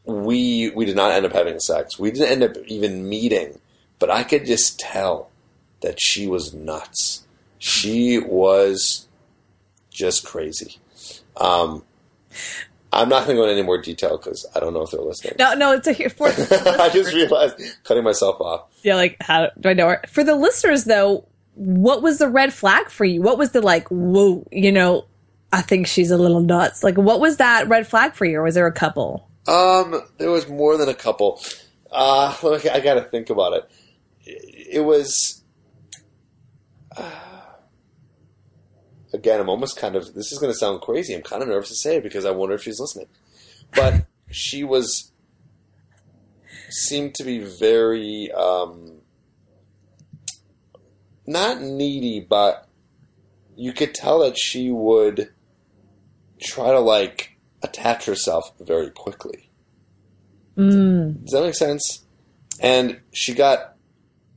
we 0.06 0.70
we 0.70 0.84
did 0.84 0.96
not 0.96 1.10
end 1.10 1.26
up 1.26 1.32
having 1.32 1.58
sex. 1.58 1.98
We 1.98 2.10
didn't 2.10 2.28
end 2.28 2.42
up 2.42 2.64
even 2.66 3.08
meeting, 3.08 3.58
but 3.98 4.10
I 4.10 4.22
could 4.22 4.46
just 4.46 4.78
tell 4.78 5.30
that 5.80 6.00
she 6.00 6.26
was 6.26 6.54
nuts. 6.54 7.24
She 7.58 8.18
was 8.18 9.06
just 9.90 10.24
crazy. 10.24 10.78
Um, 11.36 11.82
I'm 12.92 13.08
not 13.08 13.26
going 13.26 13.36
to 13.36 13.42
go 13.42 13.42
into 13.42 13.54
any 13.54 13.62
more 13.62 13.80
detail 13.80 14.16
because 14.16 14.46
I 14.54 14.60
don't 14.60 14.72
know 14.72 14.82
if 14.82 14.90
they're 14.90 15.00
listening. 15.00 15.34
no, 15.38 15.54
no, 15.54 15.72
it's 15.72 15.86
a 15.86 15.92
here 15.92 16.08
for 16.08 16.28
I 16.28 16.88
just 16.92 17.12
realized 17.12 17.60
cutting 17.84 18.04
myself 18.04 18.40
off. 18.40 18.68
yeah, 18.82 18.94
like 18.94 19.16
how 19.20 19.50
do 19.58 19.68
I 19.68 19.74
know 19.74 19.88
her? 19.88 20.02
For 20.08 20.22
the 20.24 20.34
listeners 20.34 20.84
though, 20.84 21.26
what 21.54 22.02
was 22.02 22.18
the 22.18 22.28
red 22.28 22.52
flag 22.52 22.90
for 22.90 23.04
you? 23.04 23.22
What 23.22 23.38
was 23.38 23.50
the 23.50 23.60
like, 23.60 23.88
whoa, 23.88 24.46
you 24.52 24.70
know, 24.70 25.06
I 25.52 25.62
think 25.62 25.86
she's 25.86 26.10
a 26.10 26.18
little 26.18 26.40
nuts. 26.40 26.84
Like, 26.84 26.96
what 26.96 27.20
was 27.20 27.38
that 27.38 27.68
red 27.68 27.86
flag 27.86 28.14
for 28.14 28.24
you, 28.24 28.38
or 28.38 28.42
was 28.42 28.54
there 28.54 28.66
a 28.66 28.72
couple? 28.72 29.28
Um, 29.46 30.02
there 30.18 30.30
was 30.30 30.48
more 30.48 30.76
than 30.76 30.88
a 30.88 30.94
couple. 30.94 31.40
Uh, 31.90 32.36
look, 32.42 32.66
I 32.66 32.80
got 32.80 32.94
to 32.94 33.02
think 33.02 33.30
about 33.30 33.52
it. 33.52 33.70
It 34.24 34.84
was. 34.84 35.42
uh, 36.96 37.10
again, 39.12 39.40
I'm 39.40 39.48
almost 39.48 39.76
kind 39.76 39.96
of. 39.96 40.14
This 40.14 40.32
is 40.32 40.38
to 40.38 40.54
sound 40.54 40.80
crazy. 40.80 41.14
I'm 41.14 41.22
kind 41.22 41.42
of 41.42 41.48
nervous 41.48 41.68
to 41.68 41.76
say 41.76 41.96
it 41.96 42.02
because 42.02 42.24
I 42.24 42.30
wonder 42.30 42.54
if 42.54 42.62
she's 42.62 42.80
listening. 42.80 43.06
But 43.74 44.06
she 44.30 44.64
was. 44.64 45.12
seemed 46.68 47.14
to 47.16 47.24
be 47.24 47.38
very. 47.38 48.30
Um, 48.32 49.00
not 51.26 51.60
needy, 51.60 52.20
but 52.20 52.68
you 53.56 53.72
could 53.72 53.94
tell 53.94 54.20
that 54.20 54.38
she 54.38 54.70
would 54.70 55.32
try 56.40 56.70
to, 56.70 56.78
like, 56.78 57.35
attach 57.62 58.06
herself 58.06 58.52
very 58.60 58.90
quickly. 58.90 59.50
Mm. 60.56 61.22
Does 61.24 61.32
that 61.32 61.42
make 61.42 61.54
sense? 61.54 62.04
And 62.60 63.00
she 63.12 63.34
got 63.34 63.76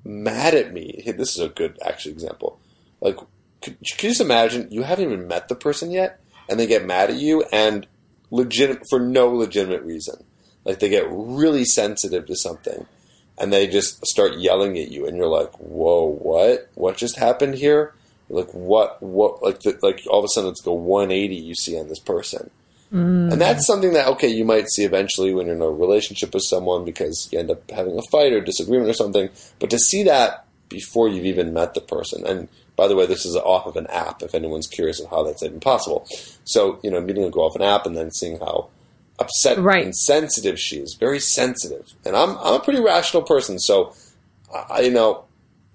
mad 0.04 0.56
at 0.56 0.74
me. 0.74 1.02
Hey, 1.04 1.12
This 1.12 1.36
is 1.36 1.42
a 1.42 1.50
good 1.50 1.78
actual 1.86 2.12
example. 2.12 2.60
Like, 3.02 3.18
could, 3.62 3.78
could 3.80 4.04
you 4.04 4.10
just 4.10 4.22
imagine 4.22 4.68
you 4.72 4.84
haven't 4.84 5.06
even 5.06 5.28
met 5.28 5.48
the 5.48 5.56
person 5.56 5.92
yet, 5.92 6.20
and 6.50 6.60
they 6.60 6.68
get 6.68 6.86
mad 6.86 7.10
at 7.10 7.18
you, 7.18 7.44
and 7.52 7.88
legit 8.32 8.82
for 8.90 9.00
no 9.00 9.30
legitimate 9.30 9.84
reason. 9.84 10.24
Like 10.66 10.80
they 10.80 10.90
get 10.90 11.08
really 11.10 11.66
sensitive 11.66 12.26
to 12.28 12.36
something, 12.36 12.86
and 13.38 13.52
they 13.52 13.68
just 13.68 14.06
start 14.06 14.38
yelling 14.38 14.78
at 14.78 14.92
you, 14.92 15.08
and 15.08 15.18
you're 15.18 15.28
like, 15.28 15.52
"Whoa, 15.60 16.06
what? 16.06 16.70
What 16.76 16.98
just 16.98 17.18
happened 17.18 17.56
here?" 17.56 17.94
Like 18.30 18.52
what? 18.52 19.02
What? 19.02 19.42
Like 19.42 19.62
the, 19.62 19.80
like 19.82 20.04
all 20.10 20.20
of 20.20 20.26
a 20.26 20.30
sudden 20.30 20.52
it's 20.52 20.66
a 20.66 20.72
180 20.72 21.36
you 21.36 21.56
see 21.56 21.80
on 21.80 21.88
this 21.88 22.00
person. 22.00 22.52
Mm. 22.94 23.32
And 23.32 23.40
that's 23.42 23.68
something 23.68 23.94
that 23.94 24.08
okay, 24.08 24.28
you 24.28 24.44
might 24.46 24.70
see 24.70 24.84
eventually 24.84 25.34
when 25.34 25.46
you're 25.46 25.56
in 25.56 25.62
a 25.62 25.70
relationship 25.70 26.34
with 26.34 26.44
someone 26.44 26.86
because 26.86 27.30
you 27.32 27.38
end 27.40 27.52
up 27.52 27.70
having 27.70 27.98
a 27.98 28.02
fight 28.12 28.34
or 28.34 28.42
disagreement 28.42 28.90
or 28.90 28.94
something. 28.94 29.30
But 29.60 29.70
to 29.70 29.78
see 29.80 30.04
that 30.04 30.46
before 30.70 31.08
you've 31.08 31.26
even 31.26 31.54
met 31.54 31.74
the 31.76 31.82
person, 31.82 32.26
and 32.26 32.48
by 32.76 32.88
the 32.88 32.96
way, 32.96 33.06
this 33.06 33.26
is 33.26 33.36
off 33.36 33.68
of 33.68 33.76
an 33.76 33.88
app. 33.88 34.24
If 34.24 34.34
anyone's 34.34 34.66
curious 34.68 35.00
of 35.00 35.10
how 35.10 35.24
that's 35.24 35.44
even 35.44 35.60
possible, 35.60 36.08
so 36.46 36.80
you 36.82 36.90
know, 36.90 37.00
meeting 37.02 37.24
a 37.24 37.30
girl 37.30 37.44
off 37.44 37.56
an 37.56 37.62
app 37.62 37.86
and 37.86 37.96
then 37.96 38.10
seeing 38.12 38.40
how 38.40 38.70
upset 39.20 39.60
Right. 39.60 39.84
and 39.86 39.96
sensitive 39.96 40.60
she 40.60 40.78
is, 40.78 40.96
very 41.00 41.20
sensitive. 41.20 41.94
And 42.06 42.16
I'm 42.16 42.38
I'm 42.40 42.56
a 42.56 42.60
pretty 42.60 42.80
rational 42.80 43.22
person, 43.24 43.60
so 43.60 43.94
I, 44.70 44.82
you 44.82 44.92
know, 44.92 45.26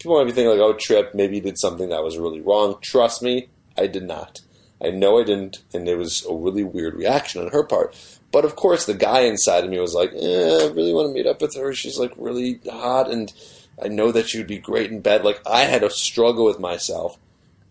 people 0.00 0.18
might 0.18 0.24
be 0.24 0.32
thinking 0.32 0.50
like, 0.50 0.58
"Oh, 0.60 0.72
Tripp, 0.72 1.14
maybe 1.14 1.36
you 1.36 1.42
did 1.42 1.60
something 1.60 1.90
that 1.90 2.02
was 2.02 2.18
really 2.18 2.40
wrong." 2.40 2.76
Trust 2.82 3.22
me, 3.22 3.48
I 3.78 3.86
did 3.86 4.02
not. 4.04 4.40
I 4.84 4.90
know 4.90 5.18
I 5.18 5.24
didn't, 5.24 5.62
and 5.72 5.88
it 5.88 5.96
was 5.96 6.26
a 6.26 6.34
really 6.34 6.64
weird 6.64 6.94
reaction 6.94 7.42
on 7.42 7.52
her 7.52 7.64
part. 7.64 7.96
But 8.30 8.44
of 8.44 8.56
course, 8.56 8.84
the 8.84 8.94
guy 8.94 9.20
inside 9.20 9.64
of 9.64 9.70
me 9.70 9.78
was 9.78 9.94
like, 9.94 10.10
eh, 10.12 10.58
I 10.62 10.66
really 10.66 10.92
want 10.92 11.08
to 11.08 11.14
meet 11.14 11.26
up 11.26 11.40
with 11.40 11.56
her. 11.56 11.72
She's 11.72 11.98
like 11.98 12.12
really 12.16 12.60
hot, 12.68 13.10
and 13.10 13.32
I 13.82 13.88
know 13.88 14.12
that 14.12 14.28
she 14.28 14.38
would 14.38 14.46
be 14.46 14.58
great 14.58 14.90
in 14.90 15.00
bed. 15.00 15.24
Like 15.24 15.40
I 15.46 15.62
had 15.62 15.82
a 15.82 15.90
struggle 15.90 16.44
with 16.44 16.58
myself 16.58 17.18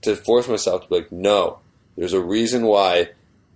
to 0.02 0.16
force 0.16 0.48
myself 0.48 0.84
to 0.84 0.90
be 0.90 0.96
like, 0.96 1.12
no, 1.12 1.60
there's 1.96 2.14
a 2.14 2.22
reason 2.22 2.66
why 2.66 3.10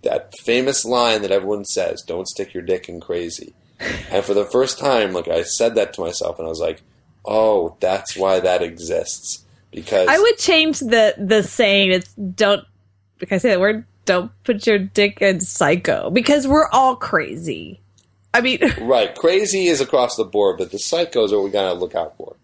that 0.04 0.34
famous 0.44 0.86
line 0.86 1.22
that 1.22 1.32
everyone 1.32 1.66
says, 1.66 2.02
"Don't 2.02 2.28
stick 2.28 2.54
your 2.54 2.64
dick 2.64 2.90
in 2.90 3.00
crazy." 3.00 3.54
And 4.10 4.26
for 4.26 4.34
the 4.34 4.46
first 4.46 4.80
time, 4.80 5.14
like 5.14 5.28
I 5.28 5.44
said 5.44 5.76
that 5.76 5.94
to 5.94 6.02
myself, 6.02 6.40
and 6.40 6.48
I 6.48 6.50
was 6.50 6.60
like, 6.60 6.82
"Oh, 7.26 7.76
that's 7.80 8.16
why 8.16 8.40
that 8.40 8.64
exists." 8.64 9.46
Because 9.72 10.08
I 10.10 10.18
would 10.18 10.38
change 10.38 10.80
the 10.80 11.14
the 11.18 11.44
saying. 11.44 11.92
It's 11.92 12.14
don't. 12.14 12.64
Can 13.20 13.36
I 13.36 13.38
say 13.38 13.50
that 13.50 13.60
word? 13.60 13.86
Don't 14.06 14.32
put 14.44 14.66
your 14.66 14.80
dick 14.80 15.22
in 15.22 15.40
psycho 15.40 16.10
because 16.10 16.48
we're 16.48 16.70
all 16.70 16.96
crazy. 16.96 17.82
I 18.34 18.42
mean, 18.42 18.60
right? 18.82 19.14
Crazy 19.16 19.68
is 19.68 19.82
across 19.82 20.16
the 20.16 20.24
board, 20.24 20.58
but 20.58 20.72
the 20.72 20.78
psychos 20.78 21.32
are 21.32 21.38
what 21.38 21.46
we 21.46 21.50
gotta 21.52 21.74
look 21.74 21.96
out 21.96 22.16
for. 22.18 22.36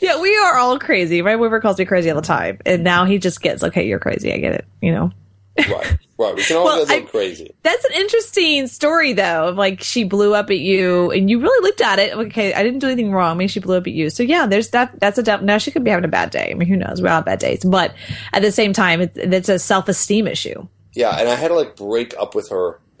Yeah, 0.00 0.20
we 0.20 0.36
are 0.36 0.56
all 0.56 0.78
crazy. 0.78 1.22
My 1.22 1.36
boyfriend 1.36 1.62
calls 1.62 1.78
me 1.78 1.84
crazy 1.84 2.10
all 2.10 2.16
the 2.16 2.22
time, 2.22 2.58
and 2.64 2.84
now 2.84 3.04
he 3.04 3.18
just 3.18 3.40
gets 3.40 3.62
okay. 3.62 3.86
You're 3.86 3.98
crazy. 3.98 4.32
I 4.32 4.38
get 4.38 4.52
it. 4.52 4.64
You 4.80 4.92
know. 4.92 5.12
Right, 5.56 5.96
right. 6.18 6.34
We 6.34 6.42
can 6.42 6.56
all 6.56 6.64
Well, 6.64 6.78
little 6.80 6.96
I- 6.96 7.00
crazy. 7.02 7.54
That's 7.62 7.84
an 7.84 7.92
interesting 7.94 8.66
story, 8.66 9.12
though. 9.12 9.48
Of 9.48 9.56
like 9.56 9.82
she 9.82 10.02
blew 10.04 10.34
up 10.34 10.50
at 10.50 10.58
you, 10.58 11.10
and 11.12 11.30
you 11.30 11.40
really 11.40 11.62
looked 11.64 11.80
at 11.80 11.98
it. 12.00 12.12
Okay, 12.16 12.52
I 12.52 12.62
didn't 12.64 12.80
do 12.80 12.86
anything 12.88 13.12
wrong. 13.12 13.30
I 13.30 13.34
mean, 13.38 13.48
she 13.48 13.60
blew 13.60 13.76
up 13.76 13.86
at 13.86 13.92
you. 13.92 14.10
So 14.10 14.22
yeah, 14.24 14.46
there's 14.46 14.70
that. 14.70 14.98
That's 14.98 15.16
a 15.18 15.22
def- 15.22 15.42
now 15.42 15.58
she 15.58 15.70
could 15.70 15.84
be 15.84 15.90
having 15.90 16.04
a 16.04 16.08
bad 16.08 16.30
day. 16.30 16.48
I 16.50 16.54
mean, 16.54 16.68
who 16.68 16.76
knows? 16.76 17.00
We 17.00 17.08
all 17.08 17.16
have 17.16 17.24
bad 17.24 17.38
days, 17.38 17.64
but 17.64 17.94
at 18.32 18.42
the 18.42 18.50
same 18.50 18.72
time, 18.72 19.00
it's, 19.02 19.16
it's 19.16 19.48
a 19.48 19.58
self 19.60 19.88
esteem 19.88 20.26
issue. 20.26 20.66
Yeah, 20.92 21.10
and 21.18 21.28
I 21.28 21.34
had 21.36 21.48
to 21.48 21.54
like 21.54 21.76
break 21.76 22.14
up 22.18 22.34
with 22.34 22.48
her. 22.50 22.80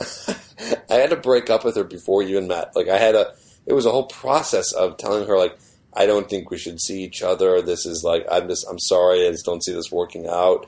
I 0.90 0.94
had 0.94 1.10
to 1.10 1.16
break 1.16 1.50
up 1.50 1.64
with 1.64 1.76
her 1.76 1.84
before 1.84 2.22
you 2.22 2.36
even 2.36 2.48
met. 2.48 2.74
Like 2.76 2.88
I 2.88 2.98
had 2.98 3.14
a, 3.14 3.32
it 3.66 3.72
was 3.72 3.86
a 3.86 3.90
whole 3.90 4.06
process 4.06 4.72
of 4.72 4.96
telling 4.96 5.26
her 5.26 5.36
like, 5.38 5.56
I 5.92 6.06
don't 6.06 6.28
think 6.28 6.50
we 6.50 6.58
should 6.58 6.80
see 6.80 7.02
each 7.02 7.22
other. 7.22 7.62
This 7.62 7.86
is 7.86 8.02
like, 8.04 8.26
I'm 8.30 8.48
just, 8.48 8.66
I'm 8.68 8.78
sorry, 8.80 9.26
I 9.26 9.30
just 9.30 9.44
don't 9.44 9.62
see 9.62 9.72
this 9.72 9.92
working 9.92 10.26
out. 10.28 10.66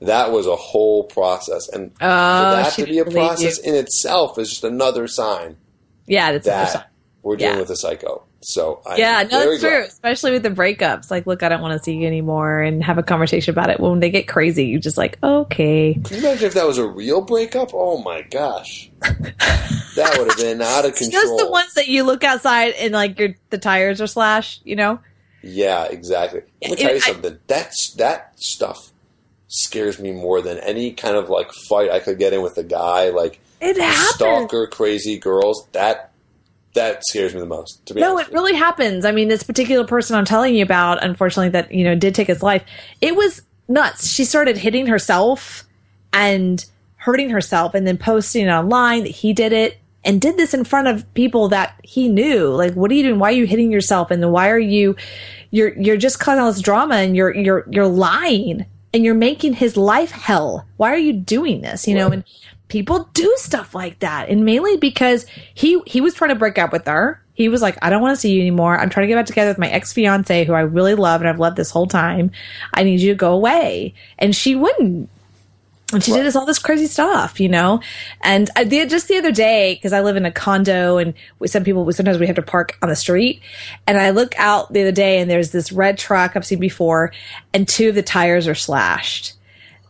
That 0.00 0.30
was 0.30 0.46
a 0.46 0.54
whole 0.56 1.04
process, 1.04 1.68
and 1.68 1.90
Oh, 1.94 1.94
for 1.96 2.02
that 2.62 2.72
to 2.74 2.84
be 2.84 2.98
a 3.00 3.04
process 3.04 3.58
in 3.58 3.74
itself 3.74 4.38
is 4.38 4.48
just 4.50 4.64
another 4.64 5.08
sign 5.08 5.56
Yeah, 6.06 6.32
that's 6.32 6.46
that 6.46 6.90
we're 7.22 7.36
dealing 7.36 7.54
Yeah. 7.54 7.60
with 7.60 7.70
a 7.70 7.76
psycho. 7.76 8.22
So 8.40 8.80
I'm 8.86 8.96
Yeah, 8.96 9.24
no, 9.28 9.40
it's 9.50 9.60
true. 9.62 9.82
Especially 9.82 10.30
with 10.30 10.44
the 10.44 10.50
breakups. 10.50 11.10
Like, 11.10 11.26
look, 11.26 11.42
I 11.42 11.48
don't 11.48 11.60
want 11.60 11.76
to 11.76 11.82
see 11.82 11.94
you 11.94 12.06
anymore, 12.06 12.60
and 12.60 12.84
have 12.84 12.96
a 12.96 13.02
conversation 13.02 13.50
about 13.52 13.70
it. 13.70 13.80
When 13.80 13.98
they 13.98 14.10
get 14.10 14.28
crazy, 14.28 14.66
you 14.66 14.78
just 14.78 14.96
like, 14.96 15.18
okay. 15.24 15.94
Can 15.94 16.16
you 16.16 16.22
imagine 16.28 16.46
if 16.46 16.54
that 16.54 16.64
was 16.66 16.78
a 16.78 16.86
real 16.86 17.20
breakup? 17.20 17.70
Oh 17.74 17.98
my 18.00 18.22
gosh, 18.22 18.88
that 19.96 20.14
would 20.18 20.28
have 20.28 20.36
been 20.38 20.62
out 20.62 20.84
of 20.84 20.94
control. 20.94 21.10
Just 21.22 21.36
the 21.38 21.50
ones 21.50 21.74
that 21.74 21.88
you 21.88 22.04
look 22.04 22.22
outside 22.22 22.74
and 22.78 22.92
like 22.92 23.18
your 23.18 23.34
the 23.50 23.58
tires 23.58 24.00
are 24.00 24.06
slashed. 24.06 24.62
You 24.64 24.76
know. 24.76 25.00
Yeah, 25.42 25.84
exactly. 25.86 26.42
Let 26.62 26.70
me 26.70 26.76
It- 26.76 26.78
tell 26.80 26.90
you 26.92 26.96
I- 26.96 27.00
something. 27.00 27.38
That's 27.48 27.90
that 27.94 28.32
stuff 28.36 28.92
scares 29.48 29.98
me 29.98 30.12
more 30.12 30.40
than 30.40 30.58
any 30.58 30.92
kind 30.92 31.16
of 31.16 31.28
like 31.28 31.50
fight 31.68 31.90
I 31.90 31.98
could 31.98 32.18
get 32.18 32.32
in 32.32 32.42
with 32.42 32.56
a 32.58 32.62
guy. 32.62 33.08
Like 33.08 33.40
It 33.60 33.76
happens. 33.78 34.14
stalker, 34.14 34.66
crazy 34.66 35.18
girls. 35.18 35.66
That 35.72 36.12
that 36.74 37.02
scares 37.06 37.34
me 37.34 37.40
the 37.40 37.46
most. 37.46 37.84
To 37.86 37.94
be 37.94 38.00
No, 38.00 38.18
it 38.18 38.30
really 38.30 38.54
happens. 38.54 39.04
I 39.04 39.12
mean, 39.12 39.28
this 39.28 39.42
particular 39.42 39.84
person 39.84 40.16
I'm 40.16 40.24
telling 40.26 40.54
you 40.54 40.62
about, 40.62 41.02
unfortunately, 41.02 41.48
that 41.50 41.72
you 41.72 41.82
know 41.82 41.94
did 41.94 42.14
take 42.14 42.28
his 42.28 42.42
life. 42.42 42.62
It 43.00 43.16
was 43.16 43.42
nuts. 43.68 44.08
She 44.08 44.24
started 44.24 44.56
hitting 44.56 44.86
herself 44.86 45.64
and 46.12 46.64
hurting 46.96 47.30
herself, 47.30 47.74
and 47.74 47.86
then 47.86 47.96
posting 47.96 48.48
online 48.48 49.04
that 49.04 49.10
he 49.10 49.32
did 49.32 49.52
it 49.52 49.78
and 50.04 50.20
did 50.20 50.36
this 50.36 50.54
in 50.54 50.64
front 50.64 50.88
of 50.88 51.12
people 51.14 51.48
that 51.48 51.78
he 51.82 52.08
knew. 52.08 52.48
Like, 52.48 52.74
what 52.74 52.90
are 52.90 52.94
you 52.94 53.02
doing? 53.02 53.18
Why 53.18 53.28
are 53.30 53.32
you 53.36 53.46
hitting 53.46 53.72
yourself? 53.72 54.10
And 54.10 54.30
why 54.30 54.50
are 54.50 54.58
you? 54.58 54.94
You're 55.50 55.74
you're 55.78 55.96
just 55.96 56.20
causing 56.20 56.42
all 56.42 56.52
this 56.52 56.60
drama, 56.60 56.96
and 56.96 57.16
you're 57.16 57.34
you're 57.34 57.64
you're 57.70 57.86
lying, 57.88 58.66
and 58.92 59.04
you're 59.04 59.14
making 59.14 59.54
his 59.54 59.76
life 59.76 60.10
hell. 60.10 60.66
Why 60.76 60.92
are 60.92 60.98
you 60.98 61.12
doing 61.12 61.60
this? 61.60 61.86
You 61.86 61.94
know, 61.94 62.08
and 62.08 62.24
people 62.68 63.08
do 63.14 63.32
stuff 63.36 63.74
like 63.74 63.98
that. 64.00 64.28
And 64.28 64.44
mainly 64.44 64.76
because 64.76 65.26
he 65.54 65.80
he 65.86 66.00
was 66.00 66.14
trying 66.14 66.30
to 66.30 66.36
break 66.36 66.58
up 66.58 66.72
with 66.72 66.86
her. 66.86 67.22
He 67.34 67.48
was 67.48 67.62
like 67.62 67.78
i 67.82 67.90
don't 67.90 68.02
want 68.02 68.16
to 68.16 68.20
see 68.20 68.32
you 68.32 68.40
anymore. 68.40 68.76
I'm 68.76 68.90
trying 68.90 69.04
to 69.04 69.08
get 69.08 69.16
back 69.16 69.26
together 69.26 69.50
with 69.50 69.58
my 69.58 69.68
ex-fiance 69.68 70.44
who 70.44 70.52
i 70.52 70.60
really 70.60 70.94
love 70.94 71.20
and 71.20 71.28
i've 71.28 71.38
loved 71.38 71.56
this 71.56 71.70
whole 71.70 71.86
time. 71.86 72.30
I 72.74 72.82
need 72.82 73.00
you 73.00 73.12
to 73.12 73.16
go 73.16 73.32
away. 73.32 73.94
And 74.18 74.34
she 74.34 74.54
wouldn't 74.54 75.08
and 75.92 76.02
she 76.04 76.10
Right. 76.12 76.18
did 76.18 76.26
this 76.26 76.36
all 76.36 76.44
this 76.44 76.58
crazy 76.58 76.86
stuff, 76.86 77.40
you 77.40 77.48
know. 77.48 77.80
And 78.20 78.50
I 78.56 78.64
did 78.64 78.90
just 78.90 79.08
the 79.08 79.16
other 79.16 79.32
day 79.32 79.74
because 79.74 79.92
I 79.92 80.00
live 80.02 80.16
in 80.16 80.26
a 80.26 80.30
condo, 80.30 80.98
and 80.98 81.14
we, 81.38 81.48
some 81.48 81.64
people 81.64 81.90
sometimes 81.92 82.18
we 82.18 82.26
have 82.26 82.36
to 82.36 82.42
park 82.42 82.76
on 82.82 82.88
the 82.88 82.96
street. 82.96 83.40
And 83.86 83.98
I 83.98 84.10
look 84.10 84.38
out 84.38 84.72
the 84.72 84.82
other 84.82 84.92
day, 84.92 85.18
and 85.20 85.30
there's 85.30 85.50
this 85.50 85.72
red 85.72 85.96
truck 85.98 86.36
I've 86.36 86.44
seen 86.46 86.60
before, 86.60 87.12
and 87.54 87.66
two 87.66 87.88
of 87.88 87.94
the 87.94 88.02
tires 88.02 88.46
are 88.46 88.54
slashed. 88.54 89.34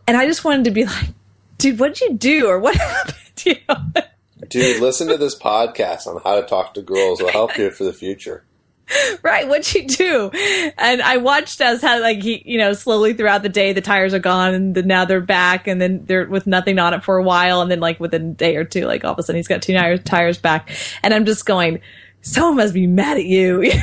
And 0.07 0.15
I 0.17 0.25
just 0.25 0.43
wanted 0.45 0.63
to 0.65 0.71
be 0.71 0.85
like, 0.85 1.09
dude, 1.57 1.79
what'd 1.79 1.99
you 2.01 2.13
do, 2.15 2.47
or 2.47 2.59
what 2.59 2.75
happened? 2.77 3.15
To 3.37 3.49
you? 3.49 4.03
Dude, 4.47 4.81
listen 4.81 5.07
to 5.09 5.17
this 5.17 5.37
podcast 5.37 6.07
on 6.07 6.19
how 6.23 6.39
to 6.41 6.47
talk 6.47 6.73
to 6.73 6.81
girls. 6.81 7.19
It'll 7.19 7.31
help 7.31 7.57
you 7.57 7.69
for 7.71 7.83
the 7.83 7.93
future. 7.93 8.43
right 9.23 9.47
what'd 9.47 9.73
you 9.73 9.87
do 9.87 10.29
and 10.77 11.01
i 11.01 11.17
watched 11.17 11.61
as 11.61 11.81
how 11.81 11.99
like 12.01 12.21
he 12.21 12.41
you 12.45 12.57
know 12.57 12.73
slowly 12.73 13.13
throughout 13.13 13.43
the 13.43 13.49
day 13.49 13.73
the 13.73 13.81
tires 13.81 14.13
are 14.13 14.19
gone 14.19 14.53
and 14.53 14.75
then 14.75 14.87
now 14.87 15.05
they're 15.05 15.21
back 15.21 15.67
and 15.67 15.79
then 15.81 16.03
they're 16.05 16.27
with 16.27 16.47
nothing 16.47 16.79
on 16.79 16.93
it 16.93 17.03
for 17.03 17.17
a 17.17 17.23
while 17.23 17.61
and 17.61 17.69
then 17.69 17.79
like 17.79 17.99
within 17.99 18.29
a 18.31 18.33
day 18.33 18.55
or 18.55 18.63
two 18.63 18.85
like 18.85 19.03
all 19.05 19.13
of 19.13 19.19
a 19.19 19.23
sudden 19.23 19.37
he's 19.37 19.47
got 19.47 19.61
two 19.61 19.73
tires, 19.99 20.37
back 20.37 20.69
and 21.03 21.13
i'm 21.13 21.25
just 21.25 21.45
going 21.45 21.79
someone 22.21 22.55
must 22.57 22.73
be 22.73 22.87
mad 22.87 23.17
at 23.17 23.25
you 23.25 23.61
you 23.63 23.73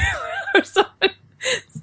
or 0.54 0.64
something. 0.64 1.10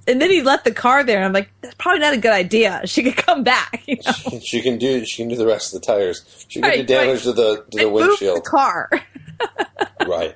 and 0.07 0.21
then 0.21 0.29
he 0.29 0.41
left 0.41 0.65
the 0.65 0.71
car 0.73 1.03
there 1.03 1.17
and 1.17 1.25
i'm 1.25 1.33
like 1.33 1.49
that's 1.61 1.75
probably 1.75 1.99
not 1.99 2.13
a 2.13 2.17
good 2.17 2.33
idea 2.33 2.81
she 2.85 3.03
could 3.03 3.15
come 3.15 3.43
back 3.43 3.83
you 3.87 3.97
know 4.05 4.39
She 4.41 4.61
can 4.61 4.77
do. 4.77 5.05
She 5.05 5.21
can 5.23 5.29
do 5.29 5.35
the 5.35 5.47
rest 5.47 5.73
of 5.73 5.79
the 5.81 5.85
tires. 5.87 6.45
She 6.49 6.59
can 6.59 6.69
Right, 6.69 6.85
do 6.85 6.93
damage 6.93 7.17
right. 7.17 7.23
to 7.23 7.33
the 7.33 7.65
to 7.71 7.77
the 7.77 7.89
windshield. 7.89 8.37
the 8.37 8.41
car 8.41 8.89
right. 10.07 10.35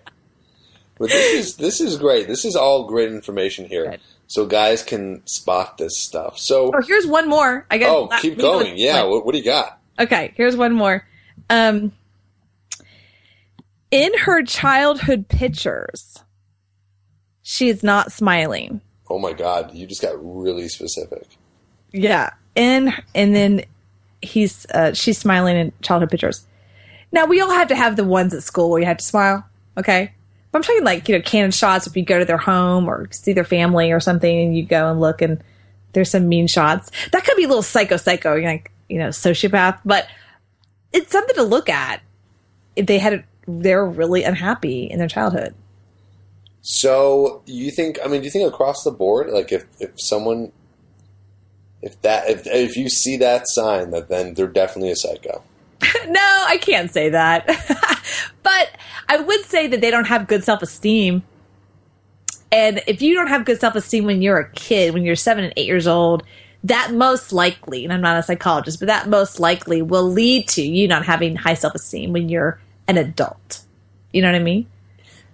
But 0.99 1.09
this 1.09 1.33
is 1.33 1.55
this 1.57 1.81
is 1.81 1.97
great. 1.97 2.27
This 2.27 2.45
is 2.45 2.55
all 2.55 2.85
great 2.85 3.11
information 3.11 3.65
here, 3.65 3.91
Good. 3.91 4.01
so 4.27 4.45
guys 4.45 4.83
can 4.83 5.25
spot 5.27 5.77
this 5.77 5.97
stuff. 5.97 6.39
So, 6.39 6.71
oh 6.73 6.81
here's 6.81 7.05
one 7.05 7.29
more 7.29 7.65
i 7.69 7.77
guess 7.77 7.89
oh, 7.89 8.09
keep 8.19 8.37
going. 8.37 8.77
Yeah. 8.77 9.03
What, 9.03 9.25
what 9.25 9.33
do 9.33 9.37
you 9.37 9.45
got? 9.45 9.79
Okay, 9.99 10.33
here's 10.35 10.55
one 10.55 10.73
more. 10.73 11.05
Um, 11.49 11.91
in 13.91 14.17
her 14.19 14.43
childhood 14.43 15.27
pictures, 15.27 16.23
she 17.41 17.69
is 17.69 17.83
not 17.83 18.11
smiling. 18.11 18.81
Oh 19.09 19.19
my 19.19 19.33
God, 19.33 19.73
you 19.73 19.87
just 19.87 20.01
got 20.01 20.15
really 20.19 20.67
specific. 20.67 21.27
Yeah, 21.91 22.31
and 22.55 22.93
and 23.15 23.35
then 23.35 23.63
he's 24.21 24.65
uh, 24.73 24.93
she's 24.93 25.17
smiling 25.17 25.55
in 25.55 25.71
childhood 25.81 26.09
pictures. 26.09 26.45
Now 27.11 27.25
we 27.25 27.39
all 27.39 27.51
have 27.51 27.69
to 27.69 27.75
have 27.75 27.95
the 27.95 28.03
ones 28.03 28.33
at 28.33 28.43
school 28.43 28.69
where 28.69 28.79
you 28.79 28.85
have 28.85 28.97
to 28.97 29.05
smile. 29.05 29.45
Okay, 29.77 30.11
I'm 30.57 30.63
talking 30.63 30.83
like 30.83 31.07
you 31.07 31.15
know 31.15 31.21
canned 31.21 31.53
shots 31.53 31.87
if 31.87 31.95
you 31.95 32.03
go 32.03 32.19
to 32.19 32.25
their 32.25 32.37
home 32.37 32.87
or 32.87 33.07
see 33.11 33.33
their 33.33 33.43
family 33.43 33.91
or 33.91 33.99
something, 33.99 34.39
and 34.39 34.57
you 34.57 34.65
go 34.65 34.89
and 34.89 34.99
look 34.99 35.21
and 35.21 35.41
there's 35.93 36.11
some 36.11 36.27
mean 36.27 36.47
shots. 36.47 36.91
That 37.11 37.23
could 37.23 37.37
be 37.37 37.45
a 37.45 37.47
little 37.47 37.63
psycho, 37.63 37.97
psycho, 37.97 38.37
like 38.37 38.71
you 38.89 38.99
know 38.99 39.09
sociopath, 39.09 39.79
but 39.85 40.07
it's 40.91 41.11
something 41.11 41.35
to 41.35 41.43
look 41.43 41.69
at 41.69 42.01
if 42.75 42.85
they 42.85 42.97
had 42.97 43.23
they're 43.47 43.85
really 43.85 44.23
unhappy 44.23 44.85
in 44.85 44.99
their 44.99 45.07
childhood. 45.07 45.55
So 46.61 47.41
you 47.45 47.71
think? 47.71 47.97
I 48.03 48.07
mean, 48.07 48.21
do 48.21 48.25
you 48.25 48.31
think 48.31 48.51
across 48.51 48.83
the 48.83 48.91
board, 48.91 49.29
like 49.29 49.51
if 49.51 49.65
if 49.79 49.91
someone, 49.95 50.51
if 51.81 52.01
that 52.01 52.29
if 52.29 52.45
if 52.45 52.75
you 52.75 52.89
see 52.89 53.15
that 53.17 53.47
sign, 53.47 53.91
that 53.91 54.09
then 54.09 54.33
they're 54.33 54.47
definitely 54.47 54.91
a 54.91 54.95
psycho. 54.95 55.43
no, 56.07 56.45
I 56.47 56.57
can't 56.61 56.91
say 56.91 57.09
that. 57.09 57.47
but 58.43 58.69
I 59.09 59.17
would 59.17 59.45
say 59.45 59.67
that 59.67 59.81
they 59.81 59.91
don't 59.91 60.07
have 60.07 60.27
good 60.27 60.43
self 60.43 60.61
esteem. 60.61 61.23
And 62.51 62.81
if 62.87 63.01
you 63.01 63.13
don't 63.13 63.27
have 63.27 63.45
good 63.45 63.59
self 63.59 63.75
esteem 63.75 64.05
when 64.05 64.21
you're 64.21 64.39
a 64.39 64.51
kid, 64.51 64.93
when 64.93 65.03
you're 65.03 65.15
seven 65.15 65.43
and 65.43 65.53
eight 65.57 65.67
years 65.67 65.87
old, 65.87 66.23
that 66.63 66.93
most 66.93 67.31
likely, 67.31 67.83
and 67.83 67.93
I'm 67.93 68.01
not 68.01 68.17
a 68.17 68.23
psychologist, 68.23 68.79
but 68.79 68.87
that 68.87 69.07
most 69.07 69.39
likely 69.39 69.81
will 69.81 70.09
lead 70.09 70.47
to 70.49 70.61
you 70.61 70.87
not 70.87 71.05
having 71.05 71.35
high 71.35 71.53
self 71.53 71.75
esteem 71.75 72.13
when 72.13 72.29
you're 72.29 72.59
an 72.87 72.97
adult. 72.97 73.61
You 74.11 74.21
know 74.21 74.29
what 74.29 74.39
I 74.39 74.43
mean? 74.43 74.67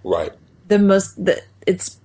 Right. 0.02 0.32
the 0.68 0.78
most 0.78 1.24
the 1.24 1.42
it's 1.66 1.98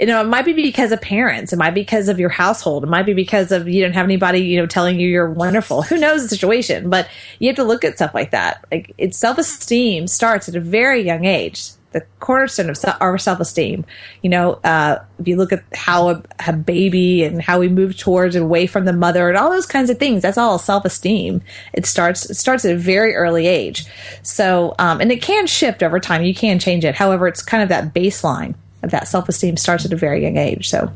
you 0.00 0.06
know 0.06 0.20
it 0.20 0.26
might 0.26 0.44
be 0.44 0.52
because 0.52 0.92
of 0.92 1.00
parents 1.00 1.52
it 1.52 1.56
might 1.56 1.70
be 1.70 1.80
because 1.82 2.08
of 2.08 2.18
your 2.18 2.28
household 2.28 2.84
it 2.84 2.88
might 2.88 3.06
be 3.06 3.14
because 3.14 3.52
of 3.52 3.68
you 3.68 3.82
don't 3.82 3.92
have 3.92 4.04
anybody 4.04 4.40
you 4.40 4.58
know 4.58 4.66
telling 4.66 5.00
you 5.00 5.08
you're 5.08 5.30
wonderful 5.30 5.82
who 5.82 5.96
knows 5.98 6.22
the 6.22 6.28
situation 6.28 6.90
but 6.90 7.08
you 7.38 7.48
have 7.48 7.56
to 7.56 7.64
look 7.64 7.84
at 7.84 7.96
stuff 7.96 8.14
like 8.14 8.30
that 8.30 8.64
like 8.70 8.94
it's 8.98 9.16
self-esteem 9.16 10.06
starts 10.06 10.48
at 10.48 10.54
a 10.54 10.60
very 10.60 11.02
young 11.02 11.24
age 11.24 11.70
the 11.96 12.04
cornerstone 12.20 12.68
of 12.68 12.78
our 13.00 13.16
self 13.16 13.40
esteem. 13.40 13.86
You 14.20 14.28
know, 14.28 14.52
uh, 14.64 15.02
if 15.18 15.26
you 15.26 15.36
look 15.36 15.52
at 15.52 15.64
how 15.74 16.10
a, 16.10 16.22
a, 16.46 16.52
baby 16.52 17.24
and 17.24 17.40
how 17.40 17.58
we 17.58 17.68
move 17.68 17.96
towards 17.96 18.36
and 18.36 18.44
away 18.44 18.66
from 18.66 18.84
the 18.84 18.92
mother 18.92 19.28
and 19.28 19.38
all 19.38 19.50
those 19.50 19.64
kinds 19.64 19.88
of 19.88 19.98
things, 19.98 20.20
that's 20.20 20.36
all 20.36 20.58
self 20.58 20.84
esteem. 20.84 21.40
It 21.72 21.86
starts 21.86 22.28
it 22.28 22.34
starts 22.34 22.66
at 22.66 22.72
a 22.72 22.76
very 22.76 23.14
early 23.14 23.46
age. 23.46 23.86
So, 24.22 24.74
um, 24.78 25.00
and 25.00 25.10
it 25.10 25.22
can 25.22 25.46
shift 25.46 25.82
over 25.82 25.98
time. 25.98 26.22
You 26.22 26.34
can 26.34 26.58
change 26.58 26.84
it. 26.84 26.94
However, 26.94 27.28
it's 27.28 27.42
kind 27.42 27.62
of 27.62 27.70
that 27.70 27.94
baseline 27.94 28.56
that 28.90 29.08
self 29.08 29.28
esteem 29.28 29.56
starts 29.56 29.84
at 29.84 29.92
a 29.92 29.96
very 29.96 30.22
young 30.22 30.36
age. 30.36 30.68
So. 30.68 30.92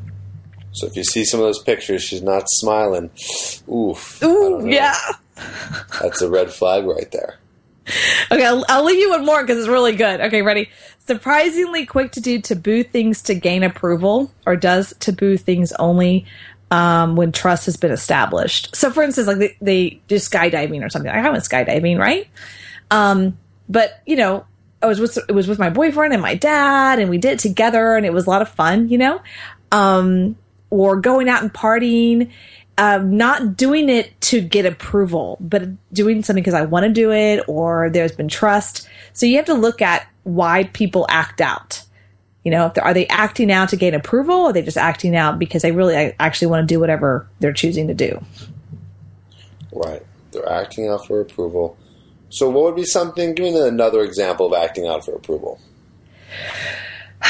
So 0.73 0.87
if 0.87 0.95
you 0.95 1.03
see 1.03 1.25
some 1.25 1.41
of 1.41 1.47
those 1.47 1.63
pictures, 1.63 2.03
she's 2.03 2.23
not 2.23 2.45
smiling. 2.49 3.11
Oof. 3.69 4.23
Ooh, 4.23 4.69
yeah. 4.69 4.95
That's 6.01 6.23
a 6.23 6.31
red 6.31 6.53
flag 6.53 6.85
right 6.85 7.11
there. 7.11 7.39
Okay, 8.31 8.45
I'll, 8.45 8.65
I'll 8.69 8.85
leave 8.85 9.01
you 9.01 9.11
with 9.11 9.25
more 9.25 9.43
because 9.43 9.59
it's 9.59 9.69
really 9.69 9.97
good. 9.97 10.21
Okay, 10.21 10.43
ready? 10.43 10.71
Surprisingly 11.07 11.87
quick 11.87 12.13
to 12.13 12.21
do 12.21 12.41
taboo 12.41 12.85
things 12.85 13.23
to 13.23 13.35
gain 13.35 13.65
approval, 13.65 14.31
or 14.47 14.55
does 14.55 14.95
taboo 15.01 15.37
things 15.37 15.73
only 15.73 16.27
um, 16.71 17.17
when 17.17 17.33
trust 17.33 17.67
has 17.67 17.77
been 17.77 17.91
established. 17.91 18.75
So, 18.77 18.91
for 18.91 19.03
instance, 19.03 19.27
like 19.27 19.39
they, 19.39 19.57
they 19.61 20.01
do 20.07 20.17
skydiving 20.17 20.85
or 20.85 20.89
something. 20.89 21.11
I 21.11 21.29
went 21.29 21.43
skydiving, 21.43 21.99
right? 21.99 22.29
Um, 22.91 23.39
but 23.69 24.03
you 24.07 24.17
know, 24.17 24.45
I 24.83 24.87
was 24.87 25.01
with 25.01 25.19
it 25.29 25.33
was 25.33 25.47
with 25.47 25.59
my 25.59 25.71
boyfriend 25.71 26.13
and 26.13 26.23
my 26.23 26.35
dad, 26.35 26.99
and 26.99 27.11
we 27.11 27.19
did 27.19 27.33
it 27.33 27.39
together, 27.39 27.97
and 27.97 28.07
it 28.07 28.13
was 28.13 28.27
a 28.27 28.31
lot 28.31 28.43
of 28.43 28.49
fun, 28.49 28.89
you 28.89 28.99
know. 28.99 29.21
Um, 29.73 30.37
or 30.71 30.97
going 30.97 31.29
out 31.29 31.43
and 31.43 31.53
partying 31.53 32.31
um, 32.81 33.19
not 33.19 33.59
doing 33.59 33.91
it 33.91 34.19
to 34.23 34.41
get 34.41 34.65
approval, 34.65 35.37
but 35.39 35.69
doing 35.93 36.23
something 36.23 36.43
because 36.43 36.55
I 36.55 36.65
want 36.65 36.85
to 36.85 36.91
do 36.91 37.13
it 37.13 37.45
or 37.47 37.91
there's 37.91 38.13
been 38.13 38.29
trust. 38.29 38.89
So 39.13 39.27
you 39.27 39.37
have 39.37 39.45
to 39.47 39.55
look 39.55 39.83
at 39.83 40.09
why 40.23 40.65
people 40.65 41.05
act 41.11 41.43
out. 41.43 41.83
You 42.43 42.51
know, 42.51 42.73
are 42.81 42.95
they 42.95 43.07
acting 43.09 43.53
out 43.53 43.69
to 43.69 43.77
gain 43.77 43.93
approval 43.93 44.35
or 44.35 44.49
are 44.49 44.53
they 44.55 44.63
just 44.63 44.79
acting 44.79 45.15
out 45.15 45.39
because 45.39 45.61
they 45.61 45.73
really 45.73 46.15
actually 46.19 46.49
want 46.49 46.67
to 46.67 46.75
do 46.75 46.81
whatever 46.81 47.29
they're 47.39 47.53
choosing 47.53 47.89
to 47.89 47.95
do? 47.95 48.25
Right. 49.73 50.03
They're 50.33 50.51
acting 50.51 50.89
out 50.89 51.07
for 51.07 51.21
approval. 51.21 51.77
So 52.31 52.49
what 52.49 52.65
would 52.65 52.77
be 52.77 52.85
something, 52.85 53.35
give 53.35 53.45
me 53.45 53.61
another 53.61 54.03
example 54.03 54.47
of 54.47 54.53
acting 54.53 54.87
out 54.87 55.05
for 55.05 55.15
approval 55.15 55.61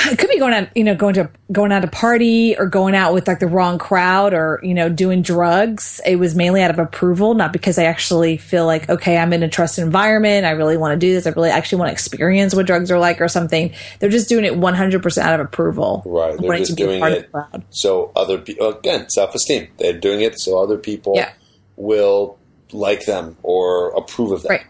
it 0.07 0.18
could 0.18 0.30
be 0.30 0.38
going 0.38 0.55
out, 0.55 0.68
you 0.76 0.84
know, 0.84 0.94
going 0.94 1.14
to 1.14 1.28
going 1.51 1.72
out 1.72 1.80
to 1.80 1.88
party 1.88 2.57
or 2.57 2.66
going 2.66 2.94
out 2.94 3.12
with 3.12 3.26
like 3.26 3.40
the 3.40 3.46
wrong 3.46 3.76
crowd 3.76 4.32
or 4.32 4.61
you 4.62 4.72
know 4.72 4.88
doing 4.88 5.20
drugs. 5.20 6.01
It 6.07 6.16
was 6.16 6.34
mainly 6.34 6.62
out 6.62 6.70
of 6.70 6.78
approval, 6.78 7.34
not 7.34 7.53
because 7.53 7.76
I 7.76 7.84
actually 7.84 8.36
feel 8.36 8.66
like 8.66 8.88
okay, 8.88 9.18
I'm 9.18 9.32
in 9.32 9.42
a 9.42 9.48
trusted 9.48 9.84
environment. 9.84 10.46
I 10.46 10.51
really 10.51 10.76
want 10.76 10.92
to 10.92 10.98
do 10.98 11.12
this. 11.12 11.26
I 11.26 11.30
really 11.30 11.51
actually 11.51 11.80
want 11.80 11.88
to 11.88 11.92
experience 11.92 12.55
what 12.55 12.66
drugs 12.66 12.90
are 12.90 12.98
like 12.98 13.20
or 13.20 13.28
something. 13.28 13.72
They're 13.98 14.11
just 14.11 14.28
doing 14.28 14.44
it 14.44 14.57
100 14.57 15.03
percent 15.03 15.26
out 15.26 15.40
of 15.40 15.46
approval. 15.46 16.03
Right. 16.07 16.38
They're 16.38 16.59
just 16.59 16.76
doing 16.76 17.03
it 17.03 17.30
so 17.70 18.12
other 18.14 18.38
people 18.38 18.68
again 18.68 19.09
self 19.11 19.34
esteem. 19.34 19.68
They're 19.78 19.98
doing 19.98 20.20
it 20.20 20.38
so 20.38 20.62
other 20.62 20.78
people 20.78 21.14
yeah. 21.16 21.32
will 21.74 22.38
like 22.72 23.07
them 23.07 23.36
or 23.42 23.90
approve 23.96 24.30
of 24.30 24.42
them. 24.42 24.51
Right. 24.51 24.66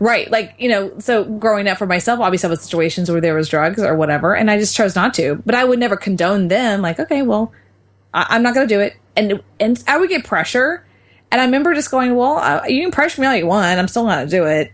Right. 0.00 0.30
Like, 0.30 0.54
you 0.58 0.68
know, 0.68 0.98
so 0.98 1.24
growing 1.24 1.68
up 1.68 1.78
for 1.78 1.86
myself, 1.86 2.20
obviously 2.20 2.48
I 2.48 2.50
was 2.50 2.62
situations 2.62 3.10
where 3.10 3.20
there 3.20 3.34
was 3.34 3.48
drugs 3.48 3.82
or 3.82 3.96
whatever, 3.96 4.34
and 4.34 4.50
I 4.50 4.58
just 4.58 4.74
chose 4.76 4.94
not 4.94 5.14
to. 5.14 5.42
But 5.44 5.54
I 5.54 5.64
would 5.64 5.78
never 5.78 5.96
condone 5.96 6.48
them. 6.48 6.82
Like, 6.82 6.98
okay, 6.98 7.22
well, 7.22 7.52
I- 8.14 8.36
am 8.36 8.42
not 8.42 8.54
going 8.54 8.66
to 8.68 8.74
do 8.74 8.80
it. 8.80 8.96
And, 9.16 9.42
and 9.60 9.82
I 9.86 9.98
would 9.98 10.08
get 10.08 10.24
pressure. 10.24 10.84
And 11.30 11.40
I 11.40 11.44
remember 11.44 11.74
just 11.74 11.90
going, 11.90 12.14
well, 12.14 12.36
I, 12.36 12.66
you 12.68 12.82
can 12.82 12.90
pressure 12.90 13.20
me 13.20 13.26
all 13.26 13.36
you 13.36 13.46
want. 13.46 13.78
I'm 13.78 13.88
still 13.88 14.04
not 14.04 14.16
going 14.16 14.28
to 14.28 14.36
do 14.36 14.44
it. 14.44 14.72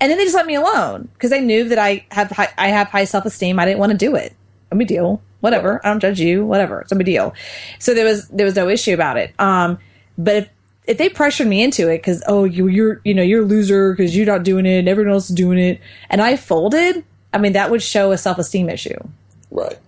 And 0.00 0.10
then 0.10 0.18
they 0.18 0.24
just 0.24 0.34
let 0.34 0.46
me 0.46 0.54
alone 0.54 1.08
because 1.14 1.30
they 1.30 1.40
knew 1.40 1.68
that 1.68 1.78
I 1.78 2.04
have 2.10 2.30
high, 2.30 2.52
I 2.58 2.68
have 2.68 2.88
high 2.88 3.04
self 3.04 3.24
esteem. 3.24 3.58
I 3.58 3.64
didn't 3.64 3.78
want 3.78 3.92
to 3.92 3.98
do 3.98 4.16
it. 4.16 4.34
No 4.70 4.78
big 4.78 4.88
deal. 4.88 5.22
Whatever. 5.40 5.80
I 5.84 5.88
don't 5.90 6.00
judge 6.00 6.20
you. 6.20 6.44
Whatever. 6.44 6.80
It's 6.80 6.92
a 6.92 6.96
big 6.96 7.06
deal. 7.06 7.34
So 7.78 7.94
there 7.94 8.04
was 8.04 8.28
there 8.28 8.44
was 8.44 8.56
no 8.56 8.68
issue 8.68 8.92
about 8.92 9.16
it. 9.16 9.32
Um, 9.38 9.78
but 10.18 10.36
if 10.36 10.48
if 10.86 10.98
they 10.98 11.08
pressured 11.08 11.46
me 11.46 11.62
into 11.62 11.90
it 11.90 11.98
because 11.98 12.22
oh 12.26 12.44
you 12.44 12.66
you're 12.66 13.00
you 13.04 13.14
know 13.14 13.22
you're 13.22 13.42
a 13.42 13.46
loser 13.46 13.92
because 13.92 14.16
you're 14.16 14.26
not 14.26 14.42
doing 14.42 14.66
it 14.66 14.78
and 14.78 14.88
everyone 14.88 15.12
else 15.12 15.30
is 15.30 15.36
doing 15.36 15.58
it 15.58 15.80
and 16.10 16.20
I 16.20 16.36
folded, 16.36 17.04
I 17.32 17.38
mean 17.38 17.52
that 17.54 17.70
would 17.70 17.82
show 17.82 18.12
a 18.12 18.18
self 18.18 18.38
esteem 18.38 18.68
issue. 18.68 18.98
Right. 19.50 19.78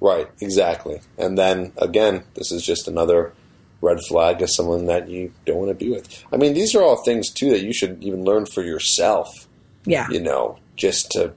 Right. 0.00 0.28
Exactly. 0.40 1.00
And 1.16 1.38
then 1.38 1.72
again, 1.76 2.24
this 2.34 2.50
is 2.50 2.64
just 2.64 2.88
another 2.88 3.32
red 3.80 3.98
flag 4.08 4.42
of 4.42 4.50
someone 4.50 4.86
that 4.86 5.08
you 5.08 5.32
don't 5.44 5.56
want 5.56 5.68
to 5.68 5.74
be 5.74 5.90
with. 5.90 6.24
I 6.32 6.36
mean, 6.36 6.54
these 6.54 6.74
are 6.74 6.82
all 6.82 7.02
things 7.04 7.30
too 7.30 7.50
that 7.50 7.62
you 7.62 7.72
should 7.72 8.02
even 8.02 8.24
learn 8.24 8.46
for 8.46 8.62
yourself. 8.62 9.48
Yeah. 9.84 10.08
You 10.10 10.20
know, 10.20 10.58
just 10.76 11.10
to 11.12 11.34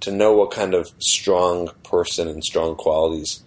to 0.00 0.12
know 0.12 0.34
what 0.34 0.50
kind 0.50 0.74
of 0.74 0.92
strong 0.98 1.70
person 1.82 2.28
and 2.28 2.44
strong 2.44 2.76
qualities 2.76 3.42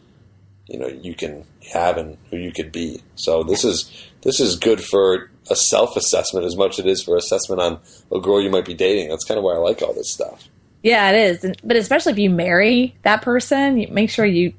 you 0.67 0.77
know 0.77 0.87
you 0.87 1.15
can 1.15 1.45
have 1.73 1.97
and 1.97 2.17
who 2.29 2.37
you 2.37 2.51
could 2.51 2.71
be. 2.71 3.01
So 3.15 3.43
this 3.43 3.63
is 3.63 3.91
this 4.27 4.41
is 4.41 4.57
good 4.57 4.83
for 4.83 5.31
a 5.49 5.55
self 5.55 5.95
assessment 5.95 6.45
as 6.45 6.57
much 6.57 6.73
as 6.77 6.85
it 6.85 6.89
is 6.89 7.01
for 7.01 7.15
assessment 7.15 7.61
on 7.61 7.79
a 8.11 8.19
girl 8.19 8.41
you 8.41 8.49
might 8.49 8.65
be 8.65 8.73
dating. 8.73 9.07
That's 9.07 9.23
kind 9.23 9.37
of 9.37 9.43
why 9.45 9.53
I 9.53 9.57
like 9.57 9.81
all 9.81 9.93
this 9.93 10.09
stuff. 10.09 10.49
Yeah, 10.83 11.09
it 11.11 11.15
is. 11.15 11.55
But 11.63 11.77
especially 11.77 12.11
if 12.11 12.19
you 12.19 12.29
marry 12.29 12.93
that 13.03 13.21
person, 13.21 13.87
make 13.89 14.09
sure 14.09 14.25
you 14.25 14.53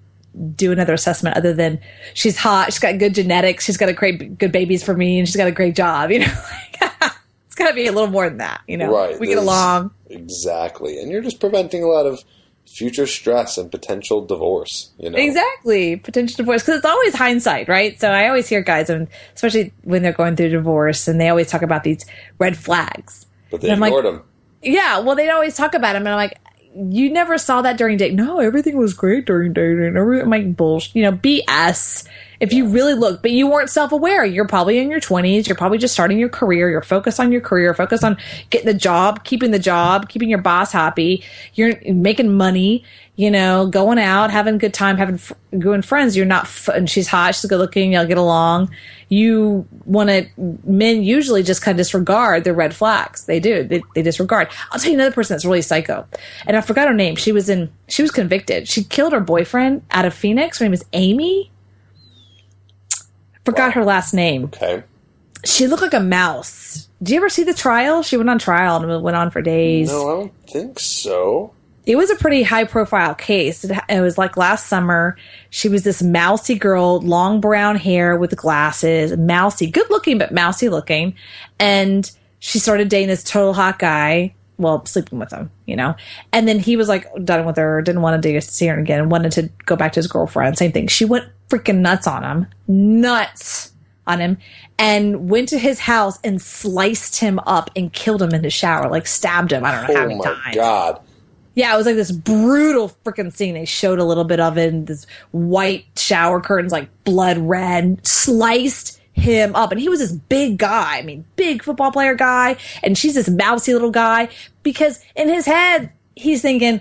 do 0.57 0.73
another 0.73 0.95
assessment 0.95 1.37
other 1.37 1.53
than 1.53 1.81
she's 2.15 2.39
hot, 2.39 2.73
she's 2.73 2.79
got 2.79 2.99
good 2.99 3.15
genetics, 3.15 3.67
she's 3.67 3.77
got 3.77 3.91
a 3.91 3.93
great 3.93 4.39
good 4.39 4.53
babies 4.53 4.83
for 4.83 4.95
me, 4.95 5.19
and 5.19 5.29
she's 5.29 5.37
got 5.37 5.47
a 5.47 5.53
great 5.53 5.77
job. 5.77 6.11
You 6.19 6.21
know, 6.21 6.33
it's 7.47 7.55
got 7.55 7.69
to 7.69 7.75
be 7.75 7.87
a 7.87 7.93
little 7.93 8.09
more 8.09 8.27
than 8.27 8.39
that. 8.39 8.63
You 8.67 8.79
know, 8.79 8.91
right? 8.91 9.21
We 9.21 9.27
get 9.27 9.37
along 9.37 9.91
exactly, 10.09 10.99
and 10.99 11.11
you're 11.11 11.21
just 11.21 11.41
preventing 11.41 11.83
a 11.83 11.89
lot 11.89 12.07
of 12.07 12.25
future 12.69 13.07
stress 13.07 13.59
and 13.59 13.71
potential 13.71 14.25
divorce. 14.25 14.91
You 14.99 15.11
know 15.11 15.19
exactly 15.19 15.97
potential 15.97 16.37
divorce 16.37 16.63
because 16.63 16.79
it's 16.79 16.87
always 16.87 17.15
hindsight, 17.15 17.69
right? 17.69 17.99
So 18.01 18.11
I 18.11 18.29
always 18.29 18.49
hear 18.49 18.63
guys, 18.63 18.91
and 18.91 19.09
especially 19.35 19.73
when 19.83 20.03
they're 20.03 20.13
going 20.13 20.37
through 20.37 20.51
divorce, 20.51 21.09
and 21.09 21.21
they 21.21 21.29
always 21.29 21.51
talk 21.51 21.63
about 21.63 21.85
these 21.85 22.05
red 22.39 22.57
flags. 22.57 23.27
But 23.51 23.63
they 23.63 23.73
ignored 23.73 24.05
like, 24.05 24.15
them. 24.15 24.23
Yeah, 24.63 25.01
well, 25.01 25.17
they'd 25.17 25.31
always 25.31 25.57
talk 25.57 25.75
about 25.75 25.95
them, 25.95 26.03
and 26.03 26.11
I'm 26.11 26.17
like, 26.17 26.39
you 26.75 27.11
never 27.11 27.39
saw 27.39 27.63
that 27.63 27.79
during 27.79 27.97
dating. 27.97 28.17
No, 28.17 28.39
everything 28.41 28.77
was 28.77 28.95
great 28.95 29.27
during 29.27 29.53
dating. 29.53 29.97
I'm 29.97 30.31
like, 30.31 30.57
bullshit. 30.57 30.95
You 30.95 31.03
know, 31.03 31.13
BS. 31.13 32.07
If 32.41 32.53
you 32.53 32.69
really 32.69 32.95
look, 32.95 33.21
but 33.21 33.33
you 33.33 33.49
weren't 33.49 33.69
self 33.69 33.91
aware. 33.91 34.25
You're 34.25 34.47
probably 34.47 34.79
in 34.79 34.91
your 34.91 35.01
20s. 35.01 35.49
You're 35.49 35.57
probably 35.57 35.79
just 35.79 35.93
starting 35.93 36.19
your 36.19 36.29
career. 36.29 36.71
You're 36.71 36.83
focused 36.83 37.19
on 37.19 37.33
your 37.33 37.41
career, 37.41 37.75
focused 37.75 38.05
on 38.05 38.17
getting 38.51 38.67
the 38.67 38.75
job, 38.75 39.25
keeping 39.25 39.51
the 39.51 39.59
job, 39.59 40.09
keeping 40.09 40.29
your 40.29 40.41
boss 40.41 40.71
happy. 40.71 41.25
You're 41.55 41.81
making 41.93 42.33
money, 42.33 42.85
you 43.19 43.33
know, 43.33 43.67
going 43.67 43.99
out, 43.99 44.31
having 44.31 44.55
a 44.55 44.59
good 44.59 44.73
time, 44.73 44.97
having 44.97 45.21
good 45.59 45.85
friends. 45.85 46.17
You're 46.17 46.25
not, 46.25 46.45
f- 46.45 46.69
and 46.69 46.89
she's 46.89 47.09
hot, 47.09 47.35
she's 47.35 47.45
good 47.51 47.59
looking, 47.59 47.93
y'all 47.93 48.07
get 48.07 48.17
along. 48.17 48.71
You 49.09 49.67
want 49.85 50.09
to, 50.09 50.29
men 50.65 51.03
usually 51.03 51.43
just 51.43 51.61
kind 51.61 51.75
of 51.75 51.79
disregard 51.79 52.45
the 52.45 52.55
red 52.55 52.75
flags. 52.75 53.25
They 53.25 53.41
do. 53.41 53.65
They, 53.65 53.83
they 53.97 54.03
disregard. 54.03 54.51
I'll 54.71 54.79
tell 54.79 54.93
you 54.93 54.97
another 54.97 55.13
person 55.13 55.35
that's 55.35 55.45
really 55.45 55.63
psycho. 55.63 56.07
And 56.47 56.57
I 56.57 56.61
forgot 56.61 56.87
her 56.87 56.95
name. 56.95 57.17
She 57.17 57.33
was 57.33 57.49
in, 57.49 57.73
she 57.89 58.03
was 58.03 58.13
convicted. 58.13 58.69
She 58.69 58.85
killed 58.85 59.13
her 59.13 59.21
boyfriend 59.21 59.83
out 59.91 60.05
of 60.05 60.15
Phoenix. 60.15 60.61
Her 60.61 60.67
name 60.67 60.75
is 60.75 60.85
Amy 60.93 61.51
Forgot 63.49 63.69
wow. 63.69 63.73
her 63.73 63.85
last 63.85 64.13
name. 64.13 64.45
Okay. 64.45 64.83
She 65.43 65.69
looked 65.69 65.81
like 65.81 65.95
a 65.95 66.01
mouse. 66.01 66.87
Did 67.03 67.15
you 67.15 67.17
ever 67.17 67.31
see 67.31 67.45
the 67.45 67.55
trial? 67.55 68.03
She 68.03 68.19
went 68.19 68.29
on 68.29 68.39
trial 68.39 68.77
and 68.77 69.03
went 69.03 69.17
on 69.17 69.31
for 69.31 69.41
days. 69.41 69.89
No, 69.89 70.07
I 70.07 70.13
don't 70.13 70.47
think 70.47 70.79
so. 70.79 71.55
It 71.89 71.97
was 71.97 72.11
a 72.11 72.17
pretty 72.17 72.43
high 72.43 72.65
profile 72.65 73.15
case. 73.15 73.65
It, 73.65 73.77
it 73.89 74.01
was 74.01 74.19
like 74.19 74.37
last 74.37 74.67
summer. 74.67 75.17
She 75.51 75.69
was 75.69 75.85
this 75.85 76.03
mousy 76.03 76.55
girl, 76.55 77.01
long 77.01 77.41
brown 77.41 77.77
hair 77.77 78.17
with 78.17 78.37
glasses, 78.37 79.17
mousy, 79.17 79.71
good 79.71 79.89
looking, 79.91 80.19
but 80.19 80.33
mousy 80.33 80.69
looking. 80.69 81.15
And 81.59 82.11
she 82.41 82.59
started 82.59 82.89
dating 82.89 83.09
this 83.09 83.25
total 83.25 83.55
hot 83.55 83.79
guy 83.79 84.35
well, 84.59 84.85
sleeping 84.87 85.19
with 85.21 85.33
him, 85.33 85.51
you 85.67 85.77
know. 85.77 85.95
And 86.33 86.47
then 86.47 86.59
he 86.59 86.77
was 86.77 86.89
like 86.89 87.07
done 87.25 87.47
with 87.47 87.57
her, 87.57 87.81
didn't 87.81 88.03
want 88.03 88.21
to 88.21 88.41
see 88.41 88.67
her 88.67 88.79
again, 88.79 89.09
wanted 89.09 89.33
to 89.33 89.49
go 89.65 89.77
back 89.77 89.93
to 89.93 90.01
his 90.01 90.09
girlfriend. 90.09 90.59
Same 90.59 90.73
thing. 90.73 90.89
She 90.89 91.05
went 91.05 91.27
freaking 91.49 91.79
nuts 91.79 92.07
on 92.07 92.25
him, 92.25 92.47
nuts 92.67 93.73
on 94.07 94.19
him, 94.19 94.37
and 94.79 95.31
went 95.31 95.49
to 95.51 95.59
his 95.59 95.79
house 95.79 96.19
and 96.25 96.43
sliced 96.43 97.21
him 97.21 97.39
up 97.41 97.71
and 97.77 97.93
killed 97.93 98.21
him 98.21 98.35
in 98.35 98.43
the 98.43 98.51
shower, 98.51 98.89
like 98.91 99.07
stabbed 99.07 99.53
him. 99.53 99.65
I 99.65 99.73
don't 99.73 99.89
know 99.89 99.95
oh 99.95 99.97
how 99.97 100.07
many 100.09 100.21
times. 100.21 100.39
Oh 100.39 100.49
my 100.49 100.55
god. 100.55 101.01
Yeah, 101.59 101.75
it 101.75 101.77
was 101.77 101.87
like 101.87 101.97
this 101.97 102.13
brutal 102.13 102.93
freaking 103.05 103.33
scene. 103.33 103.55
They 103.55 103.65
showed 103.65 103.99
a 103.99 104.05
little 104.05 104.23
bit 104.23 104.39
of 104.39 104.57
it, 104.57 104.87
this 104.87 105.09
white 105.33 105.87
shower 105.97 106.41
curtains, 106.41 106.71
like 106.71 106.89
blood 107.03 107.37
red, 107.37 108.07
sliced 108.07 109.01
him 109.13 109.57
up. 109.57 109.73
And 109.73 109.81
he 109.81 109.89
was 109.89 109.99
this 109.99 110.13
big 110.13 110.57
guy. 110.57 110.99
I 110.99 111.03
mean, 111.03 111.25
big 111.35 111.65
football 111.65 111.91
player 111.91 112.15
guy. 112.15 112.59
And 112.85 112.97
she's 112.97 113.17
this 113.17 113.29
mousy 113.29 113.73
little 113.73 113.91
guy 113.91 114.29
because 114.63 115.05
in 115.17 115.29
his 115.29 115.47
head, 115.47 115.91
he's 116.15 116.43
thinking, 116.43 116.81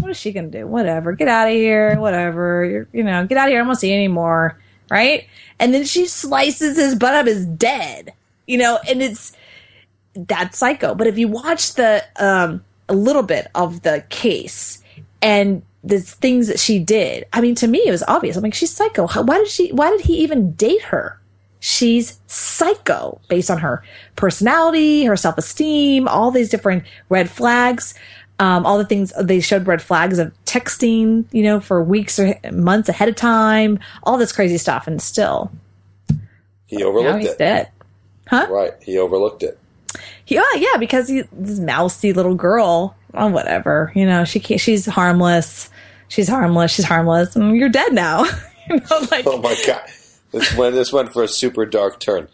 what 0.00 0.10
is 0.10 0.16
she 0.16 0.32
going 0.32 0.50
to 0.50 0.58
do? 0.58 0.66
Whatever. 0.66 1.12
Get 1.12 1.28
out 1.28 1.46
of 1.46 1.54
here. 1.54 1.94
Whatever. 2.00 2.64
You're, 2.64 2.88
you 2.92 3.04
know, 3.04 3.24
get 3.28 3.38
out 3.38 3.46
of 3.46 3.52
here. 3.52 3.62
I 3.62 3.64
don't 3.64 3.76
see 3.76 3.90
you 3.90 3.94
anymore. 3.94 4.58
Right. 4.90 5.28
And 5.60 5.72
then 5.72 5.84
she 5.84 6.08
slices 6.08 6.76
his 6.76 6.96
butt 6.96 7.14
up 7.14 7.28
as 7.28 7.46
dead, 7.46 8.12
you 8.48 8.58
know, 8.58 8.80
and 8.88 9.04
it's, 9.04 9.36
that's 10.16 10.58
psycho. 10.58 10.96
But 10.96 11.06
if 11.06 11.16
you 11.16 11.28
watch 11.28 11.74
the, 11.74 12.04
um, 12.16 12.64
a 12.88 12.94
little 12.94 13.22
bit 13.22 13.48
of 13.54 13.82
the 13.82 14.04
case 14.08 14.82
and 15.22 15.62
the 15.82 16.00
things 16.00 16.48
that 16.48 16.58
she 16.58 16.78
did. 16.78 17.26
I 17.32 17.40
mean, 17.40 17.54
to 17.56 17.68
me, 17.68 17.82
it 17.86 17.90
was 17.90 18.02
obvious. 18.08 18.36
I'm 18.36 18.42
like, 18.42 18.54
she's 18.54 18.74
psycho. 18.74 19.06
How, 19.06 19.22
why 19.22 19.38
did 19.38 19.48
she? 19.48 19.70
Why 19.72 19.90
did 19.90 20.02
he 20.02 20.18
even 20.18 20.52
date 20.52 20.82
her? 20.82 21.20
She's 21.60 22.20
psycho 22.26 23.20
based 23.28 23.50
on 23.50 23.58
her 23.58 23.82
personality, 24.16 25.04
her 25.04 25.16
self 25.16 25.38
esteem, 25.38 26.08
all 26.08 26.30
these 26.30 26.48
different 26.48 26.84
red 27.08 27.30
flags. 27.30 27.94
Um, 28.38 28.66
all 28.66 28.76
the 28.76 28.84
things 28.84 29.14
they 29.18 29.40
showed 29.40 29.66
red 29.66 29.80
flags 29.80 30.18
of 30.18 30.30
texting, 30.44 31.24
you 31.32 31.42
know, 31.42 31.58
for 31.58 31.82
weeks 31.82 32.18
or 32.18 32.38
months 32.52 32.90
ahead 32.90 33.08
of 33.08 33.16
time, 33.16 33.78
all 34.02 34.18
this 34.18 34.30
crazy 34.30 34.58
stuff, 34.58 34.86
and 34.86 35.00
still 35.00 35.50
he 36.66 36.84
overlooked 36.84 37.20
he's 37.22 37.30
it. 37.30 37.38
Dead. 37.38 37.70
Huh? 38.28 38.46
Right, 38.50 38.72
he 38.82 38.98
overlooked 38.98 39.42
it. 39.42 39.58
Yeah, 40.26 40.42
oh, 40.42 40.58
yeah, 40.58 40.78
because 40.78 41.08
he, 41.08 41.22
this 41.32 41.58
mousy 41.58 42.12
little 42.12 42.34
girl, 42.34 42.96
oh, 43.14 43.28
whatever, 43.28 43.92
you 43.94 44.04
know, 44.04 44.24
she 44.24 44.40
can't, 44.40 44.60
she's 44.60 44.86
harmless. 44.86 45.70
She's 46.08 46.28
harmless. 46.28 46.72
She's 46.72 46.84
harmless. 46.84 47.36
You're 47.36 47.68
dead 47.68 47.92
now. 47.92 48.24
you 48.70 48.76
know, 48.76 49.06
like, 49.10 49.26
oh 49.26 49.40
my 49.40 49.56
god, 49.66 49.88
this 50.30 50.54
went 50.56 50.74
this 50.74 50.92
went 50.92 51.12
for 51.12 51.22
a 51.22 51.28
super 51.28 51.66
dark 51.66 52.00
turn. 52.00 52.28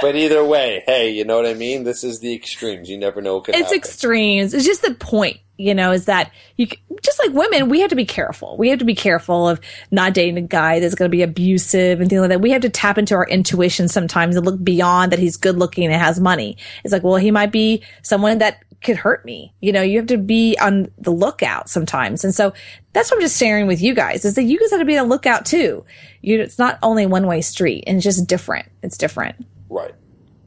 But 0.00 0.16
either 0.16 0.44
way, 0.44 0.82
hey, 0.86 1.10
you 1.10 1.24
know 1.24 1.36
what 1.36 1.46
I 1.46 1.54
mean. 1.54 1.84
This 1.84 2.04
is 2.04 2.20
the 2.20 2.34
extremes. 2.34 2.88
You 2.88 2.98
never 2.98 3.20
know 3.20 3.38
it's 3.38 3.56
happen. 3.56 3.74
extremes. 3.74 4.54
It's 4.54 4.64
just 4.64 4.82
the 4.82 4.94
point, 4.94 5.38
you 5.56 5.74
know, 5.74 5.92
is 5.92 6.06
that 6.06 6.32
you 6.56 6.66
just 7.02 7.18
like 7.18 7.32
women, 7.32 7.68
we 7.68 7.80
have 7.80 7.90
to 7.90 7.96
be 7.96 8.04
careful. 8.04 8.56
We 8.56 8.68
have 8.70 8.78
to 8.80 8.84
be 8.84 8.94
careful 8.94 9.48
of 9.48 9.60
not 9.90 10.14
dating 10.14 10.36
a 10.38 10.42
guy 10.42 10.80
that's 10.80 10.94
going 10.94 11.10
to 11.10 11.16
be 11.16 11.22
abusive 11.22 12.00
and 12.00 12.10
things 12.10 12.20
like 12.20 12.30
that. 12.30 12.40
We 12.40 12.50
have 12.50 12.62
to 12.62 12.70
tap 12.70 12.98
into 12.98 13.14
our 13.14 13.26
intuition 13.26 13.88
sometimes 13.88 14.36
and 14.36 14.44
look 14.44 14.62
beyond 14.62 15.12
that 15.12 15.18
he's 15.18 15.36
good 15.36 15.56
looking 15.56 15.84
and 15.84 15.94
has 15.94 16.20
money. 16.20 16.56
It's 16.84 16.92
like, 16.92 17.02
well, 17.02 17.16
he 17.16 17.30
might 17.30 17.52
be 17.52 17.82
someone 18.02 18.38
that 18.38 18.62
could 18.82 18.96
hurt 18.96 19.24
me. 19.24 19.52
You 19.60 19.72
know, 19.72 19.82
you 19.82 19.98
have 19.98 20.08
to 20.08 20.18
be 20.18 20.56
on 20.60 20.90
the 20.98 21.10
lookout 21.10 21.68
sometimes. 21.68 22.24
And 22.24 22.34
so 22.34 22.52
that's 22.92 23.10
what 23.10 23.18
I'm 23.18 23.22
just 23.22 23.38
sharing 23.38 23.66
with 23.66 23.82
you 23.82 23.94
guys 23.94 24.24
is 24.24 24.34
that 24.34 24.42
you 24.42 24.58
guys 24.58 24.70
have 24.70 24.80
to 24.80 24.86
be 24.86 24.96
on 24.96 25.08
the 25.08 25.14
lookout 25.14 25.44
too. 25.46 25.84
You, 26.22 26.40
it's 26.40 26.58
not 26.58 26.78
only 26.82 27.06
one 27.06 27.26
way 27.26 27.40
street 27.40 27.84
and 27.86 27.96
it's 27.96 28.04
just 28.04 28.26
different. 28.26 28.68
It's 28.82 28.96
different. 28.96 29.46
Right. 29.70 29.94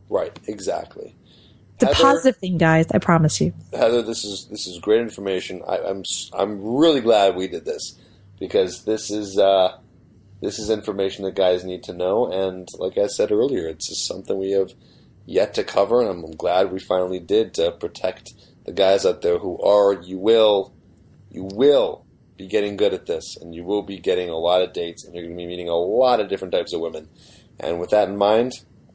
Right. 0.09 0.37
Exactly. 0.47 1.15
It's 1.75 1.83
a 1.83 1.87
Heather, 1.87 2.03
positive 2.03 2.37
thing, 2.37 2.57
guys. 2.57 2.91
I 2.91 2.99
promise 2.99 3.41
you. 3.41 3.53
Heather, 3.71 4.03
this 4.03 4.23
is 4.23 4.47
this 4.51 4.67
is 4.67 4.79
great 4.79 5.01
information. 5.01 5.63
I, 5.67 5.77
am 5.77 6.03
I'm, 6.33 6.39
I'm 6.39 6.75
really 6.75 7.01
glad 7.01 7.35
we 7.35 7.47
did 7.47 7.65
this 7.65 7.99
because 8.39 8.83
this 8.83 9.09
is 9.09 9.39
uh, 9.39 9.77
this 10.41 10.59
is 10.59 10.69
information 10.69 11.25
that 11.25 11.35
guys 11.35 11.63
need 11.63 11.83
to 11.83 11.93
know. 11.93 12.31
And 12.31 12.67
like 12.77 12.97
I 12.97 13.07
said 13.07 13.31
earlier, 13.31 13.67
it's 13.67 13.89
just 13.89 14.05
something 14.05 14.37
we 14.37 14.51
have 14.51 14.73
yet 15.25 15.53
to 15.55 15.63
cover, 15.63 16.01
and 16.01 16.09
I'm, 16.09 16.23
I'm 16.23 16.35
glad 16.35 16.71
we 16.71 16.79
finally 16.79 17.19
did 17.19 17.53
to 17.55 17.71
protect 17.71 18.33
the 18.65 18.71
guys 18.71 19.05
out 19.05 19.21
there 19.21 19.39
who 19.39 19.59
are. 19.61 19.93
You 19.93 20.19
will, 20.19 20.73
you 21.31 21.47
will 21.53 22.05
be 22.37 22.47
getting 22.47 22.77
good 22.77 22.93
at 22.93 23.07
this, 23.07 23.35
and 23.37 23.55
you 23.55 23.63
will 23.63 23.83
be 23.83 23.97
getting 23.97 24.29
a 24.29 24.37
lot 24.37 24.61
of 24.61 24.73
dates, 24.73 25.05
and 25.05 25.15
you're 25.15 25.23
going 25.23 25.35
to 25.35 25.41
be 25.41 25.47
meeting 25.47 25.69
a 25.69 25.75
lot 25.75 26.19
of 26.19 26.29
different 26.29 26.53
types 26.53 26.73
of 26.73 26.81
women. 26.81 27.09
And 27.59 27.79
with 27.79 27.91
that 27.91 28.09
in 28.09 28.17
mind, 28.17 28.53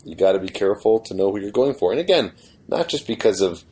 you 0.08 0.14
got 0.14 0.32
to 0.32 0.38
be 0.38 0.48
careful 0.48 1.00
to 1.00 1.14
know 1.14 1.30
who 1.30 1.38
you're 1.38 1.50
going 1.50 1.74
for. 1.74 1.90
And 1.90 2.00
again, 2.00 2.32
not 2.66 2.88
just 2.88 3.06
because 3.06 3.40
of 3.40 3.64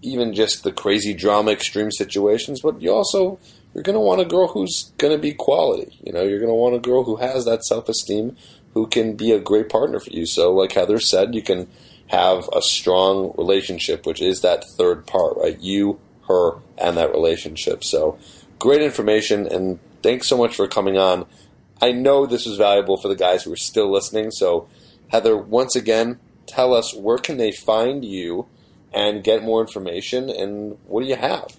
even 0.00 0.32
just 0.32 0.62
the 0.62 0.72
crazy 0.72 1.12
drama, 1.12 1.50
extreme 1.50 1.90
situations, 1.90 2.60
but 2.60 2.80
you 2.80 2.92
also 2.92 3.38
you're 3.74 3.82
going 3.82 3.94
to 3.94 4.00
want 4.00 4.20
a 4.20 4.24
girl 4.24 4.48
who's 4.48 4.92
going 4.98 5.12
to 5.12 5.20
be 5.20 5.32
quality. 5.32 5.98
You 6.02 6.12
know, 6.12 6.22
you're 6.22 6.38
going 6.38 6.48
to 6.50 6.54
want 6.54 6.74
a 6.74 6.80
girl 6.80 7.04
who 7.04 7.16
has 7.16 7.44
that 7.44 7.64
self 7.64 7.88
esteem, 7.88 8.36
who 8.74 8.86
can 8.86 9.14
be 9.14 9.32
a 9.32 9.40
great 9.40 9.68
partner 9.68 10.00
for 10.00 10.10
you. 10.10 10.26
So, 10.26 10.52
like 10.52 10.72
Heather 10.72 11.00
said, 11.00 11.34
you 11.34 11.42
can 11.42 11.68
have 12.08 12.48
a 12.52 12.62
strong 12.62 13.34
relationship, 13.36 14.06
which 14.06 14.22
is 14.22 14.40
that 14.40 14.64
third 14.76 15.06
part, 15.06 15.36
right? 15.36 15.58
You, 15.60 16.00
her, 16.28 16.58
and 16.78 16.96
that 16.96 17.12
relationship. 17.12 17.84
So, 17.84 18.18
great 18.58 18.82
information, 18.82 19.46
and 19.46 19.78
thanks 20.02 20.28
so 20.28 20.36
much 20.36 20.56
for 20.56 20.66
coming 20.66 20.96
on. 20.96 21.26
I 21.80 21.92
know 21.92 22.26
this 22.26 22.46
was 22.46 22.56
valuable 22.56 22.96
for 22.96 23.08
the 23.08 23.16
guys 23.16 23.44
who 23.44 23.52
are 23.52 23.56
still 23.56 23.92
listening. 23.92 24.30
So, 24.30 24.68
Heather, 25.08 25.36
once 25.36 25.76
again, 25.76 26.18
tell 26.46 26.74
us 26.74 26.94
where 26.94 27.18
can 27.18 27.36
they 27.36 27.52
find 27.52 28.04
you 28.04 28.46
and 28.92 29.22
get 29.22 29.42
more 29.42 29.60
information, 29.60 30.30
and 30.30 30.78
what 30.86 31.02
do 31.02 31.08
you 31.08 31.16
have? 31.16 31.56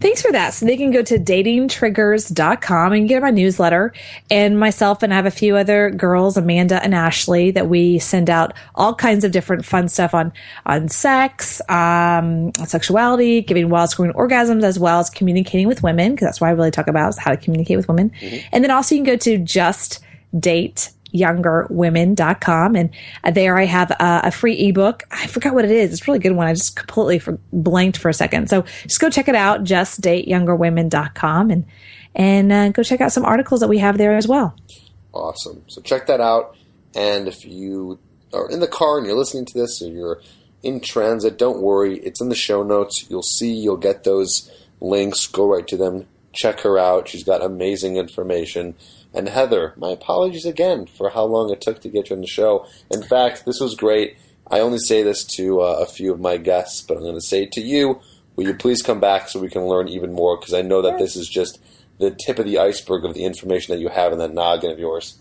Thanks 0.00 0.22
for 0.22 0.32
that. 0.32 0.54
So 0.54 0.64
they 0.64 0.76
can 0.76 0.90
go 0.90 1.02
to 1.02 1.18
datingtriggers.com 1.18 2.92
and 2.92 3.08
get 3.08 3.22
my 3.22 3.30
newsletter. 3.30 3.92
And 4.30 4.58
myself 4.58 5.02
and 5.02 5.12
I 5.12 5.16
have 5.16 5.26
a 5.26 5.30
few 5.30 5.56
other 5.56 5.90
girls, 5.90 6.36
Amanda 6.36 6.82
and 6.82 6.94
Ashley, 6.94 7.50
that 7.50 7.68
we 7.68 7.98
send 7.98 8.30
out 8.30 8.54
all 8.74 8.94
kinds 8.94 9.24
of 9.24 9.32
different 9.32 9.64
fun 9.64 9.88
stuff 9.88 10.14
on, 10.14 10.32
on 10.66 10.88
sex, 10.88 11.60
um, 11.68 12.52
sexuality, 12.66 13.42
giving 13.42 13.68
wild 13.68 13.90
screaming 13.90 14.16
orgasms, 14.16 14.62
as 14.62 14.78
well 14.78 15.00
as 15.00 15.10
communicating 15.10 15.66
with 15.66 15.82
women, 15.82 16.12
because 16.12 16.26
that's 16.26 16.40
why 16.40 16.48
I 16.48 16.52
really 16.52 16.70
talk 16.70 16.86
about 16.86 17.10
is 17.10 17.18
how 17.18 17.30
to 17.30 17.36
communicate 17.36 17.76
with 17.76 17.88
women. 17.88 18.10
Mm-hmm. 18.20 18.48
And 18.52 18.64
then 18.64 18.70
also 18.70 18.94
you 18.94 19.02
can 19.02 19.14
go 19.14 19.16
to 19.18 19.38
just 19.38 20.00
date 20.38 20.90
youngerwomen.com. 21.14 22.76
And 22.76 22.90
there 23.32 23.58
I 23.58 23.64
have 23.64 23.90
a, 23.92 24.20
a, 24.24 24.30
free 24.30 24.68
ebook. 24.68 25.04
I 25.10 25.26
forgot 25.26 25.54
what 25.54 25.64
it 25.64 25.70
is. 25.70 25.92
It's 25.92 26.02
a 26.02 26.04
really 26.10 26.18
good 26.18 26.32
one. 26.32 26.46
I 26.46 26.54
just 26.54 26.76
completely 26.76 27.18
for, 27.18 27.38
blanked 27.52 27.98
for 27.98 28.08
a 28.08 28.14
second. 28.14 28.48
So 28.50 28.62
just 28.82 29.00
go 29.00 29.10
check 29.10 29.28
it 29.28 29.34
out, 29.34 29.64
justdateyoungerwomen.com 29.64 31.50
and, 31.50 31.66
and 32.14 32.52
uh, 32.52 32.68
go 32.70 32.82
check 32.82 33.00
out 33.00 33.12
some 33.12 33.24
articles 33.24 33.60
that 33.60 33.68
we 33.68 33.78
have 33.78 33.98
there 33.98 34.16
as 34.16 34.28
well. 34.28 34.54
Awesome. 35.12 35.64
So 35.68 35.80
check 35.80 36.06
that 36.06 36.20
out. 36.20 36.56
And 36.94 37.28
if 37.28 37.44
you 37.44 37.98
are 38.32 38.50
in 38.50 38.60
the 38.60 38.68
car 38.68 38.98
and 38.98 39.06
you're 39.06 39.16
listening 39.16 39.46
to 39.46 39.58
this 39.58 39.80
or 39.82 39.88
you're 39.88 40.20
in 40.62 40.80
transit, 40.80 41.38
don't 41.38 41.60
worry. 41.60 41.98
It's 41.98 42.20
in 42.20 42.28
the 42.28 42.34
show 42.34 42.62
notes. 42.62 43.06
You'll 43.08 43.22
see, 43.22 43.52
you'll 43.52 43.76
get 43.76 44.04
those 44.04 44.50
links. 44.80 45.26
Go 45.26 45.46
right 45.46 45.66
to 45.68 45.76
them. 45.76 46.06
Check 46.32 46.60
her 46.60 46.78
out. 46.78 47.08
She's 47.08 47.24
got 47.24 47.42
amazing 47.42 47.96
information. 47.96 48.74
And 49.14 49.28
Heather, 49.28 49.74
my 49.76 49.90
apologies 49.90 50.44
again 50.44 50.86
for 50.86 51.10
how 51.10 51.24
long 51.24 51.50
it 51.50 51.60
took 51.60 51.80
to 51.80 51.88
get 51.88 52.10
you 52.10 52.16
on 52.16 52.22
the 52.22 52.28
show. 52.28 52.66
In 52.90 53.02
fact, 53.02 53.46
this 53.46 53.60
was 53.60 53.74
great. 53.74 54.16
I 54.50 54.60
only 54.60 54.78
say 54.78 55.02
this 55.02 55.24
to 55.36 55.60
uh, 55.60 55.78
a 55.80 55.86
few 55.86 56.12
of 56.12 56.20
my 56.20 56.36
guests, 56.36 56.82
but 56.82 56.96
I'm 56.96 57.02
going 57.02 57.14
to 57.14 57.20
say 57.20 57.44
it 57.44 57.52
to 57.52 57.60
you. 57.60 58.00
Will 58.36 58.46
you 58.46 58.54
please 58.54 58.82
come 58.82 59.00
back 59.00 59.28
so 59.28 59.40
we 59.40 59.48
can 59.48 59.66
learn 59.66 59.88
even 59.88 60.12
more? 60.12 60.38
Because 60.38 60.54
I 60.54 60.62
know 60.62 60.82
that 60.82 60.98
this 60.98 61.16
is 61.16 61.28
just 61.28 61.60
the 61.98 62.10
tip 62.10 62.38
of 62.38 62.44
the 62.44 62.58
iceberg 62.58 63.04
of 63.04 63.14
the 63.14 63.24
information 63.24 63.74
that 63.74 63.80
you 63.80 63.88
have 63.88 64.12
in 64.12 64.18
that 64.18 64.32
noggin 64.32 64.70
of 64.70 64.78
yours. 64.78 65.18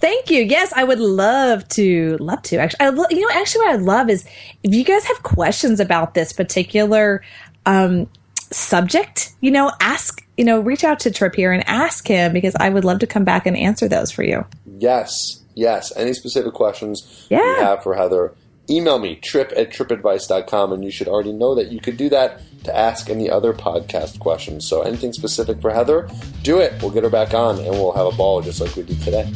Thank 0.00 0.30
you. 0.30 0.42
Yes, 0.42 0.72
I 0.74 0.84
would 0.84 0.98
love 0.98 1.66
to. 1.68 2.16
Love 2.18 2.42
to. 2.42 2.56
Actually, 2.56 2.86
I 2.86 2.88
lo- 2.88 3.06
you 3.10 3.20
know, 3.20 3.30
actually, 3.32 3.66
what 3.66 3.74
I 3.74 3.76
love 3.76 4.10
is 4.10 4.26
if 4.62 4.74
you 4.74 4.84
guys 4.84 5.04
have 5.04 5.22
questions 5.22 5.78
about 5.78 6.14
this 6.14 6.32
particular 6.32 7.22
um, 7.66 8.10
subject, 8.50 9.32
you 9.40 9.50
know, 9.50 9.70
ask, 9.80 10.26
you 10.40 10.46
know, 10.46 10.58
reach 10.58 10.84
out 10.84 10.98
to 11.00 11.10
Tripp 11.10 11.34
here 11.34 11.52
and 11.52 11.62
ask 11.68 12.08
him 12.08 12.32
because 12.32 12.56
I 12.58 12.70
would 12.70 12.82
love 12.82 13.00
to 13.00 13.06
come 13.06 13.24
back 13.24 13.44
and 13.44 13.54
answer 13.54 13.88
those 13.88 14.10
for 14.10 14.22
you. 14.22 14.46
Yes, 14.78 15.12
yes. 15.54 15.94
Any 15.94 16.14
specific 16.14 16.54
questions 16.54 17.26
yeah. 17.28 17.40
you 17.40 17.62
have 17.62 17.82
for 17.82 17.94
Heather, 17.94 18.32
email 18.70 18.98
me, 18.98 19.16
tripp 19.16 19.52
at 19.54 19.70
trippadvice.com, 19.70 20.72
and 20.72 20.82
you 20.82 20.90
should 20.90 21.08
already 21.08 21.34
know 21.34 21.54
that 21.54 21.70
you 21.70 21.78
could 21.78 21.98
do 21.98 22.08
that 22.08 22.40
to 22.64 22.74
ask 22.74 23.10
any 23.10 23.28
other 23.28 23.52
podcast 23.52 24.18
questions. 24.18 24.66
So 24.66 24.80
anything 24.80 25.12
specific 25.12 25.60
for 25.60 25.74
Heather, 25.74 26.08
do 26.42 26.58
it. 26.58 26.72
We'll 26.80 26.90
get 26.90 27.04
her 27.04 27.10
back 27.10 27.34
on 27.34 27.58
and 27.58 27.72
we'll 27.72 27.92
have 27.92 28.06
a 28.06 28.16
ball 28.16 28.40
just 28.40 28.62
like 28.62 28.74
we 28.76 28.84
did 28.84 29.02
today. 29.02 29.30